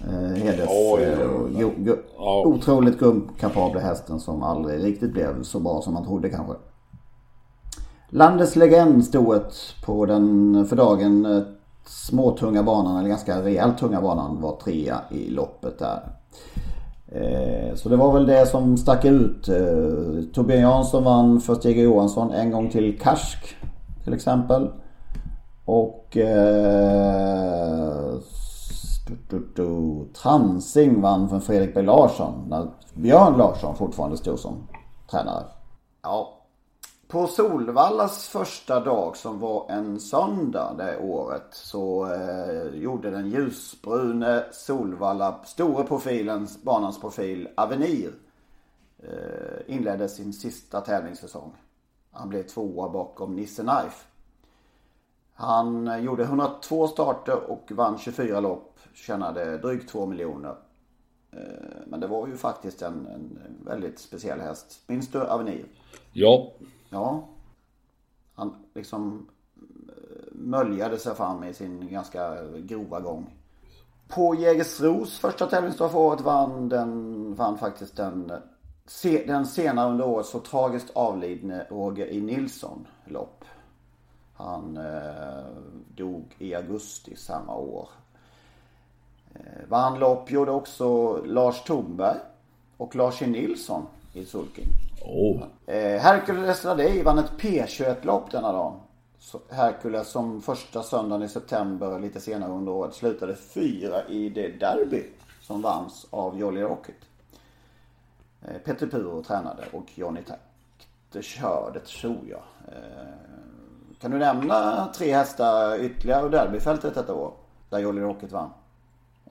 Eh, 0.08 0.44
Hedes. 0.44 0.70
Oh, 0.70 1.02
ja. 1.60 1.70
Go, 1.78 1.96
oh. 2.18 2.48
Otroligt 2.48 3.00
gummkapabla 3.00 3.82
hästen 3.82 4.20
som 4.20 4.44
aldrig 4.44 4.84
riktigt 4.84 5.14
blev 5.14 5.44
så 5.44 5.60
bra 5.60 5.82
som 5.82 5.94
man 5.94 6.06
trodde 6.06 6.30
kanske. 6.30 6.54
Landets 8.10 8.56
legend 8.56 9.06
stoet 9.06 9.54
på 9.86 10.06
den 10.06 10.66
för 10.70 10.76
dagen 10.76 11.26
eh, 11.26 11.42
småtunga 11.86 12.64
banan, 12.64 12.98
eller 12.98 13.10
ganska 13.10 13.42
rejält 13.42 13.78
tunga 13.78 14.02
banan, 14.02 14.42
var 14.42 14.56
trea 14.56 15.02
i 15.12 15.30
loppet 15.30 15.80
där. 15.80 16.02
Eh, 17.12 17.76
så 17.76 17.90
det 17.90 17.96
var 17.96 18.14
väl 18.14 18.26
det 18.26 18.46
som 18.46 18.78
stack 18.78 19.06
ut. 19.06 19.48
Eh, 19.48 20.24
Torbjörn 20.34 20.62
Jansson 20.62 21.04
vann 21.04 21.42
för 21.42 21.56
Stig 21.56 21.80
Johansson 21.80 22.32
en 22.32 22.52
gång 22.52 22.70
till 22.70 23.00
Karsk 23.00 23.56
till 24.04 24.14
exempel. 24.14 24.68
Och 25.66 26.18
eh, 26.18 28.14
Transing 30.14 31.02
vann 31.02 31.30
för 31.30 31.40
Fredrik 31.40 31.74
B 31.74 31.82
Larsson 31.82 32.46
när 32.50 32.68
Björn 32.94 33.38
Larsson 33.38 33.76
fortfarande 33.76 34.18
stod 34.18 34.40
som 34.40 34.68
tränare. 35.12 35.46
Ja. 36.02 36.38
På 37.08 37.28
Solvallas 37.28 38.28
första 38.28 38.80
dag 38.80 39.18
som 39.18 39.40
var 39.40 39.70
en 39.70 40.00
söndag 40.00 40.76
det 40.78 40.98
året 40.98 41.48
så 41.52 42.14
eh, 42.14 42.80
gjorde 42.80 43.12
den 43.12 43.30
ljusbrune 43.30 44.44
Solvalla 44.52 45.40
store 45.44 45.84
profilen, 45.84 46.48
banans 46.64 47.02
profil 47.02 47.48
Avenir 47.56 48.14
eh, 49.00 49.76
inledde 49.76 50.10
sin 50.10 50.34
sista 50.34 50.82
tävlingssäsong. 50.82 51.52
Han 52.12 52.30
blev 52.30 52.44
tvåa 52.44 52.90
bakom 52.90 53.36
Nisse 53.36 53.62
Knife. 53.62 54.06
Han 55.34 56.04
gjorde 56.04 56.24
102 56.24 56.88
starter 56.88 57.52
och 57.52 57.72
vann 57.72 57.98
24 57.98 58.40
lopp. 58.40 58.71
Tjänade 58.94 59.58
drygt 59.58 59.90
2 59.90 60.06
miljoner. 60.06 60.56
Eh, 61.32 61.40
men 61.88 62.00
det 62.00 62.08
var 62.08 62.28
ju 62.28 62.38
faktiskt 62.38 62.82
en, 62.82 63.08
en 63.08 63.40
väldigt 63.66 64.00
speciell 64.00 64.40
häst. 64.40 64.84
Minns 64.88 65.12
du 65.12 65.22
Avenir? 65.22 65.66
Ja. 66.14 66.52
Ja. 66.90 67.28
Han 68.34 68.56
liksom 68.74 69.30
eh, 69.66 70.26
möljade 70.32 70.98
sig 70.98 71.16
fram 71.16 71.44
i 71.44 71.54
sin 71.54 71.88
ganska 71.88 72.44
grova 72.58 73.00
gång. 73.00 73.38
På 74.08 74.36
Jägersros 74.36 75.20
första 75.20 75.46
tävlingsdag 75.48 75.92
för 75.92 76.00
året 76.00 76.22
vann, 76.22 76.70
den, 76.70 77.36
vann 77.36 77.58
faktiskt 77.58 77.98
den, 77.98 78.32
den 79.28 79.46
senare 79.46 79.92
under 79.92 80.08
året 80.08 80.26
så 80.26 80.40
tragiskt 80.40 80.92
avlidne 80.96 81.66
Roger 81.70 82.06
E. 82.06 82.22
Nilsson 82.22 82.88
lopp. 83.06 83.46
Han 84.34 84.78
eh, 84.78 85.46
dog 85.96 86.36
i 86.38 86.56
augusti 86.56 87.16
samma 87.16 87.56
år. 87.56 87.90
Eh, 89.36 89.42
vann 89.70 90.00
lopp 90.00 90.32
gjorde 90.32 90.52
också 90.52 91.18
Lars 91.26 91.64
Thornberg 91.64 92.18
och 92.78 92.96
Lars 92.96 93.22
E. 93.22 93.28
Nilsson 93.28 93.88
i 94.14 94.26
sulking. 94.26 94.68
Oh. 95.02 95.44
Hercules 96.00 96.66
Radej 96.66 97.04
vann 97.04 97.18
ett 97.20 97.32
P21-lopp 97.38 98.32
denna 98.32 98.52
dag. 98.52 98.80
Hercules 99.50 100.08
som 100.08 100.42
första 100.42 100.84
söndagen 100.84 101.24
i 101.24 101.30
september 101.30 102.00
lite 102.00 102.20
senare 102.20 102.52
under 102.52 102.72
året 102.72 102.94
slutade 102.94 103.36
fyra 103.36 104.08
i 104.08 104.30
det 104.30 104.48
derby 104.48 105.04
som 105.42 105.62
vanns 105.62 106.08
av 106.10 106.40
Jolly 106.40 106.62
Rocket. 106.62 106.96
Eh, 108.42 108.58
Peter 108.66 108.88
Puro 108.88 109.24
tränade 109.24 109.64
och 109.72 109.86
Johnny 109.96 110.22
Takte 110.24 111.22
körde 111.22 111.80
tror 111.80 112.20
jag. 112.30 112.42
Kan 114.02 114.12
du 114.12 114.18
nämna 114.18 114.88
tre 114.96 115.14
hästar 115.14 115.80
ytterligare 115.80 116.26
ur 116.26 116.30
derbyfältet 116.30 116.96
detta 116.96 117.14
år? 117.14 117.34
Där 117.70 117.80
Jolly 117.80 118.02
Rocket 118.02 118.32
vann. 118.32 118.50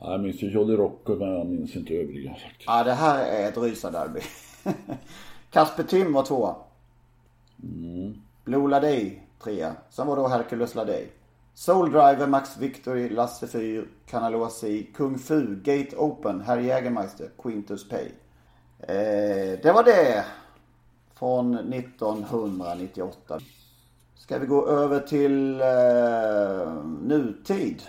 Jag 0.00 0.20
minns 0.20 0.42
ju 0.42 0.50
Jolly 0.50 0.76
Rocket 0.76 1.18
men 1.18 1.28
jag 1.28 1.46
minns 1.46 1.76
inte 1.76 1.94
övriga 1.94 2.30
faktiskt. 2.30 2.64
Ja 2.66 2.84
det 2.84 2.92
här 2.92 3.24
är 3.26 3.48
ett 3.48 3.58
rysarderby. 3.58 4.20
Kasper 5.50 5.82
Tim 5.82 6.12
var 6.12 6.22
tvåa. 6.22 6.54
Mm. 7.62 8.14
Blue 8.44 8.68
Ladej 8.68 9.26
trea. 9.44 9.74
Sen 9.90 10.06
var 10.06 10.16
då 10.16 10.28
Hercules 10.28 10.74
Ladej. 10.74 11.08
Soul 11.54 11.90
Driver, 11.90 12.26
Max 12.26 12.56
Victory, 12.58 13.08
Lasse 13.08 13.46
Fyr, 13.46 13.88
Canaloasi, 14.06 14.82
Kung 14.94 15.18
Fu, 15.18 15.56
Gate 15.56 15.96
Open, 15.96 16.40
Herr 16.40 16.58
Jägermeister, 16.58 17.30
Quintus 17.42 17.88
Pay. 17.88 18.06
Eh, 18.78 19.58
det 19.62 19.72
var 19.74 19.84
det. 19.84 20.24
Från 21.14 21.54
1998. 21.54 23.40
Ska 24.14 24.38
vi 24.38 24.46
gå 24.46 24.66
över 24.68 25.00
till 25.00 25.60
eh, 25.60 26.74
nutid? 27.02 27.82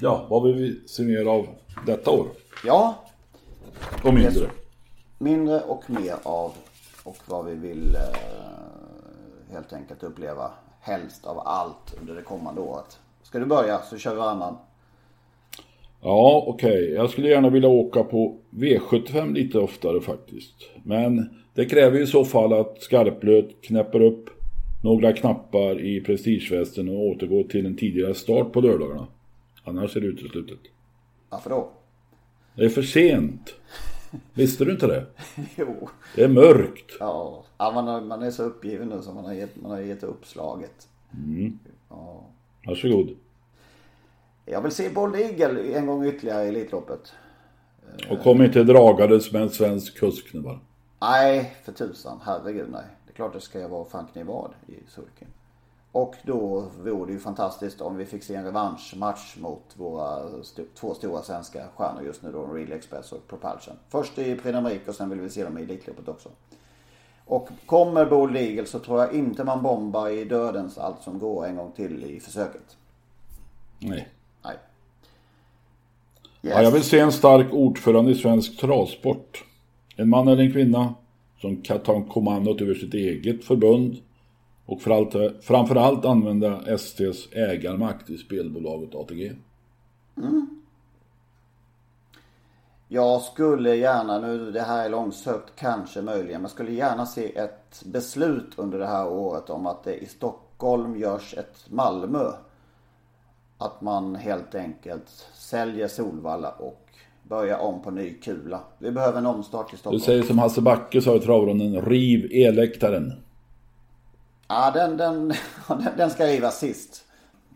Ja, 0.00 0.26
vad 0.30 0.42
vill 0.42 0.54
vi 0.54 0.88
summera 0.88 1.30
av 1.30 1.46
detta 1.86 2.10
år? 2.10 2.26
Ja. 2.64 2.94
Och 4.04 4.14
mindre. 4.14 4.50
Mindre 5.18 5.60
och 5.60 5.90
mer 5.90 6.14
av 6.22 6.52
och 7.04 7.16
vad 7.26 7.44
vi 7.44 7.54
vill 7.54 7.94
eh, 7.94 9.52
helt 9.52 9.72
enkelt 9.72 10.02
uppleva 10.02 10.50
helst 10.80 11.26
av 11.26 11.38
allt 11.38 11.96
under 12.00 12.14
det 12.14 12.22
kommande 12.22 12.60
året. 12.60 12.98
Ska 13.22 13.38
du 13.38 13.46
börja 13.46 13.78
så 13.78 13.98
kör 13.98 14.10
vi 14.10 14.16
varannan. 14.16 14.56
Ja, 16.02 16.44
okej. 16.46 16.70
Okay. 16.70 16.94
Jag 16.94 17.10
skulle 17.10 17.28
gärna 17.28 17.50
vilja 17.50 17.68
åka 17.68 18.04
på 18.04 18.36
V75 18.50 19.34
lite 19.34 19.58
oftare 19.58 20.00
faktiskt. 20.00 20.54
Men 20.82 21.30
det 21.54 21.64
kräver 21.64 22.00
i 22.00 22.06
så 22.06 22.24
fall 22.24 22.52
att 22.52 22.82
Skarplöt 22.82 23.62
knäpper 23.62 24.00
upp 24.00 24.30
några 24.84 25.12
knappar 25.12 25.80
i 25.80 26.00
prestigevästen 26.00 26.88
och 26.88 27.06
återgår 27.06 27.42
till 27.42 27.66
en 27.66 27.76
tidigare 27.76 28.14
start 28.14 28.52
på 28.52 28.60
lördagarna. 28.60 29.06
Annars 29.66 29.96
är 29.96 30.00
det 30.00 30.06
uteslutet. 30.06 30.58
Varför 31.28 31.50
då? 31.50 31.70
Det 32.54 32.64
är 32.64 32.68
för 32.68 32.82
sent. 32.82 33.54
Visste 34.34 34.64
du 34.64 34.72
inte 34.72 34.86
det? 34.86 35.06
jo. 35.56 35.88
Det 36.14 36.24
är 36.24 36.28
mörkt. 36.28 36.96
Ja, 37.00 37.44
ja 37.58 37.70
man, 37.72 37.86
har, 37.86 38.00
man 38.00 38.22
är 38.22 38.30
så 38.30 38.42
uppgiven 38.42 38.88
nu 38.88 39.02
så 39.02 39.12
man 39.12 39.24
har 39.24 39.32
gett, 39.32 39.62
man 39.62 39.70
har 39.70 39.80
gett 39.80 40.02
upp 40.02 40.26
slaget. 40.26 40.88
Mm. 41.14 41.58
Ja. 41.88 42.24
Varsågod. 42.66 43.16
Jag 44.44 44.62
vill 44.62 44.72
se 44.72 44.90
Bold 44.90 45.16
Eagle 45.16 45.72
en 45.72 45.86
gång 45.86 46.06
ytterligare 46.06 46.44
i 46.44 46.48
Elitloppet. 46.48 47.12
Och 48.10 48.20
kom 48.22 48.42
inte 48.42 48.64
dragades 48.64 49.32
med 49.32 49.42
en 49.42 49.50
svensk 49.50 49.98
kusk 49.98 50.34
nu 50.34 50.40
bara. 50.40 50.60
Nej, 51.00 51.56
för 51.64 51.72
tusan. 51.72 52.20
Herregud 52.24 52.68
nej. 52.72 52.84
Det 53.06 53.12
är 53.12 53.14
klart 53.14 53.32
det 53.32 53.40
ska 53.40 53.68
vara 53.68 53.84
Frank 53.84 54.14
Nivard 54.14 54.50
i 54.66 54.74
sulken. 54.88 55.28
Och 55.96 56.14
då 56.22 56.64
vore 56.82 57.06
det 57.06 57.12
ju 57.12 57.18
fantastiskt 57.18 57.80
om 57.80 57.96
vi 57.96 58.06
fick 58.06 58.22
se 58.22 58.34
en 58.34 58.44
revanschmatch 58.44 59.36
mot 59.36 59.62
våra 59.74 60.40
st 60.40 60.62
två 60.74 60.94
stora 60.94 61.22
svenska 61.22 61.64
stjärnor 61.76 62.02
just 62.04 62.22
nu 62.22 62.32
då, 62.32 62.46
Real 62.46 62.72
Express 62.72 63.12
och 63.12 63.28
Propulsion. 63.28 63.74
Först 63.88 64.18
i 64.18 64.36
Prix 64.36 64.88
och 64.88 64.94
sen 64.94 65.10
vill 65.10 65.20
vi 65.20 65.30
se 65.30 65.44
dem 65.44 65.58
i 65.58 65.62
Elitloppet 65.62 66.08
också. 66.08 66.28
Och 67.24 67.48
kommer 67.66 68.06
Bold 68.06 68.36
Eagle 68.36 68.66
så 68.66 68.78
tror 68.78 69.00
jag 69.00 69.14
inte 69.14 69.44
man 69.44 69.62
bombar 69.62 70.08
i 70.08 70.24
dödens 70.24 70.78
allt 70.78 71.02
som 71.02 71.18
går 71.18 71.46
en 71.46 71.56
gång 71.56 71.72
till 71.72 72.04
i 72.04 72.20
försöket. 72.20 72.76
Nej. 73.78 74.08
Nej. 74.44 74.54
Yes. 76.42 76.54
Ja, 76.54 76.62
jag 76.62 76.70
vill 76.70 76.84
se 76.84 76.98
en 76.98 77.12
stark 77.12 77.52
ordförande 77.52 78.10
i 78.10 78.14
svensk 78.14 78.60
travsport. 78.60 79.44
En 79.96 80.08
man 80.08 80.28
eller 80.28 80.42
en 80.42 80.52
kvinna. 80.52 80.94
som 81.40 81.62
kan 81.62 81.78
ta 81.78 82.04
kommandot 82.04 82.60
över 82.60 82.74
sitt 82.74 82.94
eget 82.94 83.44
förbund 83.44 83.96
och 84.66 84.82
framförallt 85.42 86.04
använda 86.04 86.78
STs 86.78 87.32
ägarmakt 87.32 88.10
i 88.10 88.18
spelbolaget 88.18 88.94
ATG. 88.94 89.32
Mm. 90.16 90.46
Jag 92.88 93.20
skulle 93.20 93.76
gärna, 93.76 94.18
nu 94.18 94.50
det 94.50 94.62
här 94.62 94.84
är 94.84 94.90
långsökt 94.90 95.52
kanske 95.56 96.02
möjligen, 96.02 96.40
men 96.40 96.50
skulle 96.50 96.72
gärna 96.72 97.06
se 97.06 97.38
ett 97.38 97.82
beslut 97.84 98.52
under 98.56 98.78
det 98.78 98.86
här 98.86 99.08
året 99.08 99.50
om 99.50 99.66
att 99.66 99.84
det 99.84 99.94
i 99.94 100.06
Stockholm 100.06 100.96
görs 100.96 101.34
ett 101.34 101.66
Malmö. 101.70 102.32
Att 103.58 103.80
man 103.80 104.14
helt 104.14 104.54
enkelt 104.54 105.08
säljer 105.34 105.88
Solvalla 105.88 106.50
och 106.50 106.86
börjar 107.22 107.58
om 107.58 107.82
på 107.82 107.90
ny 107.90 108.14
kula. 108.14 108.60
Vi 108.78 108.90
behöver 108.90 109.18
en 109.18 109.26
omstart 109.26 109.74
i 109.74 109.76
Stockholm. 109.76 109.98
Du 109.98 110.04
säger 110.04 110.22
som 110.22 110.38
Hasse 110.38 110.60
Backe 110.60 111.02
sa 111.02 111.16
i 111.16 111.20
travronden, 111.20 111.82
riv 111.82 112.28
eläktaren. 112.32 113.12
Ja, 114.48 114.70
den, 114.74 114.96
den, 114.96 115.32
den 115.96 116.10
ska 116.10 116.26
rivas 116.26 116.58
sist. 116.58 117.04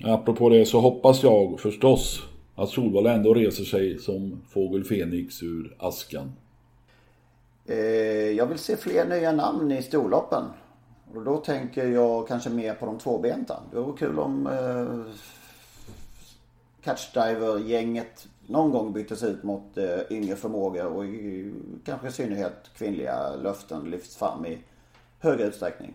Apropå 0.05 0.49
det 0.49 0.67
så 0.67 0.81
hoppas 0.81 1.23
jag 1.23 1.61
förstås 1.61 2.23
att 2.55 2.69
Solvalla 2.69 3.13
ändå 3.13 3.35
reser 3.35 3.65
sig 3.65 3.99
som 3.99 4.43
fågel 4.49 4.85
Fenix 4.85 5.43
ur 5.43 5.77
askan. 5.79 6.33
Eh, 7.67 7.77
jag 8.31 8.47
vill 8.47 8.59
se 8.59 8.77
fler 8.77 9.09
nya 9.09 9.33
namn 9.33 9.73
i 9.73 9.83
storloppen. 9.83 10.45
Och 11.15 11.25
då 11.25 11.37
tänker 11.37 11.87
jag 11.87 12.29
kanske 12.29 12.51
mer 12.51 12.75
på 12.75 12.87
de 12.87 12.99
tvåbenta. 12.99 13.63
Det 13.73 13.81
vore 13.81 13.99
kul 13.99 14.19
om 14.19 14.47
eh, 14.47 15.15
catchdiver-gänget 16.83 18.29
någon 18.47 18.71
gång 18.71 18.93
byttes 18.93 19.23
ut 19.23 19.43
mot 19.43 19.79
eh, 19.79 19.99
yngre 20.11 20.37
förmågor 20.37 20.87
och 20.87 21.05
i, 21.05 21.53
kanske 21.85 22.09
i 22.09 22.13
synnerhet 22.13 22.71
kvinnliga 22.77 23.37
löften 23.37 23.91
lyfts 23.91 24.17
fram 24.17 24.47
i 24.47 24.59
högre 25.19 25.45
utsträckning 25.45 25.95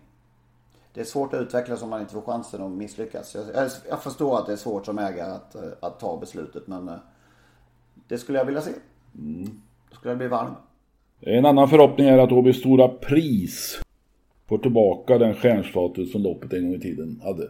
det 0.96 1.02
är 1.02 1.06
svårt 1.06 1.34
att 1.34 1.41
utvecklas 1.41 1.82
om 1.82 1.89
man 1.89 2.02
inte 2.02 2.14
får 2.14 2.22
chansen 2.22 2.62
att 2.62 2.72
misslyckas. 2.72 3.36
Jag, 3.36 3.70
jag 3.89 4.04
förstår 4.04 4.38
att 4.38 4.46
det 4.46 4.52
är 4.52 4.58
svårt 4.58 4.86
som 4.86 5.00
ägare 5.00 5.32
att, 5.32 5.56
eh, 5.56 5.62
att 5.80 6.00
ta 6.00 6.18
beslutet 6.20 6.68
men 6.68 6.88
eh, 6.88 6.96
det 8.08 8.18
skulle 8.18 8.38
jag 8.38 8.46
vilja 8.46 8.62
se. 8.62 8.72
Mm. 9.18 9.50
Då 9.89 9.96
skulle 9.96 10.12
jag 10.12 10.18
bli 10.18 10.28
varm. 10.28 10.54
En 11.20 11.46
annan 11.46 11.70
förhoppning 11.70 12.08
är 12.08 12.18
att 12.18 12.32
Åby 12.32 12.54
Stora 12.54 12.88
Pris 12.88 13.82
får 14.48 14.58
tillbaka 14.58 15.18
den 15.18 15.34
stjärnstatus 15.34 16.12
som 16.12 16.22
loppet 16.22 16.54
en 16.54 16.64
gång 16.64 16.76
i 16.76 16.80
tiden 16.80 17.22
hade. 17.24 17.50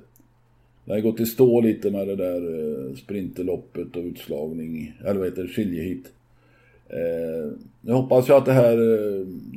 Det 0.85 0.93
har 0.93 0.99
gått 0.99 1.19
i 1.19 1.25
stå 1.25 1.61
lite 1.61 1.91
med 1.91 2.07
det 2.07 2.15
där 2.15 2.41
eh, 2.89 2.95
sprinterloppet 2.95 3.95
och 3.95 4.03
utslagning, 4.03 4.93
eller 5.05 5.19
vad 5.19 5.27
heter 5.27 5.43
det, 5.43 5.49
skiljehit. 5.49 6.11
Eh, 6.89 7.51
nu 7.81 7.93
hoppas 7.93 8.27
jag 8.27 8.37
att 8.37 8.45
det 8.45 8.53
här, 8.53 8.77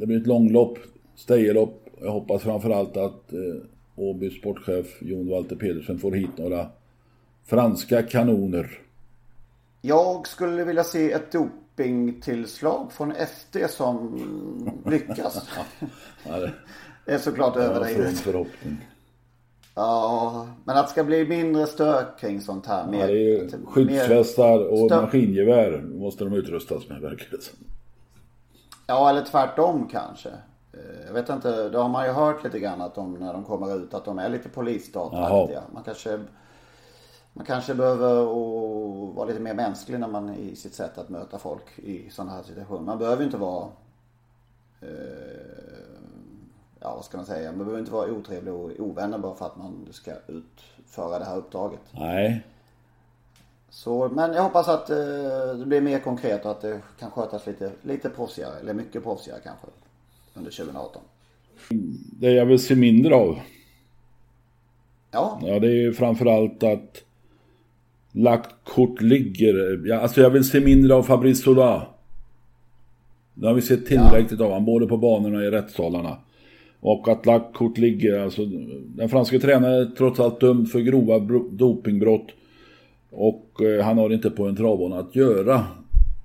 det 0.00 0.06
blir 0.06 0.20
ett 0.20 0.26
långlopp, 0.26 0.78
stejerlopp. 1.14 1.84
Jag 2.00 2.10
hoppas 2.10 2.42
framförallt 2.42 2.96
att 2.96 3.32
Åby 3.98 4.30
sportchef 4.30 5.02
Jon 5.02 5.28
Walter 5.28 5.56
Pedersen 5.56 5.98
får 5.98 6.12
hit 6.12 6.38
några 6.38 6.66
franska 7.44 8.02
kanoner. 8.02 8.80
Jag 9.82 10.26
skulle 10.26 10.64
vilja 10.64 10.84
se 10.84 11.12
ett 11.12 11.32
dopingtillslag 11.32 12.92
från 12.92 13.12
SD 13.12 13.56
som 13.70 14.20
lyckas. 14.86 15.48
ja, 16.28 16.36
det, 16.38 16.52
det 17.04 17.12
är 17.12 17.18
såklart 17.18 17.56
överdrivet. 17.56 18.18
förhoppning. 18.18 18.76
Ja, 19.74 20.48
men 20.64 20.76
att 20.76 20.86
det 20.86 20.90
ska 20.90 21.04
bli 21.04 21.26
mindre 21.26 21.66
stök 21.66 22.20
kring 22.20 22.40
sånt 22.40 22.66
här. 22.66 22.86
Mer, 22.90 23.00
ja, 23.00 23.06
det 23.06 23.34
är 23.34 23.66
skyddsvästar 23.66 24.58
och 24.58 24.86
stök... 24.86 25.02
maskingevär 25.02 25.80
måste 25.80 26.24
de 26.24 26.32
utrustas 26.32 26.88
med 26.88 27.00
verkligen. 27.00 27.40
Ja, 28.86 29.10
eller 29.10 29.24
tvärtom 29.24 29.88
kanske. 29.92 30.28
Eh, 30.78 31.06
jag 31.06 31.12
vet 31.12 31.28
inte, 31.28 31.68
det 31.68 31.78
har 31.78 31.88
man 31.88 32.06
ju 32.06 32.12
hört 32.12 32.44
lite 32.44 32.58
grann 32.58 32.80
att 32.80 32.94
de 32.94 33.14
när 33.14 33.32
de 33.32 33.44
kommer 33.44 33.76
ut 33.76 33.94
att 33.94 34.04
de 34.04 34.18
är 34.18 34.28
lite 34.28 34.48
polisstataktiga. 34.48 35.62
Man 35.72 35.82
kanske, 35.84 36.20
man 37.32 37.46
kanske 37.46 37.74
behöver 37.74 38.24
vara 39.14 39.26
lite 39.26 39.40
mer 39.40 39.54
mänsklig 39.54 40.00
när 40.00 40.08
man 40.08 40.34
i 40.34 40.56
sitt 40.56 40.74
sätt 40.74 40.98
att 40.98 41.08
möta 41.08 41.38
folk 41.38 41.78
i 41.78 42.10
sådana 42.10 42.32
här 42.32 42.42
situationer. 42.42 42.80
Man 42.80 42.98
behöver 42.98 43.24
inte 43.24 43.36
vara 43.36 43.68
eh, 44.80 44.88
Ja 46.80 46.94
vad 46.94 47.04
ska 47.04 47.16
man 47.16 47.26
säga, 47.26 47.50
man 47.52 47.58
behöver 47.58 47.78
inte 47.78 47.92
vara 47.92 48.10
otrevlig 48.10 48.54
och 48.54 48.70
ovänner 48.78 49.18
bara 49.18 49.34
för 49.34 49.46
att 49.46 49.56
man 49.56 49.88
ska 49.90 50.12
utföra 50.26 51.18
det 51.18 51.24
här 51.24 51.36
uppdraget. 51.36 51.80
Nej. 51.90 52.46
Så, 53.70 54.08
men 54.08 54.32
jag 54.32 54.42
hoppas 54.42 54.68
att 54.68 54.90
eh, 54.90 54.96
det 55.58 55.64
blir 55.66 55.80
mer 55.80 55.98
konkret 55.98 56.44
och 56.44 56.50
att 56.50 56.60
det 56.60 56.80
kan 56.98 57.10
skötas 57.10 57.46
lite, 57.46 57.72
lite 57.82 58.10
proffsigare, 58.10 58.58
eller 58.60 58.74
mycket 58.74 59.02
proffsigare 59.02 59.40
kanske 59.44 59.66
under 60.38 60.50
2018? 60.50 61.02
Det 62.20 62.30
jag 62.30 62.46
vill 62.46 62.58
se 62.58 62.74
mindre 62.74 63.14
av. 63.14 63.38
Ja. 65.10 65.40
Ja, 65.42 65.58
det 65.58 65.66
är 65.66 65.76
ju 65.76 65.92
framförallt 65.92 66.62
att 66.62 67.02
lagt 68.12 68.54
kort 68.64 69.00
ligger. 69.00 69.86
Ja, 69.86 70.00
alltså 70.00 70.20
jag 70.20 70.30
vill 70.30 70.44
se 70.44 70.60
mindre 70.60 70.94
av 70.94 71.02
Fabrice 71.02 71.42
Sola. 71.42 71.86
Det 73.34 73.46
har 73.46 73.54
vi 73.54 73.62
sett 73.62 73.86
tillräckligt 73.86 74.40
ja. 74.40 74.46
av 74.46 74.52
han, 74.52 74.64
både 74.64 74.86
på 74.86 74.96
banorna 74.96 75.38
och 75.38 75.44
i 75.44 75.50
rättssalarna. 75.50 76.16
Och 76.80 77.08
att 77.08 77.26
lagt 77.26 77.54
kort 77.54 77.78
ligger, 77.78 78.18
alltså 78.18 78.46
den 78.96 79.08
franska 79.08 79.38
tränaren 79.38 79.80
är 79.80 79.96
trots 79.96 80.20
allt 80.20 80.40
dömd 80.40 80.70
för 80.70 80.80
grova 80.80 81.18
dopingbrott. 81.50 82.26
Och 83.10 83.62
eh, 83.62 83.84
han 83.84 83.98
har 83.98 84.12
inte 84.12 84.30
på 84.30 84.46
en 84.46 84.56
travbana 84.56 84.98
att 84.98 85.16
göra. 85.16 85.64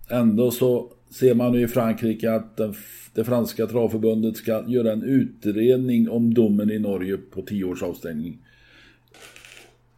Ändå 0.10 0.52
så 0.52 0.88
ser 1.20 1.36
man 1.36 1.52
nu 1.52 1.62
i 1.62 1.68
Frankrike 1.68 2.32
att 2.32 2.60
det 3.14 3.24
franska 3.24 3.68
travförbundet 3.68 4.38
ska 4.38 4.64
göra 4.68 4.92
en 4.92 5.04
utredning 5.04 6.10
om 6.10 6.34
domen 6.34 6.72
i 6.72 6.80
Norge 6.80 7.18
på 7.18 7.42
tio 7.42 7.66
års 7.66 7.84
avstängning. 7.84 8.40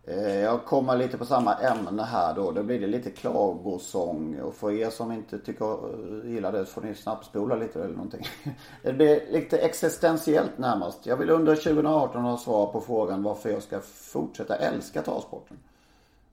Eh, 0.08 0.36
jag 0.36 0.66
kommer 0.66 0.98
lite 0.98 1.18
på 1.18 1.26
samma 1.26 1.56
ämne 1.56 2.04
här 2.04 2.36
då. 2.36 2.52
Då 2.52 2.64
blir 2.64 2.80
det 2.80 2.88
lite 2.88 3.10
klagosång. 3.10 4.40
Och 4.40 4.56
för 4.56 4.72
er 4.72 4.90
som 4.90 5.12
inte 5.12 5.40
tycker, 5.40 5.74
eh, 5.74 6.32
gillar 6.32 6.52
det 6.52 6.66
så 6.66 6.72
får 6.72 6.82
ni 6.82 6.96
snabbspola 6.96 7.56
lite 7.56 7.84
eller 7.84 7.94
någonting. 7.94 8.26
Det 8.84 8.94
blir 8.94 9.22
lite 9.32 9.58
existentiellt 9.58 10.58
närmast. 10.58 11.06
Jag 11.06 11.18
vill 11.18 11.30
under 11.30 11.56
2018 11.56 12.22
ha 12.22 12.38
svar 12.38 12.68
på 12.72 12.82
frågan 12.82 13.24
varför 13.24 13.50
jag 13.50 13.64
ska 13.64 13.80
fortsätta 13.82 14.56
älska 14.56 15.02
travsporten. 15.02 15.58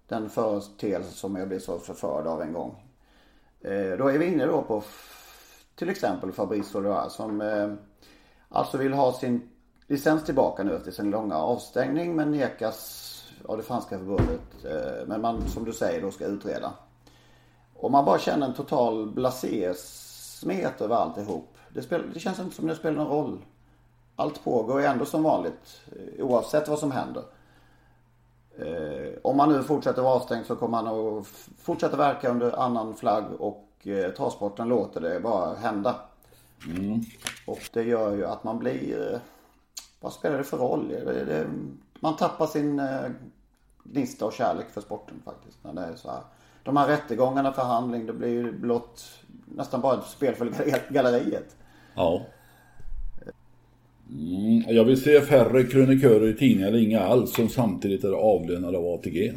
Den 0.08 0.30
företeelse 0.30 1.12
som 1.12 1.36
jag 1.36 1.48
blev 1.48 1.58
så 1.58 1.78
förförd 1.78 2.26
av 2.26 2.42
en 2.42 2.52
gång. 2.52 2.74
Eh, 3.64 3.98
då 3.98 4.08
är 4.08 4.18
vi 4.18 4.26
inne 4.26 4.46
då 4.46 4.62
på 4.62 4.82
till 5.74 5.90
exempel 5.90 6.32
Fabrice 6.32 6.70
Soleura 6.70 7.08
som 7.08 7.40
eh, 7.40 7.72
alltså 8.48 8.78
vill 8.78 8.92
ha 8.92 9.12
sin 9.12 9.48
licens 9.86 10.24
tillbaka 10.24 10.62
nu 10.62 10.76
efter 10.76 10.90
sin 10.90 11.10
långa 11.10 11.36
avstängning 11.36 12.16
men 12.16 12.30
nekas 12.30 13.08
av 13.44 13.56
det 13.56 13.62
franska 13.62 13.98
förbundet. 13.98 14.64
Eh, 14.64 15.06
men 15.06 15.20
man 15.20 15.48
som 15.48 15.64
du 15.64 15.72
säger 15.72 16.02
då 16.02 16.10
ska 16.10 16.24
utreda. 16.24 16.72
Och 17.74 17.90
man 17.90 18.04
bara 18.04 18.18
känner 18.18 18.46
en 18.46 18.54
total 18.54 19.10
blasé-smet 19.10 20.80
över 20.80 20.96
alltihop. 20.96 21.56
Det, 21.68 21.82
spel, 21.82 22.02
det 22.14 22.20
känns 22.20 22.38
inte 22.38 22.56
som 22.56 22.66
det 22.66 22.74
spelar 22.74 22.96
någon 22.96 23.08
roll. 23.08 23.44
Allt 24.16 24.44
pågår 24.44 24.82
ändå 24.82 25.04
som 25.04 25.22
vanligt 25.22 25.80
eh, 25.86 26.24
oavsett 26.24 26.68
vad 26.68 26.78
som 26.78 26.90
händer. 26.90 27.22
Eh, 28.58 29.12
om 29.22 29.36
man 29.36 29.52
nu 29.52 29.62
fortsätter 29.62 30.02
vara 30.02 30.14
avstängd 30.14 30.46
så 30.46 30.56
kommer 30.56 30.82
man 30.82 31.18
att 31.18 31.26
fortsätta 31.58 31.96
verka 31.96 32.30
under 32.30 32.60
annan 32.60 32.94
flagg 32.94 33.24
och 33.38 33.68
eh, 33.82 34.10
travsporten 34.10 34.68
låter 34.68 35.00
det 35.00 35.20
bara 35.20 35.54
hända. 35.54 35.96
Mm. 36.66 37.00
Och 37.46 37.60
det 37.72 37.82
gör 37.82 38.16
ju 38.16 38.26
att 38.26 38.44
man 38.44 38.58
blir, 38.58 39.12
eh, 39.12 39.18
vad 40.00 40.12
spelar 40.12 40.38
det 40.38 40.44
för 40.44 40.56
roll? 40.56 40.88
Det, 40.88 41.24
det, 41.24 41.46
man 42.00 42.16
tappar 42.16 42.46
sin 42.46 42.78
eh, 42.78 43.10
gnista 43.84 44.26
och 44.26 44.32
kärlek 44.32 44.70
för 44.70 44.80
sporten 44.80 45.22
faktiskt. 45.24 45.58
När 45.64 45.72
det 45.72 45.80
är 45.80 45.94
så 45.94 46.10
här. 46.10 46.20
De 46.62 46.76
här 46.76 46.88
rättegångarna, 46.88 47.52
förhandling, 47.52 48.06
det 48.06 48.12
blir 48.12 48.28
ju 48.28 48.52
blott 48.52 49.04
nästan 49.44 49.80
bara 49.80 49.98
ett 49.98 50.06
spel 50.06 50.34
för 50.34 50.92
galleriet. 50.92 51.56
Ja. 51.94 52.22
Mm, 54.18 54.64
jag 54.76 54.84
vill 54.84 55.02
se 55.02 55.20
färre 55.20 55.64
krönikörer 55.64 56.28
i 56.28 56.34
tidningar 56.34 56.68
eller 56.68 56.78
inga 56.78 57.00
alls 57.00 57.34
som 57.34 57.48
samtidigt 57.48 58.04
är 58.04 58.12
avlönade 58.12 58.78
av 58.78 58.86
ATG. 58.86 59.32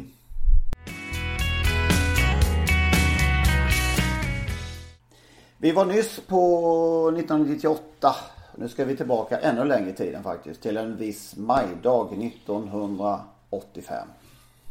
Vi 5.58 5.72
var 5.72 5.84
nyss 5.84 6.20
på 6.26 7.08
1998. 7.08 8.14
Nu 8.56 8.68
ska 8.68 8.84
vi 8.84 8.96
tillbaka 8.96 9.38
ännu 9.38 9.64
längre 9.64 9.90
i 9.90 9.92
tiden 9.92 10.22
faktiskt. 10.22 10.62
Till 10.62 10.76
en 10.76 10.96
viss 10.96 11.36
majdag 11.36 12.12
1985. 12.12 14.08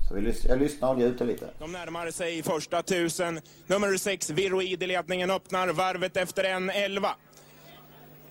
Så 0.09 0.15
vi, 0.15 0.33
jag 0.47 0.59
lyssnar 0.59 0.89
och 0.89 0.97
njuter 0.97 1.25
lite. 1.25 1.49
De 1.59 1.71
närmar 1.71 2.11
sig 2.11 2.43
första 2.43 2.81
tusen. 2.81 3.39
Nummer 3.67 3.97
sex, 3.97 4.29
Viroid 4.29 4.83
i 4.83 4.87
ledningen, 4.87 5.31
öppnar 5.31 5.67
varvet 5.67 6.17
efter 6.17 6.43
en 6.43 6.69
elva. 6.69 7.15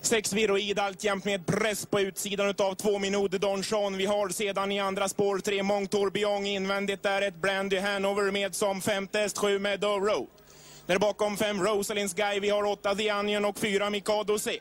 Sex 0.05 0.33
Viroid 0.33 0.79
alltjämt 0.79 1.25
med 1.25 1.45
press 1.45 1.85
på 1.85 1.99
utsidan 1.99 2.53
av 2.57 2.75
två 2.75 2.99
Minode 2.99 3.37
Donjon. 3.37 3.97
Vi 3.97 4.05
har 4.05 4.29
sedan 4.29 4.71
i 4.71 4.79
andra 4.79 5.09
spår 5.09 5.39
tre 5.39 5.63
Montour 5.63 6.17
invändigt 6.45 7.03
där 7.03 7.21
ett 7.21 7.35
Brandy 7.35 7.79
Hanover 7.79 8.31
med 8.31 8.55
som 8.55 8.81
femte 8.81 9.19
häst 9.19 9.37
sju 9.37 9.59
Meadow 9.59 10.03
Road. 10.03 10.27
Där 10.85 10.97
bakom 10.97 11.37
fem 11.37 11.63
Rosalinds 11.63 12.13
Guy, 12.13 12.39
vi 12.39 12.49
har 12.49 12.63
åtta 12.63 12.95
The 12.95 13.13
Onion 13.13 13.45
och 13.45 13.59
fyra 13.59 13.89
Mikado 13.89 14.39
C. 14.39 14.59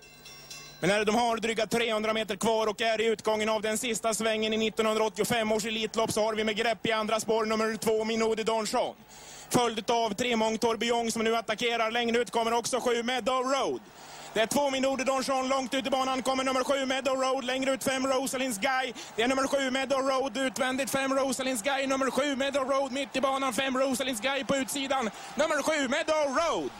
Men 0.80 0.90
när 0.90 1.04
de 1.04 1.14
har 1.14 1.36
dryga 1.36 1.66
300 1.66 2.12
meter 2.12 2.36
kvar 2.36 2.66
och 2.66 2.80
är 2.80 3.00
i 3.00 3.04
utgången 3.04 3.48
av 3.48 3.62
den 3.62 3.78
sista 3.78 4.14
svängen 4.14 4.52
i 4.52 4.66
1985 4.68 5.52
års 5.52 5.64
Elitlopp 5.64 6.12
så 6.12 6.24
har 6.24 6.34
vi 6.34 6.44
med 6.44 6.56
grepp 6.56 6.86
i 6.86 6.92
andra 6.92 7.20
spår 7.20 7.44
nummer 7.44 7.76
två 7.76 8.04
Minodi 8.04 8.42
Donchon. 8.42 8.94
Följd 9.50 9.90
av 9.90 10.14
tre 10.14 10.36
Montorbion 10.36 11.12
som 11.12 11.24
nu 11.24 11.36
attackerar. 11.36 11.90
Längre 11.90 12.18
ut 12.18 12.30
kommer 12.30 12.52
också 12.52 12.80
sju 12.80 13.02
Meadow 13.02 13.42
Road. 13.42 13.80
Det 14.34 14.40
är 14.40 14.46
två 14.46 14.70
minuter 14.70 15.04
Donchon 15.04 15.48
långt 15.48 15.74
ut 15.74 15.86
i 15.86 15.90
banan 15.90 16.22
kommer 16.22 16.44
nummer 16.44 16.64
sju 16.64 16.86
Meadow 16.86 17.16
Road. 17.16 17.44
Längre 17.44 17.70
ut 17.74 17.84
fem 17.84 18.06
Rosalins 18.06 18.58
Guy. 18.58 18.92
Det 19.16 19.22
är 19.22 19.28
nummer 19.28 19.46
sju 19.46 19.70
Meadow 19.70 19.98
Road 19.98 20.36
utvändigt. 20.36 20.90
Fem 20.90 21.14
Rosalins 21.14 21.62
Guy. 21.62 21.86
Nummer 21.86 22.10
sju 22.10 22.36
Meadow 22.36 22.64
Road 22.70 22.92
mitt 22.92 23.16
i 23.16 23.20
banan. 23.20 23.52
Fem 23.52 23.78
Rosalins 23.78 24.20
Guy 24.20 24.44
på 24.44 24.56
utsidan. 24.56 25.10
Nummer 25.36 25.62
sju 25.62 25.88
Meadow 25.88 26.36
Road. 26.36 26.70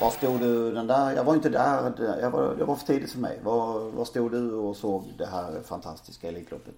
Var 0.00 0.10
stod 0.10 0.40
du 0.40 0.72
den 0.72 0.86
där? 0.86 1.12
Jag 1.12 1.24
var 1.24 1.34
inte 1.34 1.48
där. 1.48 1.92
Jag 2.20 2.30
var, 2.30 2.54
det 2.54 2.64
var 2.64 2.76
för 2.76 2.86
tidigt 2.86 3.12
för 3.12 3.18
mig. 3.18 3.40
Var, 3.42 3.90
var 3.90 4.04
stod 4.04 4.32
du 4.32 4.52
och 4.52 4.76
såg 4.76 5.04
det 5.18 5.26
här 5.26 5.62
fantastiska 5.62 6.28
Elitloppet? 6.28 6.76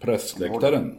Pressläktaren. 0.00 0.98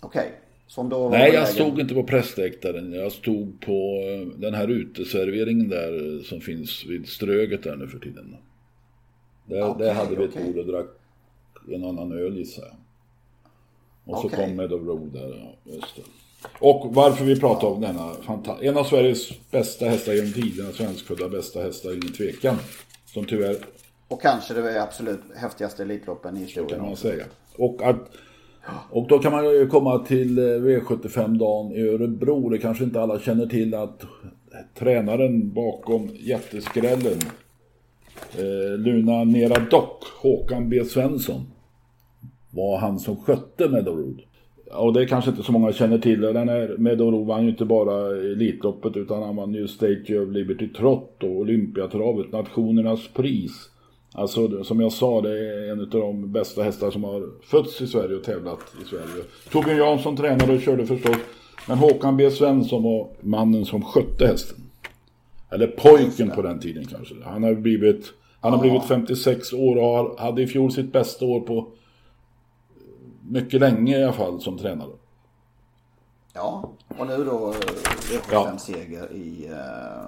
Okej. 0.00 0.40
Som 0.66 0.88
då 0.88 1.08
Nej, 1.08 1.32
jag 1.32 1.48
stod 1.48 1.80
inte 1.80 1.94
på 1.94 2.02
pressläktaren. 2.04 2.92
Jag 2.92 3.12
stod 3.12 3.60
på 3.60 4.00
eh, 4.04 4.38
den 4.40 4.54
här 4.54 4.68
uteserveringen 4.68 5.68
där 5.68 6.16
eh, 6.16 6.22
som 6.22 6.40
finns 6.40 6.84
vid 6.88 7.08
Ströget 7.08 7.62
där 7.62 7.76
nu 7.76 7.88
för 7.88 7.98
tiden. 7.98 8.36
Där, 9.46 9.62
Okej, 9.68 9.86
där 9.86 9.94
hade 9.94 10.16
vi 10.16 10.24
ett 10.24 10.34
bord 10.44 10.56
och 10.58 10.66
drack 10.66 10.86
en 11.74 11.84
annan 11.84 12.12
öl 12.12 12.36
gissar 12.36 12.62
jag. 12.62 12.76
Och 14.14 14.20
så 14.20 14.26
Okej. 14.26 14.38
kom 14.46 14.56
Meadow 14.56 14.84
Road 14.86 15.12
där, 15.12 15.54
just 15.64 15.96
det. 15.96 16.02
Och 16.58 16.94
varför 16.94 17.24
vi 17.24 17.40
pratar 17.40 17.68
om 17.68 17.80
denna 17.80 18.12
fanta- 18.14 18.58
En 18.62 18.76
av 18.76 18.84
Sveriges 18.84 19.50
bästa 19.50 19.86
hästar 19.86 20.12
genom 20.12 20.32
tiderna, 20.32 20.72
svenskfödda 20.72 21.28
bästa 21.28 21.62
hästar, 21.62 21.90
ingen 21.90 22.12
tvekan. 22.12 22.56
Som 23.06 23.24
tyvärr 23.24 23.56
Och 24.08 24.22
kanske 24.22 24.54
det 24.54 24.82
absolut 24.82 25.20
häftigaste 25.36 25.82
Elitloppen 25.82 26.36
i 26.36 26.40
historien. 26.40 26.68
kan 26.78 26.86
man 26.88 26.96
säga. 26.96 27.24
Och, 27.56 27.82
att, 27.82 27.96
och 28.90 29.08
då 29.08 29.18
kan 29.18 29.32
man 29.32 29.44
ju 29.44 29.66
komma 29.66 29.98
till 29.98 30.38
eh, 30.38 30.42
V75-dagen 30.42 31.72
i 31.72 31.88
Örebro. 31.88 32.48
Det 32.48 32.58
kanske 32.58 32.84
inte 32.84 33.00
alla 33.00 33.18
känner 33.18 33.46
till 33.46 33.74
att 33.74 34.04
tränaren 34.78 35.52
bakom 35.52 36.08
jätteskrällen, 36.14 37.18
eh, 38.38 38.78
Luna 38.78 39.24
Nera 39.24 39.64
Dock, 39.70 40.04
Håkan 40.22 40.68
B 40.68 40.84
Svensson, 40.84 41.46
var 42.50 42.78
han 42.78 42.98
som 42.98 43.16
skötte 43.16 43.68
Meadowrood. 43.68 44.20
Och 44.72 44.92
det 44.92 45.06
kanske 45.06 45.30
inte 45.30 45.42
så 45.42 45.52
många 45.52 45.72
känner 45.72 45.98
till. 45.98 46.20
Den 46.20 46.48
här 46.48 46.76
Meadowrood 46.78 47.26
vann 47.26 47.44
ju 47.44 47.50
inte 47.50 47.64
bara 47.64 48.16
Elitloppet 48.16 48.96
utan 48.96 49.22
han 49.22 49.36
vann 49.36 49.54
ju 49.54 49.68
State 49.68 50.18
of 50.18 50.32
Liberty 50.32 50.68
Trot 50.68 51.22
och 51.22 51.30
Olympiatravet, 51.30 52.32
Nationernas 52.32 53.08
pris. 53.08 53.70
Alltså 54.16 54.64
som 54.64 54.80
jag 54.80 54.92
sa, 54.92 55.20
det 55.20 55.30
är 55.30 55.72
en 55.72 55.80
av 55.80 55.88
de 55.88 56.32
bästa 56.32 56.62
hästar 56.62 56.90
som 56.90 57.04
har 57.04 57.28
fötts 57.42 57.80
i 57.80 57.86
Sverige 57.86 58.16
och 58.16 58.24
tävlat 58.24 58.60
i 58.82 58.88
Sverige. 58.88 59.24
Torbjörn 59.50 59.76
Jansson 59.76 60.16
tränade 60.16 60.54
och 60.54 60.60
körde 60.60 60.86
förstås. 60.86 61.16
Men 61.68 61.78
Håkan 61.78 62.16
B 62.16 62.30
Svensson 62.30 62.82
var 62.82 63.08
mannen 63.20 63.64
som 63.64 63.84
skötte 63.84 64.26
hästen. 64.26 64.58
Eller 65.50 65.66
pojken 65.66 66.30
på 66.30 66.42
den 66.42 66.60
tiden 66.60 66.84
kanske. 66.86 67.14
Han 67.24 67.42
har 67.42 67.54
blivit, 67.54 68.12
han 68.40 68.52
har 68.52 68.60
blivit 68.60 68.84
56 68.84 69.52
år 69.52 69.76
och 69.76 70.20
hade 70.20 70.42
i 70.42 70.46
fjol 70.46 70.72
sitt 70.72 70.92
bästa 70.92 71.24
år 71.24 71.40
på 71.40 71.68
mycket 73.28 73.60
länge 73.60 73.98
i 73.98 74.04
alla 74.04 74.12
fall 74.12 74.40
som 74.40 74.58
tränare. 74.58 74.90
Ja, 76.32 76.70
och 76.98 77.06
nu 77.06 77.24
då 77.24 77.50
eh, 77.50 77.56
V75-seger 78.10 79.12
i 79.12 79.46
eh, 79.50 80.04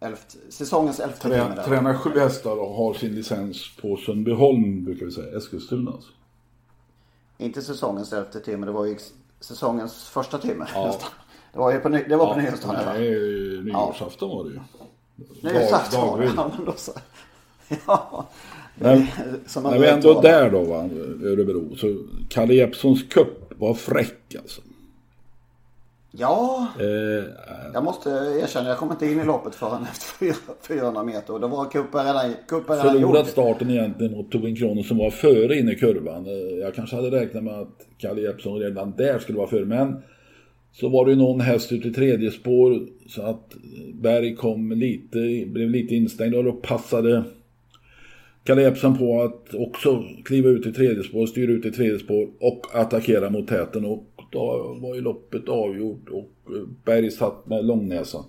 elft, 0.00 0.36
säsongens 0.48 1.00
elfte. 1.00 1.28
Trä, 1.28 1.36
där. 1.36 1.62
tränar 1.62 1.94
sju 1.94 2.18
hästar 2.18 2.56
och 2.56 2.74
har 2.74 2.94
sin 2.94 3.14
licens 3.14 3.76
på 3.80 3.96
Sundbyholm 3.96 4.84
brukar 4.84 5.06
vi 5.06 5.12
säga, 5.12 5.36
Eskilstuna. 5.38 5.90
Alltså. 5.90 6.10
Inte 7.38 7.62
säsongens 7.62 8.12
elfte 8.12 8.40
timme, 8.40 8.66
det 8.66 8.72
var 8.72 8.86
ju 8.86 8.96
säsongens 9.40 10.08
första 10.08 10.38
timme 10.38 10.64
nästan. 10.64 11.10
Det 11.52 11.58
var 11.58 11.72
ju 11.72 11.80
på, 11.80 11.88
det 11.88 12.16
var 12.16 12.34
på 12.34 12.40
nyårsdagen. 12.40 12.86
va? 12.86 12.92
Nej, 12.92 13.10
nyårsafton 13.62 14.30
var 14.30 14.44
det 14.44 14.50
ju. 14.50 14.60
Nyårsafton 15.42 16.08
var 16.08 16.18
det. 16.18 16.32
Ja, 16.36 16.50
men 16.56 16.66
då 16.66 16.72
så. 16.76 16.92
Ja. 17.86 18.28
Men 18.74 18.98
när 19.62 19.78
vi 19.78 19.88
ändå 19.88 20.18
är 20.18 20.22
där 20.22 20.50
då, 20.50 20.64
va, 20.64 20.88
Örebro, 21.24 21.76
så 21.76 21.96
Kalle 22.28 22.54
Jeppssons 22.54 23.02
cup 23.02 23.52
var 23.58 23.74
fräck 23.74 24.34
alltså. 24.38 24.60
Ja, 26.12 26.66
Eh, 26.80 27.24
jag 27.74 27.84
måste 27.84 28.10
erkänna, 28.42 28.68
jag 28.68 28.78
kom 28.78 28.90
inte 28.90 29.06
in 29.06 29.20
i 29.20 29.24
loppet 29.24 29.54
förrän 29.54 29.82
efter 29.82 30.18
fyra- 30.18 30.54
400 30.68 31.02
meter. 31.04 31.32
Och 31.34 31.40
då 31.40 31.48
var 31.48 31.70
kuppen 31.70 32.04
redan, 32.06 32.30
kuppen 32.48 32.76
redan 32.76 32.92
förlorat 32.92 33.26
starten 33.28 33.70
egentligen 33.70 34.12
mot 34.12 34.30
Tobin 34.32 34.56
Kronos 34.56 34.88
som 34.88 34.98
var 34.98 35.10
före 35.10 35.56
in 35.58 35.68
i 35.68 35.74
kurvan. 35.74 36.26
Eh, 36.26 36.32
Jag 36.60 36.74
kanske 36.74 36.96
hade 36.96 37.10
räknat 37.10 37.44
med 37.44 37.54
att 37.54 37.86
Kalle 37.98 38.20
Jeppsson 38.20 38.58
redan 38.58 38.94
där 38.96 39.18
skulle 39.18 39.38
vara 39.38 39.48
före. 39.48 39.64
Men 39.64 39.96
så 40.72 40.88
var 40.88 41.04
det 41.04 41.10
ju 41.10 41.16
någon 41.18 41.40
häst 41.40 41.72
ute 41.72 41.88
i 41.88 41.92
tredje 41.92 42.30
spår 42.30 42.80
så 43.08 43.22
att 43.22 43.54
Berg 43.94 44.36
kom 44.36 44.72
lite, 44.72 45.18
blev 45.46 45.70
lite 45.70 45.94
instängd 45.94 46.34
och 46.34 46.44
då 46.44 46.52
passade 46.52 47.22
Kalle 48.44 48.62
Jeppsson 48.62 48.98
på 48.98 49.22
att 49.22 49.54
också 49.54 50.04
kliva 50.24 50.48
ut 50.48 50.66
i 50.66 50.72
tredje 50.72 51.02
spår, 51.02 51.26
styra 51.26 51.52
ut 51.52 51.64
i 51.66 51.70
tredje 51.70 51.98
spår 51.98 52.28
och 52.40 52.66
attackera 52.72 53.30
mot 53.30 53.48
täten. 53.48 53.84
Och 53.84 54.04
var 54.80 54.94
ju 54.94 55.00
loppet 55.00 55.48
avgjort 55.48 56.08
och 56.08 56.54
eh, 56.54 56.62
Berg 56.84 57.10
satt 57.10 57.46
med 57.46 57.64
långnäsan. 57.64 58.24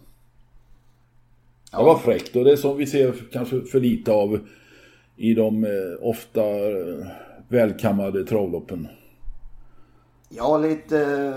Det 1.71 1.77
var 1.77 1.97
fräckt 1.97 2.35
och 2.35 2.43
det 2.43 2.51
är 2.51 2.55
som 2.55 2.77
vi 2.77 2.87
ser 2.87 3.13
kanske 3.31 3.61
för 3.61 3.79
lite 3.79 4.11
av 4.11 4.39
i 5.15 5.33
de 5.33 5.63
eh, 5.63 5.69
ofta 6.01 6.41
eh, 6.41 7.07
välkammade 7.47 8.25
travloppen. 8.25 8.87
Ja, 10.29 10.57
lite 10.57 11.33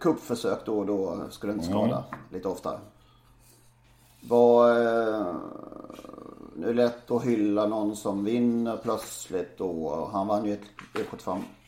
kuppförsök 0.00 0.58
då 0.64 0.78
och 0.78 0.86
då 0.86 1.20
skulle 1.30 1.52
inte 1.52 1.64
skada. 1.64 2.04
Lite 2.32 2.48
oftare. 2.48 2.78
Var, 4.20 4.70
eh, 4.70 5.34
det 6.54 6.68
är 6.68 6.74
lätt 6.74 7.10
att 7.10 7.24
hylla 7.24 7.66
någon 7.66 7.96
som 7.96 8.24
vinner 8.24 8.76
plötsligt 8.76 9.58
då. 9.58 10.08
Han 10.12 10.26
vann 10.26 10.44
ju 10.44 10.52
ett 10.52 10.60
V75-lopp 10.94 11.59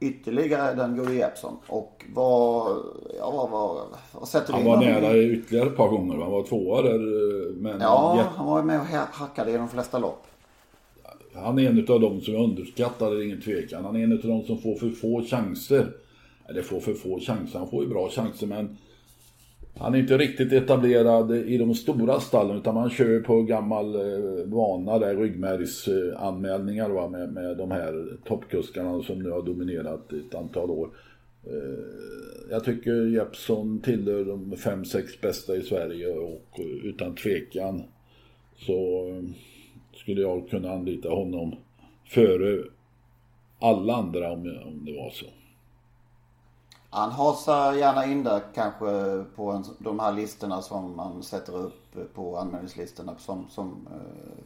ytterligare 0.00 0.74
den 0.74 0.96
gode 0.96 1.14
Jeppsson. 1.14 1.56
Och 1.66 2.04
vad, 2.14 2.76
ja 3.18 3.30
vad, 3.30 3.50
vad, 3.50 3.78
vad 4.12 4.28
sätter 4.28 4.52
Han 4.52 4.64
var 4.64 4.76
nära 4.76 5.16
ytterligare 5.18 5.66
ett 5.68 5.76
par 5.76 5.88
gånger. 5.88 6.18
Han 6.22 6.30
var 6.32 6.42
tvåa 6.42 6.82
där. 6.82 6.94
eh, 6.94 7.54
Men 7.56 7.80
Ja, 7.80 8.16
jätte- 8.16 8.30
han 8.36 8.46
var 8.46 8.62
med 8.62 8.80
och 8.80 8.86
ha- 8.86 9.08
hackade 9.12 9.50
i 9.50 9.56
de 9.56 9.68
flesta 9.68 9.98
lopp. 9.98 10.22
han 11.34 11.58
är 11.58 11.68
en 11.70 11.78
av 11.94 12.00
de 12.00 12.20
som 12.20 12.34
är 12.34 12.38
underskattade, 12.38 13.16
det 13.16 13.22
är 13.22 13.26
ingen 13.26 13.40
tvekan. 13.40 13.84
Han 13.84 13.96
är 13.96 14.04
en 14.04 14.12
av 14.12 14.18
de 14.18 14.42
som 14.46 14.58
får 14.58 14.74
för 14.74 14.90
få 14.90 15.22
chanser. 15.22 15.86
Eller 16.48 16.62
får 16.62 16.80
för 16.80 16.94
få 16.94 17.20
chanser, 17.20 17.58
han 17.58 17.68
får 17.70 17.82
ju 17.82 17.88
bra 17.88 18.08
chanser 18.10 18.46
men 18.46 18.76
han 19.78 19.94
är 19.94 19.98
inte 19.98 20.18
riktigt 20.18 20.52
etablerad 20.52 21.36
i 21.36 21.58
de 21.58 21.74
stora 21.74 22.20
stallen 22.20 22.56
utan 22.56 22.74
man 22.74 22.90
kör 22.90 23.20
på 23.20 23.42
gammal 23.42 23.94
eh, 23.94 24.44
vana 24.44 24.98
där 24.98 25.16
ryggmärgsanmälningar 25.16 26.88
va, 26.88 27.08
med, 27.08 27.32
med 27.32 27.56
de 27.56 27.70
här 27.70 28.18
toppkuskarna 28.24 29.02
som 29.02 29.22
nu 29.22 29.30
har 29.30 29.42
dominerat 29.42 30.12
ett 30.12 30.34
antal 30.34 30.70
år. 30.70 30.88
Eh, 31.46 32.50
jag 32.50 32.64
tycker 32.64 33.06
Jeppsson 33.06 33.80
tillhör 33.80 34.24
de 34.24 34.56
fem, 34.56 34.84
sex 34.84 35.20
bästa 35.20 35.56
i 35.56 35.62
Sverige 35.62 36.08
och 36.08 36.60
utan 36.82 37.14
tvekan 37.14 37.82
så 38.56 39.08
skulle 39.94 40.20
jag 40.20 40.48
kunna 40.48 40.70
anlita 40.70 41.08
honom 41.08 41.54
före 42.08 42.64
alla 43.58 43.94
andra 43.94 44.32
om, 44.32 44.38
om 44.66 44.84
det 44.84 44.92
var 44.92 45.10
så. 45.10 45.26
Han 46.96 47.10
hasar 47.10 47.74
gärna 47.74 48.06
in 48.06 48.24
där 48.24 48.40
kanske 48.54 48.86
på 49.36 49.50
en, 49.50 49.64
de 49.78 50.00
här 50.00 50.12
listorna 50.12 50.62
som 50.62 50.96
man 50.96 51.22
sätter 51.22 51.56
upp 51.56 52.14
på 52.14 52.36
anmälningslistorna 52.36 53.14
som, 53.18 53.46
som 53.50 53.88
eh, 53.90 54.44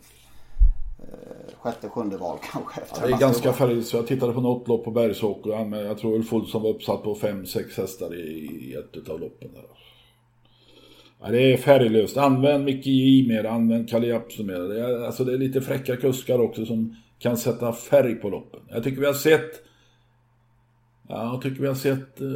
eh, 0.98 1.54
sjätte, 1.60 1.88
sjunde 1.88 2.16
val 2.16 2.38
kanske. 2.52 2.80
Efter 2.80 3.08
Det 3.08 3.14
är 3.14 3.18
ganska 3.18 3.52
färdigt, 3.52 3.86
så 3.86 3.96
jag 3.96 4.06
tittade 4.06 4.32
på 4.32 4.40
något 4.40 4.68
lopp 4.68 4.84
på 4.84 4.90
Bergsåker 4.90 5.50
och 5.50 5.76
jag 5.76 5.98
tror 5.98 6.14
Ulf 6.14 6.32
Olsson 6.32 6.62
var 6.62 6.70
uppsatt 6.70 7.02
på 7.02 7.14
fem 7.14 7.46
sex 7.46 7.76
hästar 7.76 8.14
i, 8.14 8.20
i 8.20 8.74
ett 8.74 9.08
av 9.08 9.20
loppen. 9.20 9.52
Där. 9.52 9.64
Ja, 11.20 11.28
det 11.30 11.52
är 11.52 11.56
färglöst. 11.56 12.16
Använd 12.16 12.64
Micke 12.64 12.86
J 12.86 13.28
mer, 13.28 13.44
använd 13.44 13.90
Kalle 13.90 14.06
Jeppsson 14.06 14.46
mer. 14.46 14.58
Det 14.58 14.80
är, 14.80 15.06
alltså 15.06 15.24
det 15.24 15.32
är 15.32 15.38
lite 15.38 15.60
fräcka 15.60 15.96
kuskar 15.96 16.38
också 16.38 16.66
som 16.66 16.96
kan 17.18 17.36
sätta 17.36 17.72
färg 17.72 18.14
på 18.14 18.28
loppen. 18.28 18.60
Jag 18.68 18.84
tycker 18.84 19.00
vi 19.00 19.06
har 19.06 19.14
sett 19.14 19.69
Ja, 21.10 21.32
jag 21.32 21.42
tycker 21.42 21.60
vi 21.60 21.68
har 21.68 21.74
sett 21.74 22.20
eh, 22.20 22.28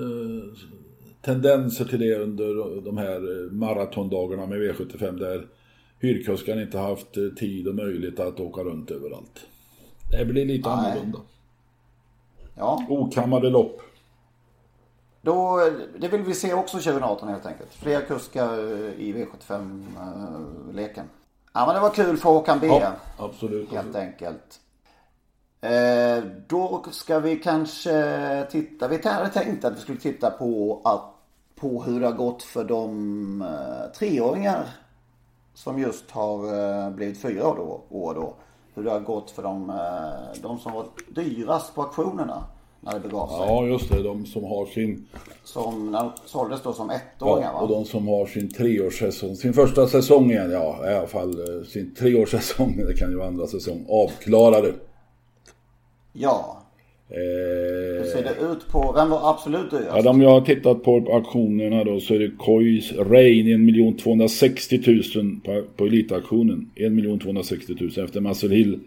tendenser 1.23 1.85
till 1.85 2.01
det 2.01 2.15
under 2.15 2.81
de 2.81 2.99
här 2.99 3.45
eh, 3.45 3.53
maratondagarna 3.53 4.47
med 4.47 4.59
V75 4.59 5.19
där 5.19 5.47
hyrkuskarna 6.01 6.63
inte 6.63 6.79
haft 6.79 7.17
eh, 7.17 7.29
tid 7.29 7.69
och 7.69 7.75
möjlighet 7.75 8.21
att 8.21 8.41
åka 8.41 8.63
runt 8.63 8.91
överallt. 8.91 9.47
Det 10.11 10.25
blir 10.25 10.45
lite 10.45 10.69
Nej. 10.69 10.79
annorlunda. 10.79 11.19
Ja, 12.57 12.87
Okammade 12.89 13.51
lopp. 13.51 13.81
Då, 15.23 15.61
det 15.99 16.09
vill 16.09 16.23
vi 16.23 16.35
se 16.35 16.55
också 16.55 16.77
2018 16.77 17.29
helt 17.29 17.47
enkelt. 17.47 17.75
Fler 17.75 18.01
kuskar 18.01 18.59
i 18.99 19.13
V75-leken. 19.13 21.07
Ja 21.53 21.67
men 21.67 21.75
det 21.75 21.81
var 21.81 21.91
kul 21.91 22.17
för 22.17 22.29
Håkan 22.29 22.59
B. 22.61 22.67
Ja, 22.67 22.93
absolut. 23.19 23.73
Helt 23.73 23.97
enkelt. 23.97 24.61
Eh, 25.65 26.25
då 26.47 26.85
ska 26.91 27.19
vi 27.19 27.37
kanske 27.37 28.47
titta. 28.51 28.89
Vi 28.89 29.01
hade 29.09 29.29
tänkt 29.29 29.65
att 29.65 29.77
vi 29.77 29.81
skulle 29.81 29.99
titta 29.99 30.31
på, 30.31 30.81
att, 30.85 31.03
på 31.61 31.83
hur 31.83 32.01
det 32.01 32.07
har 32.07 32.13
gått 32.13 32.43
för 32.43 32.65
de 32.65 33.43
eh, 33.43 33.99
treåringar 33.99 34.65
som 35.55 35.79
just 35.79 36.11
har 36.11 36.45
eh, 36.85 36.91
blivit 36.91 37.23
fyra 37.23 37.49
år 37.49 37.57
då, 37.57 37.83
år 37.99 38.15
då. 38.15 38.35
Hur 38.75 38.85
det 38.85 38.91
har 38.91 39.01
gått 39.01 39.31
för 39.31 39.43
de, 39.43 39.71
eh, 39.71 40.43
de 40.43 40.59
som 40.59 40.73
var 40.73 40.87
dyrast 41.09 41.75
på 41.75 41.83
auktionerna 41.83 42.45
när 42.81 42.93
det 42.93 43.01
begav 43.01 43.29
sig. 43.29 43.37
Ja, 43.39 43.65
just 43.65 43.91
det. 43.91 44.03
De 44.03 44.27
som 44.27 44.45
har 44.45 44.67
sin... 44.67 45.07
Som 45.45 45.93
när 45.93 46.01
de 46.01 46.13
såldes 46.25 46.63
då 46.63 46.73
som 46.73 46.91
ettåringar 46.91 47.49
Ja, 47.49 47.53
va? 47.53 47.61
och 47.61 47.69
de 47.69 47.85
som 47.85 48.09
har 48.09 48.27
sin 48.27 48.53
treårssäsong, 48.53 49.37
sin 49.37 49.55
första 49.55 49.87
säsong 49.87 50.31
igen, 50.31 50.51
ja 50.51 50.91
i 50.91 50.95
alla 50.95 51.07
fall 51.07 51.35
sin 51.67 51.95
treårssäsong, 51.95 52.77
det 52.89 52.95
kan 52.95 53.11
ju 53.11 53.17
vara 53.17 53.29
andra 53.29 53.47
säsong, 53.47 53.87
avklarade. 53.89 54.75
Ja. 56.17 56.61
Eh, 57.09 57.17
Hur 57.99 58.05
ser 58.05 58.23
det 58.23 58.53
ut 58.53 58.69
på, 58.69 58.93
vem 58.97 59.11
var 59.11 59.31
absolut 59.31 59.71
dyrast? 59.71 59.97
Ja, 59.97 60.03
de 60.03 60.21
jag 60.23 60.31
har 60.31 60.41
tittat 60.41 60.83
på 60.83 60.97
auktionerna 60.97 61.85
då 61.85 62.01
så 62.01 62.15
är 62.15 62.19
det 62.19 62.31
Kois 62.39 62.93
Rain 62.93 63.69
1 63.93 63.99
260 63.99 64.81
000 65.15 65.41
på, 65.45 65.65
på 65.77 65.87
elitauktionen. 65.87 66.71
1 66.77 67.23
260 67.23 67.75
000 67.81 68.05
efter 68.05 68.21
Muscle 68.21 68.55
Hill 68.55 68.81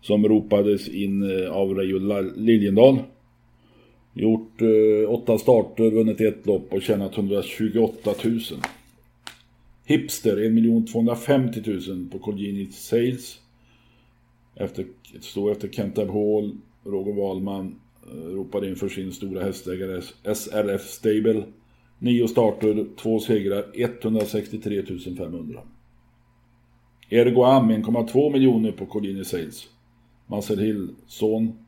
som 0.00 0.28
ropades 0.28 0.88
in 0.88 1.22
eh, 1.22 1.52
av 1.52 1.74
Reijo 1.74 1.98
Liljendal. 2.36 2.98
Gjort 4.14 4.62
eh, 4.62 5.10
åtta 5.10 5.38
starter, 5.38 5.90
vunnit 5.90 6.20
ett 6.20 6.46
lopp 6.46 6.72
och 6.72 6.82
tjänat 6.82 7.16
128 7.16 8.10
000. 8.24 8.40
Hipster 9.84 10.36
1 10.82 10.92
250 10.92 11.60
000 11.66 12.08
på 12.12 12.18
Colgini 12.18 12.66
Sales. 12.72 13.38
Efter, 14.56 14.86
stå 15.20 15.50
efter 15.50 15.68
Kent 15.68 15.96
Hall, 15.98 16.56
Roger 16.84 17.12
Wahlman 17.12 17.80
eh, 18.06 18.34
ropade 18.34 18.68
in 18.68 18.76
för 18.76 18.88
sin 18.88 19.12
stora 19.12 19.44
hästägare 19.44 20.02
SRF 20.34 20.82
Stable. 20.82 21.44
Nio 21.98 22.28
starter, 22.28 22.86
två 22.96 23.20
segrar, 23.20 23.64
163 23.74 24.82
500. 25.16 25.60
Ergo 27.08 27.44
Am 27.44 27.70
1,2 27.70 28.32
miljoner 28.32 28.72
på 28.72 28.86
Collini 28.86 29.24
Sales. 29.24 29.68
Marcel 30.26 30.58
Hill, 30.58 30.88
son. 31.06 31.58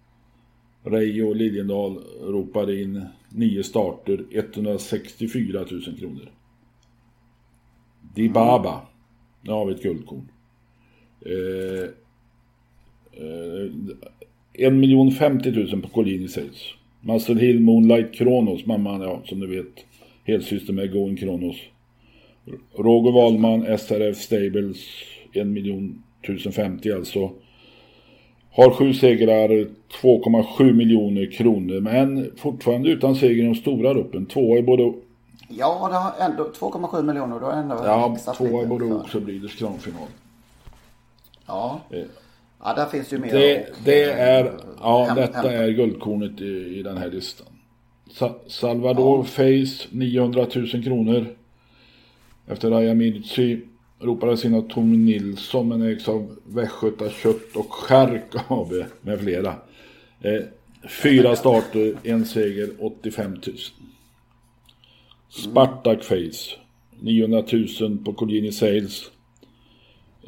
Reijo 0.82 1.32
Liljendal 1.32 1.98
ropade 2.20 2.82
in 2.82 3.04
nio 3.28 3.62
starter, 3.62 4.24
164 4.30 5.66
000 5.70 5.98
kronor. 5.98 6.30
Dibaba. 8.14 8.86
Nu 9.42 9.52
har 9.52 9.66
vi 9.66 9.74
ett 9.74 9.82
guldkorn. 9.82 10.28
Eh, 11.20 11.90
eh, 13.18 14.66
1 14.66 14.72
miljon 14.72 15.10
50 15.10 15.50
000 15.50 15.82
på 15.82 15.88
Collini 15.88 16.28
Sales. 16.28 16.74
Muscle 17.00 17.40
Hill 17.40 17.60
Moonlight 17.60 18.14
Kronos, 18.14 18.66
mamman, 18.66 19.00
ja 19.00 19.20
som 19.24 19.40
du 19.40 19.46
vet. 19.46 19.84
Helsyster 20.24 20.72
med 20.72 20.92
Going 20.92 21.16
Kronos. 21.16 21.56
Roger 22.74 23.12
Wahlman, 23.12 23.78
SRF 23.78 24.16
Stables, 24.16 24.78
1 25.32 25.46
miljon 25.46 26.02
1050 26.22 26.92
alltså. 26.92 27.30
Har 28.50 28.70
sju 28.70 28.94
segrar, 28.94 29.48
2,7 30.02 30.72
miljoner 30.72 31.30
kronor. 31.30 31.80
Men 31.80 32.30
fortfarande 32.36 32.90
utan 32.90 33.14
seger 33.14 33.42
i 33.44 33.46
de 33.46 33.54
stora 33.54 33.92
loppen. 33.92 34.26
Tvåa 34.26 34.58
i 34.58 34.62
både, 34.62 34.92
Ja, 35.48 35.88
det 35.90 35.96
har 35.96 36.30
ändå 36.30 36.44
2,7 36.44 37.02
miljoner. 37.02 37.40
Då 37.40 37.50
ändå 37.50 37.74
ja, 37.74 38.16
tvåa 38.36 38.62
i 38.62 38.66
både 38.66 38.84
Oaks 38.84 39.14
och 39.14 39.22
Breeders 39.22 39.56
kramfinal. 39.56 40.08
Ja. 41.46 41.80
Ja, 42.64 42.74
där 42.74 42.86
finns 42.86 43.12
ju 43.12 43.18
mer. 43.18 43.32
Det, 43.32 43.60
och- 43.60 43.76
det 43.84 44.02
är, 44.04 44.52
ja 44.80 45.06
Häm- 45.10 45.14
detta 45.16 45.32
hämta. 45.38 45.52
är 45.52 45.68
guldkornet 45.68 46.40
i, 46.40 46.78
i 46.78 46.82
den 46.82 46.96
här 46.96 47.10
listan. 47.10 47.46
Sa, 48.10 48.40
Salvador 48.46 49.22
Face 49.24 49.88
900 49.90 50.46
000 50.54 50.68
kronor. 50.84 51.26
Efter 52.46 52.70
Raja 52.70 52.94
Mirci 52.94 53.60
ropade 54.00 54.36
sina 54.36 54.62
Tom 54.62 55.04
Nilsson 55.04 55.68
men 55.68 55.82
ägs 55.82 56.08
av 56.08 56.36
Västgöta 56.46 57.10
Kött 57.10 57.56
och 57.56 57.72
Skärk 57.72 58.24
AB 58.48 58.72
med 59.00 59.20
flera. 59.20 59.54
Eh, 60.20 60.40
fyra 61.02 61.36
starter, 61.36 61.94
en 62.02 62.24
seger, 62.26 62.68
85 62.78 63.30
000. 63.30 63.40
Spartak 65.28 66.02
Face 66.04 66.56
900 67.00 67.42
000 67.80 67.98
på 68.04 68.12
Colgini 68.12 68.52
Sales. 68.52 69.10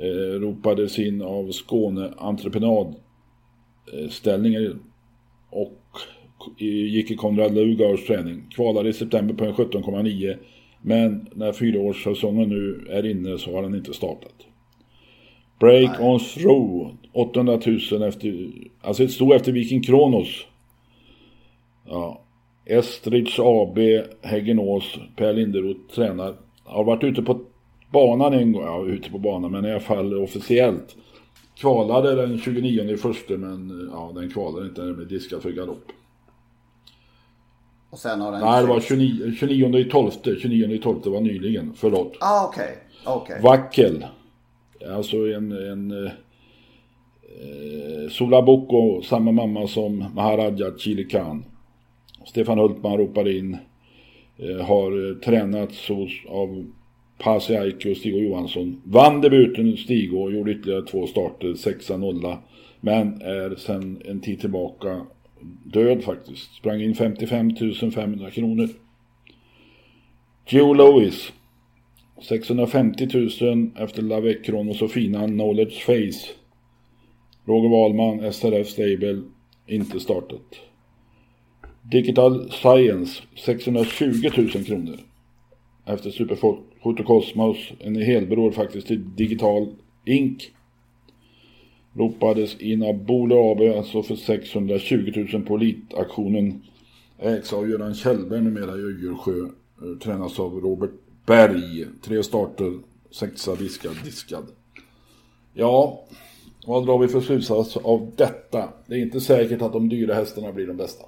Eh, 0.02 0.40
ropades 0.40 0.98
in 0.98 1.22
av 1.22 1.50
Skåne 1.50 2.12
Entreprenad 2.18 2.94
eh, 3.92 4.76
och 5.50 5.78
gick 6.58 7.10
i 7.10 7.16
Konrad 7.16 7.54
Lugauers 7.54 8.06
träning. 8.06 8.46
Kvalade 8.50 8.88
i 8.88 8.92
september 8.92 9.34
på 9.34 9.44
en 9.44 9.54
17,9 9.54 10.36
men 10.82 11.28
när 11.34 11.52
fyraårssäsongen 11.52 12.48
nu 12.48 12.86
är 12.90 13.06
inne 13.06 13.38
så 13.38 13.54
har 13.54 13.62
den 13.62 13.74
inte 13.74 13.92
startat. 13.92 14.34
Break 15.58 16.00
on 16.00 16.18
throw 16.18 16.96
800 17.12 17.60
000 17.92 18.02
efter, 18.02 18.50
alltså 18.80 19.04
ett 19.04 19.10
stod 19.10 19.32
efter 19.32 19.52
Viking 19.52 19.82
Kronos. 19.82 20.46
Ja. 21.86 22.22
Estridge 22.66 23.42
AB, 23.42 23.78
Häggenås, 24.22 24.98
Per 25.16 25.32
Linderoth 25.32 25.94
tränar. 25.94 26.34
Har 26.64 26.84
varit 26.84 27.04
ute 27.04 27.22
på 27.22 27.40
banan 27.90 28.32
en 28.32 28.52
gång, 28.52 28.62
ja 28.62 28.84
ute 28.84 29.10
på 29.10 29.18
banan 29.18 29.52
men 29.52 29.64
i 29.64 29.70
alla 29.70 29.80
fall 29.80 30.14
officiellt. 30.14 30.96
Kvalade 31.56 32.14
den 32.14 32.38
29 32.38 32.90
i 32.90 32.96
första 32.96 33.36
men 33.36 33.90
ja 33.92 34.12
den 34.14 34.30
kvalade 34.30 34.66
inte, 34.66 34.82
den 34.82 34.96
blev 34.96 35.08
diskad 35.08 35.42
för 35.42 35.50
galopp. 35.50 35.84
Och 37.90 37.98
sen 37.98 38.20
har 38.20 38.32
den... 38.32 38.40
Nej 38.40 38.62
det 38.62 38.68
var 38.68 38.80
29, 38.80 39.32
29 39.38 39.78
i 39.78 39.84
12, 39.84 40.10
29 40.42 40.72
i 40.72 40.78
12 40.78 41.00
var 41.04 41.20
nyligen, 41.20 41.72
förlåt. 41.76 42.16
Ah, 42.20 42.46
okej. 42.46 42.78
Okej. 43.04 43.40
Vackel. 43.42 44.06
Alltså 44.94 45.16
en, 45.16 45.52
en 45.52 46.06
eh, 46.06 46.12
eh, 47.40 48.10
Solaboko, 48.10 49.02
samma 49.02 49.32
mamma 49.32 49.66
som 49.66 50.04
Maharaja 50.14 50.78
Chili 50.78 51.04
Khan. 51.04 51.44
Stefan 52.26 52.58
Hultman 52.58 52.98
ropade 52.98 53.36
in. 53.38 53.56
Eh, 54.36 54.66
har 54.66 55.10
eh, 55.10 55.16
tränats 55.16 55.88
hos, 55.88 56.10
av 56.28 56.66
Pasi 57.20 57.56
Aiki 57.56 57.92
och 57.92 57.96
Stig 57.96 58.22
Johansson. 58.22 58.82
Vann 58.84 59.20
debuten 59.20 59.76
Stig 59.76 60.14
och 60.14 60.32
gjorde 60.32 60.50
ytterligare 60.52 60.86
två 60.86 61.06
starter, 61.06 61.48
6-0. 61.48 62.36
Men 62.80 63.22
är 63.22 63.56
sedan 63.56 64.02
en 64.04 64.20
tid 64.20 64.40
tillbaka 64.40 65.06
död 65.64 66.04
faktiskt. 66.04 66.54
Sprang 66.54 66.82
in 66.82 66.94
55 66.94 67.50
500 67.94 68.30
kronor. 68.30 68.68
Joe 70.46 70.74
Lewis. 70.74 71.32
650 72.22 73.08
000 73.40 73.70
efter 73.76 74.02
Lavec 74.02 74.48
och 74.82 74.90
fina 74.90 75.26
Knowledge 75.26 75.84
Face. 75.84 76.32
Roger 77.44 77.68
Wahlman, 77.68 78.32
SRF 78.32 78.68
Stable, 78.68 79.22
inte 79.66 80.00
startat. 80.00 80.60
Digital 81.82 82.50
Science, 82.50 83.22
620 83.36 84.30
000 84.36 84.48
kronor. 84.64 84.98
Efter 85.86 86.10
Superfolk. 86.10 86.69
Cosmos, 86.82 87.72
en 87.78 87.96
helbror 87.96 88.52
faktiskt 88.52 88.86
till 88.86 89.16
Digital 89.16 89.66
Inc. 90.04 90.50
Ropades 91.94 92.60
in 92.60 92.82
av 92.82 93.04
Bole 93.04 93.34
AB, 93.34 93.76
alltså 93.78 94.02
för 94.02 94.16
620 94.16 95.26
000 95.32 95.42
på 95.42 95.56
elitaktionen. 95.56 96.62
Ägs 97.18 97.52
av 97.52 97.70
Göran 97.70 97.94
Kjellberg 97.94 98.40
numera 98.40 98.76
i 98.76 98.80
Öjersjö. 98.80 99.40
Eh, 99.82 99.98
tränas 100.02 100.40
av 100.40 100.60
Robert 100.60 100.90
Berg. 101.26 101.86
Tre 102.02 102.22
starter, 102.22 102.78
sexa 103.10 103.54
diskad, 103.54 103.96
diskad. 104.04 104.44
Ja, 105.54 106.04
vad 106.66 106.86
drar 106.86 106.98
vi 106.98 107.08
för 107.08 107.20
slutsats 107.20 107.76
av 107.76 108.12
detta? 108.16 108.68
Det 108.86 108.94
är 108.94 108.98
inte 108.98 109.20
säkert 109.20 109.62
att 109.62 109.72
de 109.72 109.88
dyra 109.88 110.14
hästarna 110.14 110.52
blir 110.52 110.66
de 110.66 110.76
bästa. 110.76 111.04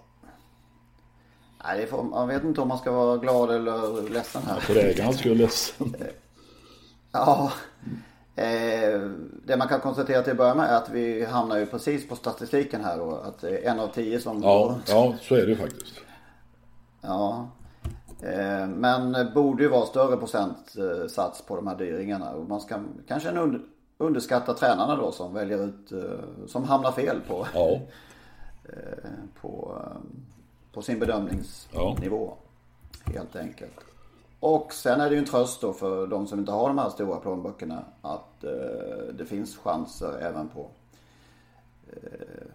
Nej, 1.64 1.86
får, 1.86 2.02
man 2.02 2.28
vet 2.28 2.44
inte 2.44 2.60
om 2.60 2.68
man 2.68 2.78
ska 2.78 2.92
vara 2.92 3.16
glad 3.16 3.50
eller 3.50 4.10
ledsen 4.10 4.42
här. 4.46 4.60
För 4.60 4.76
ägarnas 4.76 5.18
skull 5.18 5.38
ledsen. 5.38 5.94
Ja. 7.14 7.52
Eh, 8.36 9.00
det 9.46 9.56
man 9.56 9.68
kan 9.68 9.80
konstatera 9.80 10.22
till 10.22 10.30
att 10.30 10.36
börja 10.38 10.54
med 10.54 10.70
är 10.70 10.76
att 10.76 10.90
vi 10.90 11.24
hamnar 11.24 11.58
ju 11.58 11.66
precis 11.66 12.08
på 12.08 12.16
statistiken 12.16 12.84
här 12.84 13.00
och 13.00 13.26
att 13.26 13.40
det 13.40 13.58
är 13.58 13.70
en 13.70 13.80
av 13.80 13.88
tio 13.88 14.20
som 14.20 14.42
Ja, 14.42 14.78
ja, 14.86 15.14
så 15.20 15.34
är 15.34 15.46
det 15.46 15.56
faktiskt. 15.56 15.94
Ja. 17.00 17.48
Eh, 18.22 18.66
Men 18.66 19.32
borde 19.34 19.62
ju 19.62 19.68
vara 19.68 19.86
större 19.86 20.16
procentsats 20.16 21.42
på 21.42 21.56
de 21.56 21.66
här 21.66 21.76
dyringarna. 21.76 22.30
Och 22.30 22.48
man 22.48 22.60
ska 22.60 22.78
kanske 23.08 23.30
under, 23.30 23.60
underskatta 23.98 24.54
tränarna 24.54 24.96
då 24.96 25.12
som 25.12 25.34
väljer 25.34 25.64
ut, 25.64 25.92
eh, 25.92 26.46
som 26.46 26.64
hamnar 26.64 26.92
fel 26.92 27.20
på, 27.28 27.46
Ja, 27.54 27.70
eh, 28.64 29.08
på 29.40 29.82
sin 30.80 30.98
bedömningsnivå. 30.98 32.34
Helt 33.04 33.36
enkelt. 33.36 33.80
Och 34.40 34.72
sen 34.72 35.00
är 35.00 35.08
det 35.08 35.14
ju 35.14 35.18
en 35.18 35.24
tröst 35.24 35.60
då 35.60 35.72
för 35.72 36.06
de 36.06 36.26
som 36.26 36.38
inte 36.38 36.52
har 36.52 36.68
de 36.68 36.78
här 36.78 36.90
stora 36.90 37.20
plånböckerna 37.20 37.84
att 38.02 38.44
eh, 38.44 39.14
det 39.14 39.26
finns 39.26 39.56
chanser 39.56 40.18
även 40.20 40.48
på 40.48 40.70
eh, 41.92 42.46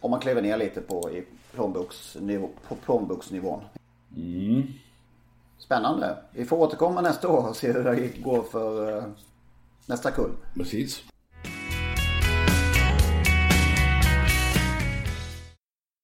om 0.00 0.10
man 0.10 0.20
kliver 0.20 0.42
ner 0.42 0.56
lite 0.56 0.80
på, 0.80 1.10
i 1.10 1.24
plånboksnivå, 1.54 2.50
på 2.68 2.74
plånboksnivån. 2.74 3.60
Mm. 4.16 4.62
Spännande. 5.58 6.16
Vi 6.30 6.44
får 6.44 6.56
återkomma 6.56 7.00
nästa 7.00 7.28
år 7.28 7.48
och 7.48 7.56
se 7.56 7.72
hur 7.72 7.84
det 7.84 8.22
går 8.22 8.42
för 8.42 8.98
eh, 8.98 9.04
nästa 9.86 10.10
kull. 10.10 10.30
Precis. 10.54 11.09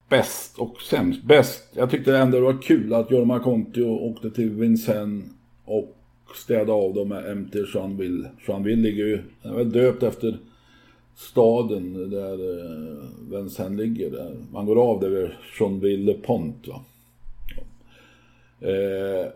Bäst 0.09 0.59
och 0.59 0.83
sämst. 0.83 1.23
Bäst. 1.23 1.69
Jag 1.73 1.91
tyckte 1.91 2.17
ändå 2.17 2.37
det 2.39 2.45
var 2.45 2.63
kul 2.63 2.95
att 2.95 3.11
Jorma 3.11 3.39
Conti 3.39 3.83
åkte 3.83 4.31
till 4.31 4.51
Vincennes 4.51 5.25
och 5.65 5.97
städade 6.35 6.73
av 6.73 6.95
dem 6.95 7.09
med 7.09 7.37
MT 7.37 7.55
Jeanville. 7.75 8.31
Jeanville 8.49 8.83
ligger 8.83 9.05
ju, 9.05 9.23
den 9.43 9.53
är 9.53 9.57
väl 9.57 9.73
döpt 9.73 10.03
efter 10.03 10.39
staden 11.17 12.11
där 12.11 12.33
eh, 12.33 12.97
Vincennes 13.31 13.81
ligger. 13.81 14.11
Där. 14.11 14.37
Man 14.53 14.67
går 14.67 14.91
av 14.91 15.01
där 15.01 15.09
vid 15.09 15.31
Jeanville 15.61 16.15
Pont. 16.15 16.69
Va? 16.69 16.85
Eh, 18.61 19.27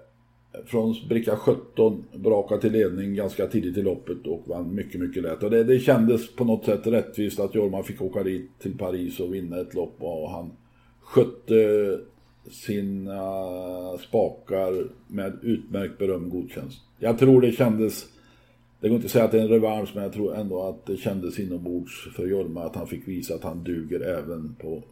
från 0.66 0.94
bricka 1.08 1.36
17 1.36 2.04
braka 2.14 2.56
till 2.56 2.72
ledning 2.72 3.14
ganska 3.14 3.46
tidigt 3.46 3.76
i 3.76 3.82
loppet 3.82 4.26
och 4.26 4.42
vann 4.46 4.74
mycket, 4.74 5.00
mycket 5.00 5.22
lätt. 5.22 5.42
Och 5.42 5.50
det, 5.50 5.64
det 5.64 5.78
kändes 5.78 6.34
på 6.34 6.44
något 6.44 6.64
sätt 6.64 6.86
rättvist 6.86 7.40
att 7.40 7.54
Jorma 7.54 7.82
fick 7.82 8.02
åka 8.02 8.22
dit 8.22 8.50
till 8.58 8.78
Paris 8.78 9.20
och 9.20 9.34
vinna 9.34 9.60
ett 9.60 9.74
lopp 9.74 9.94
och 9.98 10.30
han 10.30 10.50
skötte 11.00 11.98
sina 12.50 13.22
spakar 13.98 14.88
med 15.06 15.38
utmärkt 15.42 15.98
beröm 15.98 16.30
godkänt. 16.30 16.72
Jag 16.98 17.18
tror 17.18 17.40
det 17.40 17.52
kändes, 17.52 18.06
det 18.80 18.88
går 18.88 18.96
inte 18.96 19.06
att 19.06 19.12
säga 19.12 19.24
att 19.24 19.32
det 19.32 19.38
är 19.38 19.42
en 19.42 19.48
revansch 19.48 19.90
men 19.94 20.02
jag 20.02 20.12
tror 20.12 20.34
ändå 20.34 20.62
att 20.62 20.86
det 20.86 20.96
kändes 20.96 21.38
inombords 21.38 22.08
för 22.16 22.26
Jorma 22.26 22.64
att 22.64 22.76
han 22.76 22.86
fick 22.86 23.08
visa 23.08 23.34
att 23.34 23.44
han 23.44 23.64
duger 23.64 24.00
även 24.00 24.54
på 24.54 24.82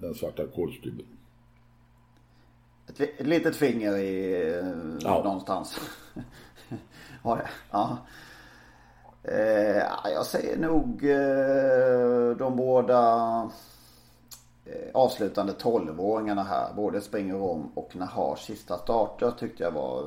den 0.00 0.14
svarta 0.14 0.46
kolstybben. 0.46 1.06
Ett, 2.88 3.00
ett 3.00 3.26
litet 3.26 3.56
finger 3.56 3.96
i 3.96 4.62
ja. 5.00 5.22
någonstans. 5.24 5.80
ja. 7.22 7.38
ja. 7.70 7.98
Eh, 9.22 9.82
jag 10.04 10.26
säger 10.26 10.56
nog 10.56 11.04
eh, 11.04 12.36
de 12.36 12.56
båda 12.56 13.02
eh, 14.64 14.90
avslutande 14.94 15.52
12-åringarna 15.52 16.44
här. 16.44 16.72
Både 16.76 17.00
Springer 17.00 17.42
om 17.42 17.70
och 17.74 17.96
Nahars 17.96 18.46
sista 18.46 18.78
starter 18.78 19.30
tyckte 19.38 19.62
jag 19.62 19.70
var 19.70 20.00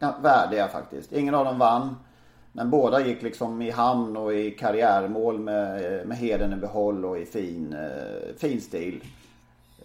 eh, 0.00 0.22
värdiga 0.22 0.68
faktiskt. 0.68 1.12
Ingen 1.12 1.34
av 1.34 1.44
dem 1.44 1.58
vann. 1.58 1.96
Men 2.52 2.70
båda 2.70 3.06
gick 3.06 3.22
liksom 3.22 3.62
i 3.62 3.70
hamn 3.70 4.16
och 4.16 4.34
i 4.34 4.50
karriärmål 4.50 5.38
med, 5.38 6.06
med 6.06 6.16
heden 6.16 6.52
i 6.52 6.56
behåll 6.56 7.04
och 7.04 7.18
i 7.18 7.24
fin, 7.24 7.72
eh, 7.72 8.36
fin 8.36 8.60
stil. 8.60 9.04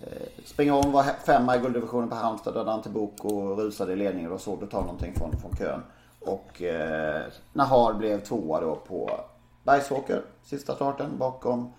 Eh, 0.01 0.43
Springer 0.45 0.73
om 0.73 0.91
var 0.91 1.03
femma 1.03 1.55
i 1.55 1.59
gulddivisionen 1.59 2.09
på 2.09 2.15
Halmstad, 2.15 2.53
dödade 2.53 2.71
Antibok 2.71 3.25
och 3.25 3.57
rusade 3.57 3.93
i 3.93 3.95
ledningen 3.95 4.31
och 4.31 4.41
såg 4.41 4.59
det 4.59 4.67
ta 4.67 4.81
någonting 4.81 5.13
från, 5.15 5.31
från 5.41 5.55
kön. 5.55 5.81
Och 6.19 6.61
eh, 6.61 7.21
Nahar 7.53 7.93
blev 7.93 8.23
tvåa 8.23 8.61
då 8.61 8.75
på 8.75 9.19
Bergsåker, 9.63 10.21
sista 10.43 10.75
starten 10.75 11.17
bakom 11.17 11.73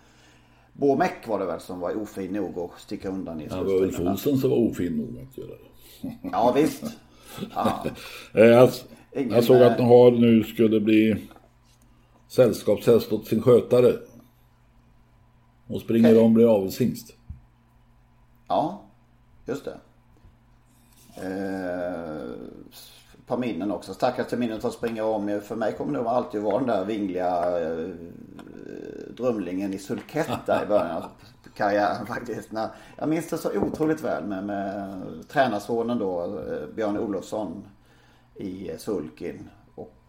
Bomek 0.72 1.28
var 1.28 1.38
det 1.38 1.46
väl 1.46 1.60
som 1.60 1.80
var 1.80 2.02
ofin 2.02 2.32
nog 2.32 2.58
att 2.58 2.80
sticka 2.80 3.08
undan 3.08 3.40
i 3.40 3.46
Ja, 3.50 3.56
det 3.56 3.64
var 3.64 3.72
Ulf 3.72 4.00
Olsson 4.00 4.38
som 4.38 4.50
var 4.50 4.56
ofin 4.56 4.96
nog 4.96 5.28
att 5.28 5.38
göra 5.38 5.48
det. 5.48 6.12
Ja, 6.32 6.52
visst. 6.56 6.84
Ja. 7.54 7.86
Eh, 8.34 8.44
jag, 8.44 8.70
jag 9.12 9.44
såg 9.44 9.62
att 9.62 9.78
Nahar 9.78 10.10
nu 10.10 10.44
skulle 10.44 10.80
bli 10.80 11.28
sällskapshäst 12.28 13.12
åt 13.12 13.26
sin 13.26 13.42
skötare. 13.42 13.92
Och 15.66 15.80
springer 15.80 16.10
okay. 16.10 16.22
om 16.24 16.34
blir 16.34 16.54
avelshingst. 16.56 17.15
Ja, 18.48 18.80
just 19.44 19.64
det. 19.64 19.78
Eh, 21.16 22.30
ett 23.14 23.26
par 23.26 23.36
minnen 23.38 23.70
också. 23.70 23.94
Starkaste 23.94 24.36
minnet 24.36 24.64
att 24.64 24.72
springa 24.72 25.04
om. 25.04 25.40
För 25.44 25.56
mig 25.56 25.72
kommer 25.72 25.92
det 25.92 25.98
nog 25.98 26.06
alltid 26.06 26.42
vara 26.42 26.58
den 26.58 26.66
där 26.66 26.84
vingliga 26.84 27.60
eh, 27.60 27.88
drömlingen 29.16 29.74
i 29.74 29.78
sulketta 29.78 30.64
i 30.64 30.66
början 30.66 30.96
av 30.96 31.04
karriären 31.54 32.06
faktiskt. 32.16 32.52
När, 32.52 32.68
jag 32.96 33.08
minns 33.08 33.28
det 33.28 33.38
så 33.38 33.58
otroligt 33.58 34.04
väl 34.04 34.24
med, 34.24 34.44
med 34.44 35.02
tränarsonen 35.28 35.98
då, 35.98 36.24
eh, 36.24 36.74
Björn 36.74 36.98
Olofsson 36.98 37.64
i 38.34 38.70
sulkin. 38.78 39.50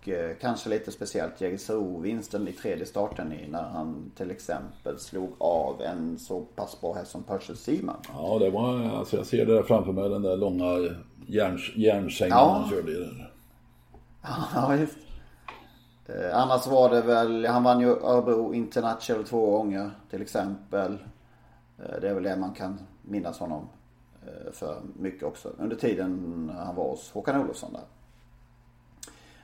Eh, 0.07 0.35
kanske 0.41 0.69
lite 0.69 0.91
speciellt 0.91 1.41
Jägersro-vinsten 1.41 2.47
i 2.47 2.53
tredje 2.53 2.85
starten 2.85 3.33
i 3.33 3.47
när 3.47 3.63
han 3.63 4.11
till 4.15 4.31
exempel 4.31 4.99
slog 4.99 5.29
av 5.37 5.81
en 5.81 6.19
så 6.19 6.41
pass 6.41 6.81
bra 6.81 6.93
häst 6.93 7.11
som 7.11 7.23
Percival 7.23 7.57
Seaman. 7.57 7.95
Ja, 8.13 8.39
det 8.39 8.49
var, 8.49 8.83
alltså 8.83 9.17
jag 9.17 9.25
ser 9.25 9.45
det 9.45 9.53
där 9.53 9.63
framför 9.63 9.91
mig, 9.91 10.09
den 10.09 10.21
där 10.21 10.37
långa 10.37 10.95
järn, 11.27 11.57
järnsängen 11.75 12.37
ja. 12.37 12.59
han 12.59 12.69
körde 12.69 12.91
i 12.91 12.95
där. 12.95 13.33
Ja, 14.55 14.75
just. 14.75 14.97
Eh, 16.05 16.37
annars 16.37 16.67
var 16.67 16.89
det 16.89 17.01
väl, 17.01 17.45
han 17.45 17.63
vann 17.63 17.79
ju 17.79 17.89
Örebro 17.89 18.53
International 18.53 19.23
två 19.23 19.51
gånger 19.51 19.91
till 20.09 20.21
exempel. 20.21 20.97
Eh, 21.77 22.01
det 22.01 22.09
är 22.09 22.13
väl 22.13 22.23
det 22.23 22.35
man 22.35 22.53
kan 22.53 22.79
minnas 23.01 23.39
honom 23.39 23.69
eh, 24.25 24.51
för 24.51 24.81
mycket 24.99 25.23
också. 25.23 25.49
Under 25.57 25.75
tiden 25.75 26.51
han 26.57 26.75
var 26.75 26.89
hos 26.89 27.11
Håkan 27.11 27.41
Olofsson 27.41 27.73
där. 27.73 27.81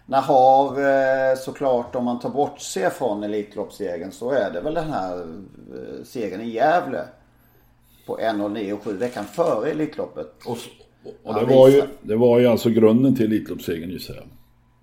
Nahar 0.05 0.79
eh, 0.79 1.37
såklart 1.37 1.95
om 1.95 2.05
man 2.05 2.19
tar 2.19 2.29
bort 2.29 2.59
sig 2.59 2.89
från 2.89 3.23
Elitloppssegern 3.23 4.11
så 4.11 4.31
är 4.31 4.51
det 4.51 4.61
väl 4.61 4.73
den 4.73 4.91
här 4.91 5.17
eh, 5.19 6.03
segern 6.03 6.41
i 6.41 6.49
Gävle. 6.49 7.05
På 8.05 8.17
1.09,7 8.17 8.97
veckan 8.97 9.25
före 9.25 9.71
Elitloppet. 9.71 10.45
Och, 10.45 10.57
och 11.23 11.33
det, 11.33 11.45
var 11.45 11.69
ju, 11.69 11.83
det 12.01 12.15
var 12.15 12.39
ju 12.39 12.47
alltså 12.47 12.69
grunden 12.69 13.15
till 13.15 13.25
Elitloppssegern 13.25 13.89
gissar 13.89 14.15
jag. 14.15 14.25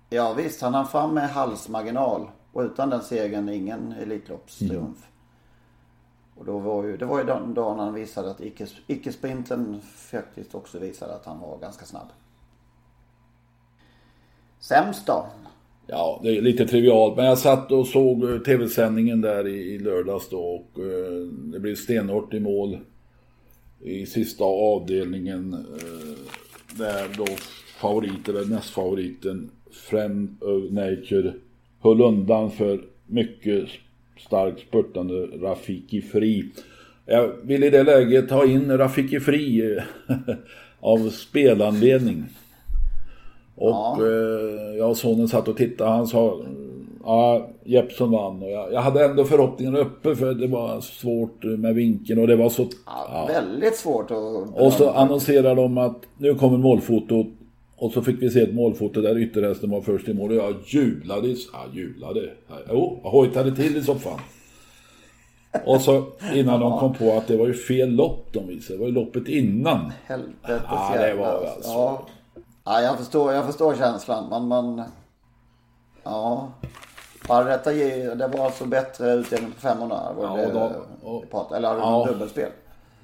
Ja 0.09 0.33
visst, 0.33 0.61
han 0.61 0.73
hann 0.73 0.87
fram 0.87 1.13
med 1.13 1.29
halsmarginal. 1.29 2.27
Och 2.53 2.61
utan 2.61 2.89
den 2.89 3.01
segern 3.01 3.49
ingen 3.49 3.91
Elitloppstriumf. 4.01 4.77
Mm. 4.77 4.95
Och 6.35 6.45
då 6.45 6.59
var 6.59 6.83
ju, 6.83 6.97
det 6.97 7.05
var 7.05 7.17
ju 7.17 7.23
den 7.23 7.53
dagen 7.53 7.79
han 7.79 7.93
visade 7.93 8.31
att 8.31 8.41
icke-sprinten 8.87 9.81
faktiskt 9.95 10.55
också 10.55 10.79
visade 10.79 11.15
att 11.15 11.25
han 11.25 11.39
var 11.39 11.57
ganska 11.57 11.85
snabb. 11.85 12.07
Sämst 14.61 15.07
då? 15.07 15.25
Ja, 15.87 16.19
det 16.23 16.37
är 16.37 16.41
lite 16.41 16.67
trivialt. 16.67 17.15
Men 17.15 17.25
jag 17.25 17.37
satt 17.37 17.71
och 17.71 17.87
såg 17.87 18.23
eh, 18.23 18.37
tv-sändningen 18.37 19.21
där 19.21 19.47
i, 19.47 19.73
i 19.73 19.79
lördags 19.79 20.29
då 20.29 20.39
och 20.39 20.79
eh, 20.79 21.27
det 21.27 21.59
blev 21.59 21.75
stenhårt 21.75 22.33
i 22.33 22.39
mål 22.39 22.77
i 23.81 24.05
sista 24.05 24.43
avdelningen. 24.43 25.53
Eh, 25.53 26.17
där 26.77 27.07
då 27.17 27.25
favoriten, 27.77 28.35
eller 28.35 28.45
nästfavoriten, 28.45 29.49
Friend 29.71 30.43
of 30.43 30.71
Nature 30.71 31.33
höll 31.81 32.01
undan 32.01 32.51
för 32.51 32.81
mycket 33.07 33.69
starkt 34.19 34.59
spurtande 34.59 35.13
Rafiki 35.13 36.01
Fri. 36.01 36.45
Jag 37.05 37.31
vill 37.43 37.63
i 37.63 37.69
det 37.69 37.83
läget 37.83 38.29
ta 38.29 38.45
in 38.45 38.77
Rafiki 38.77 39.19
Fri 39.19 39.75
eh, 39.75 39.83
av 40.79 41.09
spelanledning. 41.09 42.25
Och 43.61 43.69
ja. 43.69 43.97
eh, 43.99 44.77
jag 44.77 44.89
och 44.89 44.97
sonen 44.97 45.27
satt 45.27 45.47
och 45.47 45.57
tittade. 45.57 45.89
Han 45.89 46.07
sa 46.07 46.39
ja, 47.03 47.47
Jeppsson 47.63 48.11
vann. 48.11 48.43
Och 48.43 48.51
jag, 48.51 48.73
jag 48.73 48.81
hade 48.81 49.05
ändå 49.05 49.23
förhoppningen 49.23 49.75
uppe 49.75 50.15
för 50.15 50.33
det 50.33 50.47
var 50.47 50.81
svårt 50.81 51.43
med 51.43 51.75
vinkeln 51.75 52.21
och 52.21 52.27
det 52.27 52.35
var 52.35 52.49
så... 52.49 52.67
Ja, 52.85 53.07
ja. 53.11 53.25
Väldigt 53.25 53.75
svårt 53.75 54.11
att... 54.11 54.61
Och 54.61 54.73
så 54.73 54.89
annonserade 54.89 55.61
de 55.61 55.77
att 55.77 55.97
nu 56.17 56.35
kommer 56.35 56.57
målfotot. 56.57 57.27
Och 57.75 57.91
så 57.91 58.01
fick 58.01 58.21
vi 58.21 58.29
se 58.29 58.41
ett 58.41 58.53
målfoto 58.53 59.01
där 59.01 59.17
ytterhästen 59.17 59.69
var 59.69 59.81
först 59.81 60.07
i 60.07 60.13
mål 60.13 60.31
och 60.31 60.37
jag 60.37 60.55
jublade. 60.65 61.27
Ja, 61.27 61.59
jublade. 61.73 62.29
Jo, 62.69 62.99
jag 63.03 63.09
hojtade 63.09 63.55
till 63.55 63.77
i 63.77 63.83
soffan. 63.83 64.19
Och 65.65 65.81
så 65.81 66.03
innan 66.33 66.59
de 66.59 66.79
kom 66.79 66.93
på 66.93 67.13
att 67.17 67.27
det 67.27 67.37
var 67.37 67.47
ju 67.47 67.53
fel 67.53 67.89
lopp 67.89 68.27
de 68.33 68.47
visade. 68.47 68.77
Det 68.77 68.79
var 68.79 68.87
ju 68.87 68.93
loppet 68.93 69.27
innan. 69.27 69.91
Helvetes 70.05 70.61
ja, 70.69 70.95
det 70.97 71.13
var 71.13 71.25
alltså. 71.25 71.69
Ja. 71.69 72.07
Ja, 72.71 72.81
jag 72.81 72.97
förstår, 72.97 73.33
jag 73.33 73.45
förstår 73.45 73.75
känslan. 73.75 74.29
Man, 74.29 74.47
man... 74.47 74.83
Ja. 76.03 76.51
Ge, 77.65 78.13
det 78.15 78.27
var 78.27 78.45
alltså 78.45 78.65
bättre 78.65 79.13
utdelning 79.13 79.51
på 79.51 79.59
500? 79.59 80.13
Var 80.13 80.39
ja, 80.39 80.47
det, 80.47 80.53
då, 80.53 80.85
och, 81.09 81.55
eller 81.55 81.67
hade 81.67 81.81
du 81.81 81.85
ja, 81.85 82.05
dubbelspel? 82.07 82.51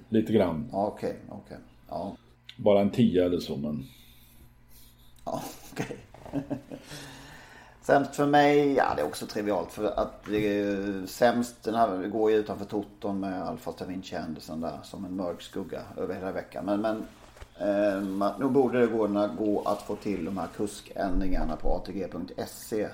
Lite 0.09 0.33
grann. 0.33 0.69
Ja, 0.71 0.87
okej. 0.87 1.19
Okay, 1.27 1.37
okay, 1.37 1.57
ja. 1.89 2.15
Bara 2.57 2.81
en 2.81 2.89
10 2.89 3.25
eller 3.25 3.39
så, 3.39 3.57
men... 3.57 3.85
Ja, 5.25 5.41
okej. 5.71 5.97
Okay. 6.33 6.57
Sämst 7.81 8.15
för 8.15 8.25
mig, 8.25 8.73
ja 8.73 8.93
det 8.95 9.01
är 9.01 9.05
också 9.05 9.25
trivialt 9.25 9.71
för 9.71 9.99
att 9.99 10.23
det 10.25 10.59
är 10.59 11.05
sämst, 11.05 11.63
den 11.63 11.75
här 11.75 12.07
går 12.07 12.31
ju 12.31 12.37
utanför 12.37 12.65
Toton 12.65 13.19
med 13.19 13.43
Alfa 13.43 13.71
Stavinci 13.71 14.15
Henderson 14.15 14.61
där 14.61 14.79
som 14.83 15.05
en 15.05 15.15
mörk 15.15 15.41
skugga 15.41 15.81
över 15.97 16.15
hela 16.15 16.31
veckan. 16.31 16.65
Men, 16.65 16.81
men 16.81 17.05
Eh, 17.59 18.03
nu 18.39 18.49
borde 18.49 18.79
det 18.79 18.87
gå, 18.87 19.29
gå 19.37 19.61
att 19.65 19.81
få 19.81 19.95
till 19.95 20.25
de 20.25 20.37
här 20.37 20.47
kuskändringarna 20.57 21.55
på 21.55 21.69
ATG.se 21.69 22.87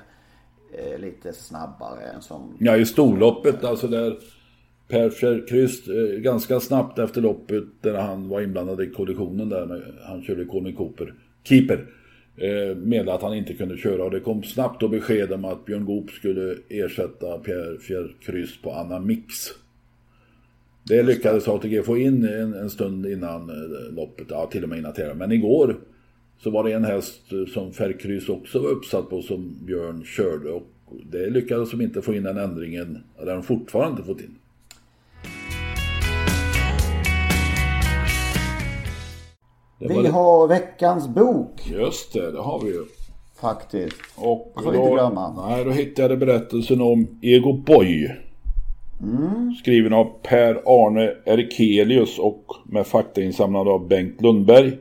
eh, 0.73 0.99
lite 0.99 1.33
snabbare 1.33 2.01
än 2.15 2.21
som... 2.21 2.57
Ja, 2.59 2.77
i 2.77 2.85
storloppet 2.85 3.63
alltså 3.63 3.87
där 3.87 4.17
Per 4.87 5.09
Fjärrkryst 5.09 5.87
eh, 5.87 6.19
ganska 6.19 6.59
snabbt 6.59 6.99
efter 6.99 7.21
loppet 7.21 7.63
där 7.81 7.93
han 7.93 8.29
var 8.29 8.41
inblandad 8.41 8.81
i 8.81 8.89
kollisionen 8.89 9.49
där 9.49 9.65
med, 9.65 9.81
han 10.07 10.23
körde 10.23 10.45
Conny 10.45 10.73
Cooper, 10.73 11.13
Keeper. 11.43 11.87
Eh, 12.37 12.75
med 12.75 13.09
att 13.09 13.21
han 13.21 13.33
inte 13.33 13.53
kunde 13.53 13.77
köra 13.77 14.03
och 14.03 14.11
det 14.11 14.19
kom 14.19 14.43
snabbt 14.43 14.81
då 14.81 14.87
besked 14.87 15.31
om 15.31 15.45
att 15.45 15.65
Björn 15.65 15.85
Goop 15.85 16.11
skulle 16.11 16.55
ersätta 16.69 17.37
Pierre 17.37 17.79
Fjärrkryss 17.79 18.61
på 18.61 18.71
Anna 18.71 18.99
Mix. 18.99 19.33
Det 20.83 21.03
lyckades 21.03 21.47
ATG 21.47 21.83
få 21.83 21.97
in 21.97 22.27
en, 22.27 22.53
en 22.53 22.69
stund 22.69 23.05
innan 23.05 23.49
eh, 23.49 23.95
loppet, 23.95 24.27
ja 24.29 24.45
till 24.45 24.63
och 24.63 24.69
med 24.69 24.77
innan 24.77 24.93
tävlingen. 24.93 25.17
Men 25.17 25.31
igår 25.31 25.79
så 26.43 26.49
var 26.49 26.63
det 26.63 26.71
en 26.71 26.85
häst 26.85 27.21
som 27.53 27.73
Fjärrkryss 27.73 28.29
också 28.29 28.59
var 28.59 28.69
uppsatt 28.69 29.09
på 29.09 29.21
som 29.21 29.55
Björn 29.65 30.03
körde 30.05 30.49
och 30.49 30.67
det 31.11 31.29
lyckades 31.29 31.71
de 31.71 31.81
inte 31.81 32.01
få 32.01 32.13
in 32.13 32.23
den 32.23 32.37
ändringen, 32.37 33.03
eller 33.21 33.33
de 33.33 33.43
fortfarande 33.43 33.91
inte 33.91 34.03
fått 34.03 34.21
in. 34.21 34.37
Vi 39.79 40.07
har 40.07 40.47
veckans 40.47 41.07
bok. 41.07 41.71
Just 41.71 42.13
det, 42.13 42.31
det 42.31 42.39
har 42.39 42.63
vi 42.63 42.69
ju. 42.71 42.85
Faktiskt. 43.35 43.95
Och 44.15 44.53
får 44.63 44.71
vi 44.71 44.77
inte 44.77 44.91
glömma. 44.91 45.47
Nej, 45.47 45.65
då 45.65 45.71
hittade 45.71 46.09
jag 46.09 46.19
berättelsen 46.19 46.81
om 46.81 47.19
Ego 47.21 47.53
Boy. 47.53 48.11
Mm. 49.03 49.55
Skriven 49.59 49.93
av 49.93 50.11
Per-Arne 50.21 51.13
Erkelius 51.25 52.19
och 52.19 52.45
med 52.65 52.87
faktainsamlad 52.87 53.67
av 53.67 53.87
Bengt 53.87 54.21
Lundberg. 54.21 54.77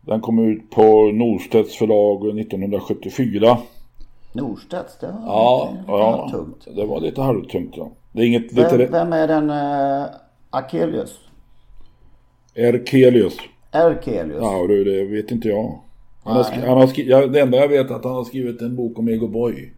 Den 0.00 0.20
kom 0.20 0.38
ut 0.38 0.70
på 0.70 1.12
Norstedts 1.12 1.76
förlag 1.76 2.38
1974. 2.38 3.58
Norstedts, 4.32 4.98
det 4.98 5.06
var 5.06 5.22
ja, 5.26 5.70
lite 5.72 5.92
ja, 5.92 6.16
halvtungt. 6.16 6.76
Det 6.76 6.86
var 6.86 7.00
lite 7.00 7.22
halvtungt 7.22 7.76
ja. 7.76 7.90
Det 8.12 8.22
är 8.22 8.26
inget 8.26 8.52
Vem, 8.52 8.78
lite... 8.78 8.92
vem 8.92 9.12
är 9.12 9.28
den 9.28 9.50
uh, 9.50 10.06
Akelius? 10.50 11.18
Erkelius. 12.54 13.36
Erkelius? 13.72 14.38
Ja 14.40 14.66
du, 14.68 14.84
det 14.84 15.04
vet 15.04 15.30
inte 15.30 15.48
jag. 15.48 15.78
Han 16.24 16.36
har 16.36 16.44
han 16.44 16.78
har 16.78 17.26
det 17.26 17.40
enda 17.40 17.58
jag 17.58 17.68
vet 17.68 17.90
är 17.90 17.94
att 17.94 18.04
han 18.04 18.14
har 18.14 18.24
skrivit 18.24 18.62
en 18.62 18.76
bok 18.76 18.98
om 18.98 19.08
Ego 19.08 19.28
Boy. 19.28 19.72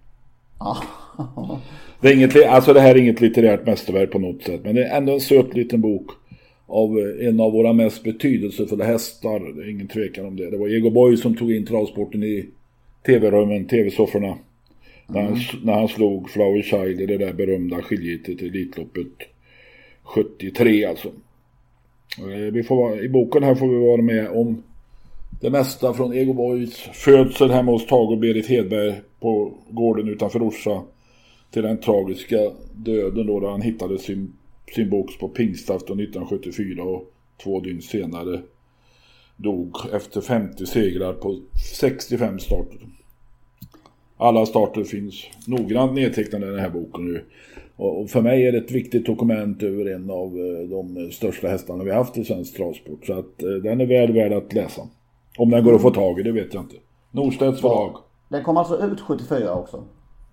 Det, 2.00 2.08
är 2.08 2.14
inget, 2.14 2.46
alltså 2.46 2.72
det 2.72 2.80
här 2.80 2.94
är 2.94 2.98
inget 2.98 3.20
litterärt 3.20 3.66
mästerverk 3.66 4.10
på 4.10 4.18
något 4.18 4.42
sätt. 4.42 4.60
Men 4.64 4.74
det 4.74 4.84
är 4.84 4.96
ändå 4.96 5.12
en 5.12 5.20
söt 5.20 5.54
liten 5.54 5.80
bok. 5.80 6.10
Av 6.66 6.98
eh, 6.98 7.28
en 7.28 7.40
av 7.40 7.52
våra 7.52 7.72
mest 7.72 8.04
betydelsefulla 8.04 8.84
hästar. 8.84 9.40
Det 9.56 9.62
är 9.62 9.70
ingen 9.70 9.88
tvekan 9.88 10.26
om 10.26 10.36
det. 10.36 10.50
Det 10.50 10.58
var 10.58 10.68
Ego 10.68 10.90
Boy 10.90 11.16
som 11.16 11.36
tog 11.36 11.52
in 11.52 11.66
travsporten 11.66 12.22
i 12.22 12.46
tv-rummen, 13.06 13.64
tv-sofforna. 13.66 14.38
När, 15.06 15.22
han, 15.22 15.38
när 15.62 15.72
han 15.72 15.88
slog 15.88 16.30
Flower 16.30 16.62
Child 16.62 17.00
i 17.00 17.06
det 17.06 17.18
där 17.18 17.32
berömda 17.32 17.82
skiljetet 17.82 18.42
i 18.42 18.46
Elitloppet 18.46 19.06
73 20.04 20.84
alltså. 20.84 21.08
Eh, 22.18 22.52
vi 22.52 22.62
får, 22.62 22.76
vara- 22.76 23.00
I 23.00 23.08
boken 23.08 23.42
här 23.42 23.54
får 23.54 23.68
vi 23.68 23.86
vara 23.86 24.02
med 24.02 24.28
om 24.28 24.62
det 25.40 25.50
mesta 25.50 25.94
från 25.94 26.12
Ego 26.12 26.32
Boys 26.32 26.76
födsel 26.92 27.50
hemma 27.50 27.72
hos 27.72 27.86
Tage 27.86 28.10
och 28.10 28.18
Berit 28.18 28.46
Hedberg 28.46 28.94
på 29.24 29.52
gården 29.70 30.08
utanför 30.08 30.42
Orsa 30.42 30.82
till 31.50 31.62
den 31.62 31.80
tragiska 31.80 32.36
döden 32.74 33.26
då 33.26 33.40
där 33.40 33.48
han 33.48 33.62
hittade 33.62 33.98
sin, 33.98 34.32
sin 34.74 34.90
box 34.90 35.18
på 35.18 35.28
pingstafton 35.28 36.00
1974 36.00 36.82
och 36.82 37.12
två 37.42 37.60
dygn 37.60 37.82
senare 37.82 38.40
dog 39.36 39.76
efter 39.92 40.20
50 40.20 40.66
segrar 40.66 41.12
på 41.12 41.40
65 41.78 42.38
starter. 42.38 42.78
Alla 44.16 44.46
starter 44.46 44.84
finns 44.84 45.24
noggrant 45.46 45.94
nedtecknade 45.94 46.46
i 46.46 46.50
den 46.50 46.58
här 46.58 46.70
boken 46.70 47.04
nu. 47.04 47.24
Och 47.76 48.10
för 48.10 48.22
mig 48.22 48.46
är 48.46 48.52
det 48.52 48.58
ett 48.58 48.72
viktigt 48.72 49.06
dokument 49.06 49.62
över 49.62 49.94
en 49.94 50.10
av 50.10 50.38
eh, 50.38 50.68
de 50.68 51.10
största 51.12 51.48
hästarna 51.48 51.84
vi 51.84 51.90
haft 51.90 52.18
i 52.18 52.24
svensk 52.24 52.56
travsport. 52.56 53.06
Så 53.06 53.12
att 53.12 53.42
eh, 53.42 53.48
den 53.48 53.80
är 53.80 53.86
väl 53.86 54.12
värd 54.12 54.32
att 54.32 54.52
läsa. 54.52 54.82
Om 55.38 55.50
den 55.50 55.64
går 55.64 55.74
att 55.74 55.82
få 55.82 55.90
tag 55.90 56.20
i, 56.20 56.22
det 56.22 56.32
vet 56.32 56.54
jag 56.54 56.62
inte. 56.62 56.76
Norstedts 57.10 57.60
förlag. 57.60 57.96
Den 58.35 58.45
kom 58.45 58.57
alltså 58.57 58.78
ut 58.78 59.01
74 59.01 59.55
också. 59.55 59.85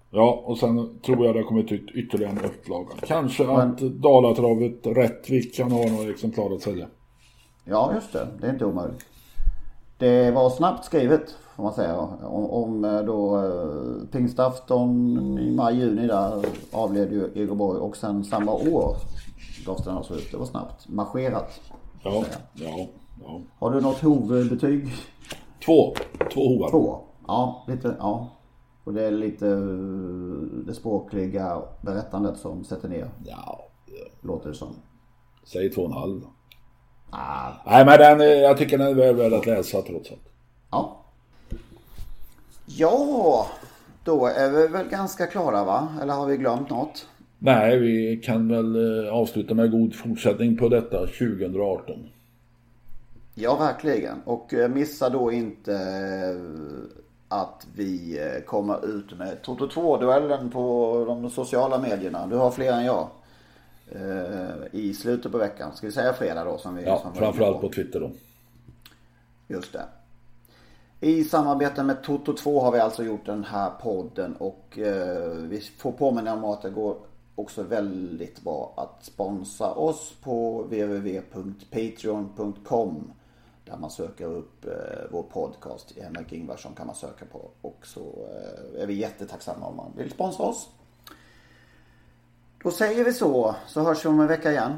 Ja, 0.09 0.43
och 0.45 0.57
sen 0.57 0.99
tror 1.05 1.25
jag 1.25 1.35
det 1.35 1.39
har 1.39 1.47
kommit 1.47 1.71
ut 1.71 1.91
ytterligare 1.91 2.31
en 2.31 2.45
upplaga. 2.45 2.89
Kanske 3.01 3.51
att 3.51 3.77
Dalatravet 3.77 4.87
Rättvik 4.87 5.55
kan 5.55 5.71
ha 5.71 5.85
några 5.89 6.09
exemplar 6.09 6.55
att 6.55 6.61
sälja. 6.61 6.87
Ja, 7.65 7.91
just 7.95 8.13
det. 8.13 8.27
Det 8.41 8.47
är 8.47 8.53
inte 8.53 8.65
omöjligt. 8.65 9.05
Det 9.97 10.31
var 10.31 10.49
snabbt 10.49 10.85
skrivet 10.85 11.35
får 11.55 11.63
man 11.63 11.73
säga. 11.73 11.97
Om, 12.23 12.45
om 12.49 12.85
eh, 12.85 13.01
då 13.01 13.37
eh, 13.37 14.07
pingstafton 14.11 15.17
i 15.39 15.51
maj-juni 15.51 16.07
där 16.07 16.45
avled 16.71 17.11
ju 17.11 17.31
Egerborg 17.35 17.79
och 17.79 17.97
sen 17.97 18.23
samma 18.23 18.53
år 18.53 18.95
gavs 19.65 19.83
den 19.83 19.97
alltså 19.97 20.15
ut. 20.15 20.31
Det 20.31 20.37
var 20.37 20.45
snabbt. 20.45 20.89
Marscherat. 20.89 21.61
Ja, 22.03 22.23
ja, 22.53 22.87
ja. 23.23 23.41
Har 23.59 23.71
du 23.71 23.81
något 23.81 24.01
hovbetyg? 24.01 24.87
Två. 25.65 25.93
Två 26.33 26.47
hovar. 26.47 26.69
Två. 26.69 27.10
Ja, 27.31 27.63
lite, 27.67 27.95
ja. 27.99 28.29
Och 28.83 28.93
det 28.93 29.03
är 29.03 29.11
lite 29.11 29.47
eh, 29.47 29.57
det 30.65 30.73
språkliga 30.73 31.61
berättandet 31.81 32.37
som 32.37 32.63
sätter 32.63 32.89
ner, 32.89 33.09
Ja, 33.25 33.65
låter 34.21 34.49
det 34.49 34.55
som. 34.55 34.75
säg 35.43 35.69
två 35.71 35.81
och 35.81 35.87
en 35.87 35.93
halv. 35.93 36.21
Ah, 37.09 37.51
Nej, 37.65 37.85
men 37.85 37.99
den, 37.99 38.21
eh, 38.21 38.27
jag 38.27 38.57
tycker 38.57 38.77
den 38.77 38.87
är 38.87 38.93
väl 38.93 39.15
värd 39.15 39.33
att 39.33 39.45
läsa 39.45 39.81
trots 39.81 40.11
allt. 40.11 40.21
ja. 40.71 40.97
Ja, 42.65 43.47
då 44.03 44.25
är 44.25 44.49
vi 44.51 44.67
väl 44.67 44.87
ganska 44.87 45.27
klara 45.27 45.63
va? 45.63 45.87
Eller 46.01 46.13
har 46.13 46.25
vi 46.25 46.37
glömt 46.37 46.69
något? 46.69 47.07
Nej, 47.39 47.79
vi 47.79 48.21
kan 48.25 48.47
väl 48.47 49.05
eh, 49.05 49.13
avsluta 49.13 49.53
med 49.53 49.71
god 49.71 49.95
fortsättning 49.95 50.57
på 50.57 50.69
detta 50.69 50.99
2018. 50.99 51.95
Ja, 53.35 53.55
verkligen. 53.57 54.21
Och 54.25 54.53
missa 54.69 55.09
då 55.09 55.31
inte 55.31 55.71
att 57.31 57.67
vi 57.75 58.19
eh, 58.19 58.41
kommer 58.41 58.85
ut 58.85 59.17
med 59.17 59.41
Toto 59.41 59.67
2-duellen 59.67 60.51
på 60.51 61.03
de 61.07 61.29
sociala 61.29 61.79
medierna. 61.79 62.27
Du 62.27 62.35
har 62.35 62.51
fler 62.51 62.73
än 62.73 62.85
jag. 62.85 63.07
Eh, 63.91 64.49
I 64.71 64.93
slutet 64.93 65.31
på 65.31 65.37
veckan. 65.37 65.71
Ska 65.75 65.87
vi 65.87 65.93
säga 65.93 66.13
fredag 66.13 66.43
då? 66.43 66.57
Som 66.57 66.75
vi, 66.75 66.83
Ja, 66.83 66.99
som 67.01 67.13
framförallt 67.13 67.57
inne 67.57 67.67
på 67.67 67.73
Twitter 67.73 67.99
då. 67.99 68.11
Just 69.47 69.73
det. 69.73 69.83
I 70.99 71.23
samarbete 71.23 71.83
med 71.83 72.03
Toto 72.03 72.33
2 72.33 72.59
har 72.59 72.71
vi 72.71 72.79
alltså 72.79 73.03
gjort 73.03 73.25
den 73.25 73.43
här 73.43 73.69
podden 73.81 74.35
och 74.35 74.79
eh, 74.79 75.29
vi 75.31 75.61
får 75.77 75.91
påminna 75.91 76.33
om 76.33 76.45
att 76.45 76.61
det 76.61 76.69
går 76.69 76.97
också 77.35 77.63
väldigt 77.63 78.41
bra 78.41 78.73
att 78.77 79.05
sponsra 79.05 79.73
oss 79.73 80.13
på 80.23 80.61
www.patreon.com 80.61 83.11
där 83.65 83.77
man 83.77 83.91
söker 83.91 84.25
upp 84.25 84.65
eh, 84.65 84.71
vår 85.11 85.23
podcast. 85.23 85.93
Henrik 86.01 86.31
Ingvarsson 86.31 86.75
kan 86.75 86.87
man 86.87 86.95
söka 86.95 87.25
på 87.25 87.49
och 87.61 87.79
så 87.83 87.99
eh, 87.99 88.81
är 88.81 88.87
vi 88.87 88.93
jättetacksamma 88.93 89.65
om 89.65 89.75
man 89.75 89.91
vill 89.97 90.11
sponsra 90.11 90.45
oss. 90.45 90.69
Då 92.63 92.71
säger 92.71 93.03
vi 93.03 93.13
så, 93.13 93.55
så 93.67 93.81
hörs 93.81 94.05
vi 94.05 94.09
om 94.09 94.19
en 94.19 94.27
vecka 94.27 94.51
igen. 94.51 94.77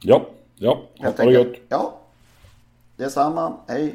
Ja, 0.00 0.26
ja. 0.56 0.82
Ha 0.98 1.10
det 1.10 1.32
gött. 1.32 1.56
Ja, 1.68 1.98
detsamma. 2.96 3.56
Hej. 3.66 3.94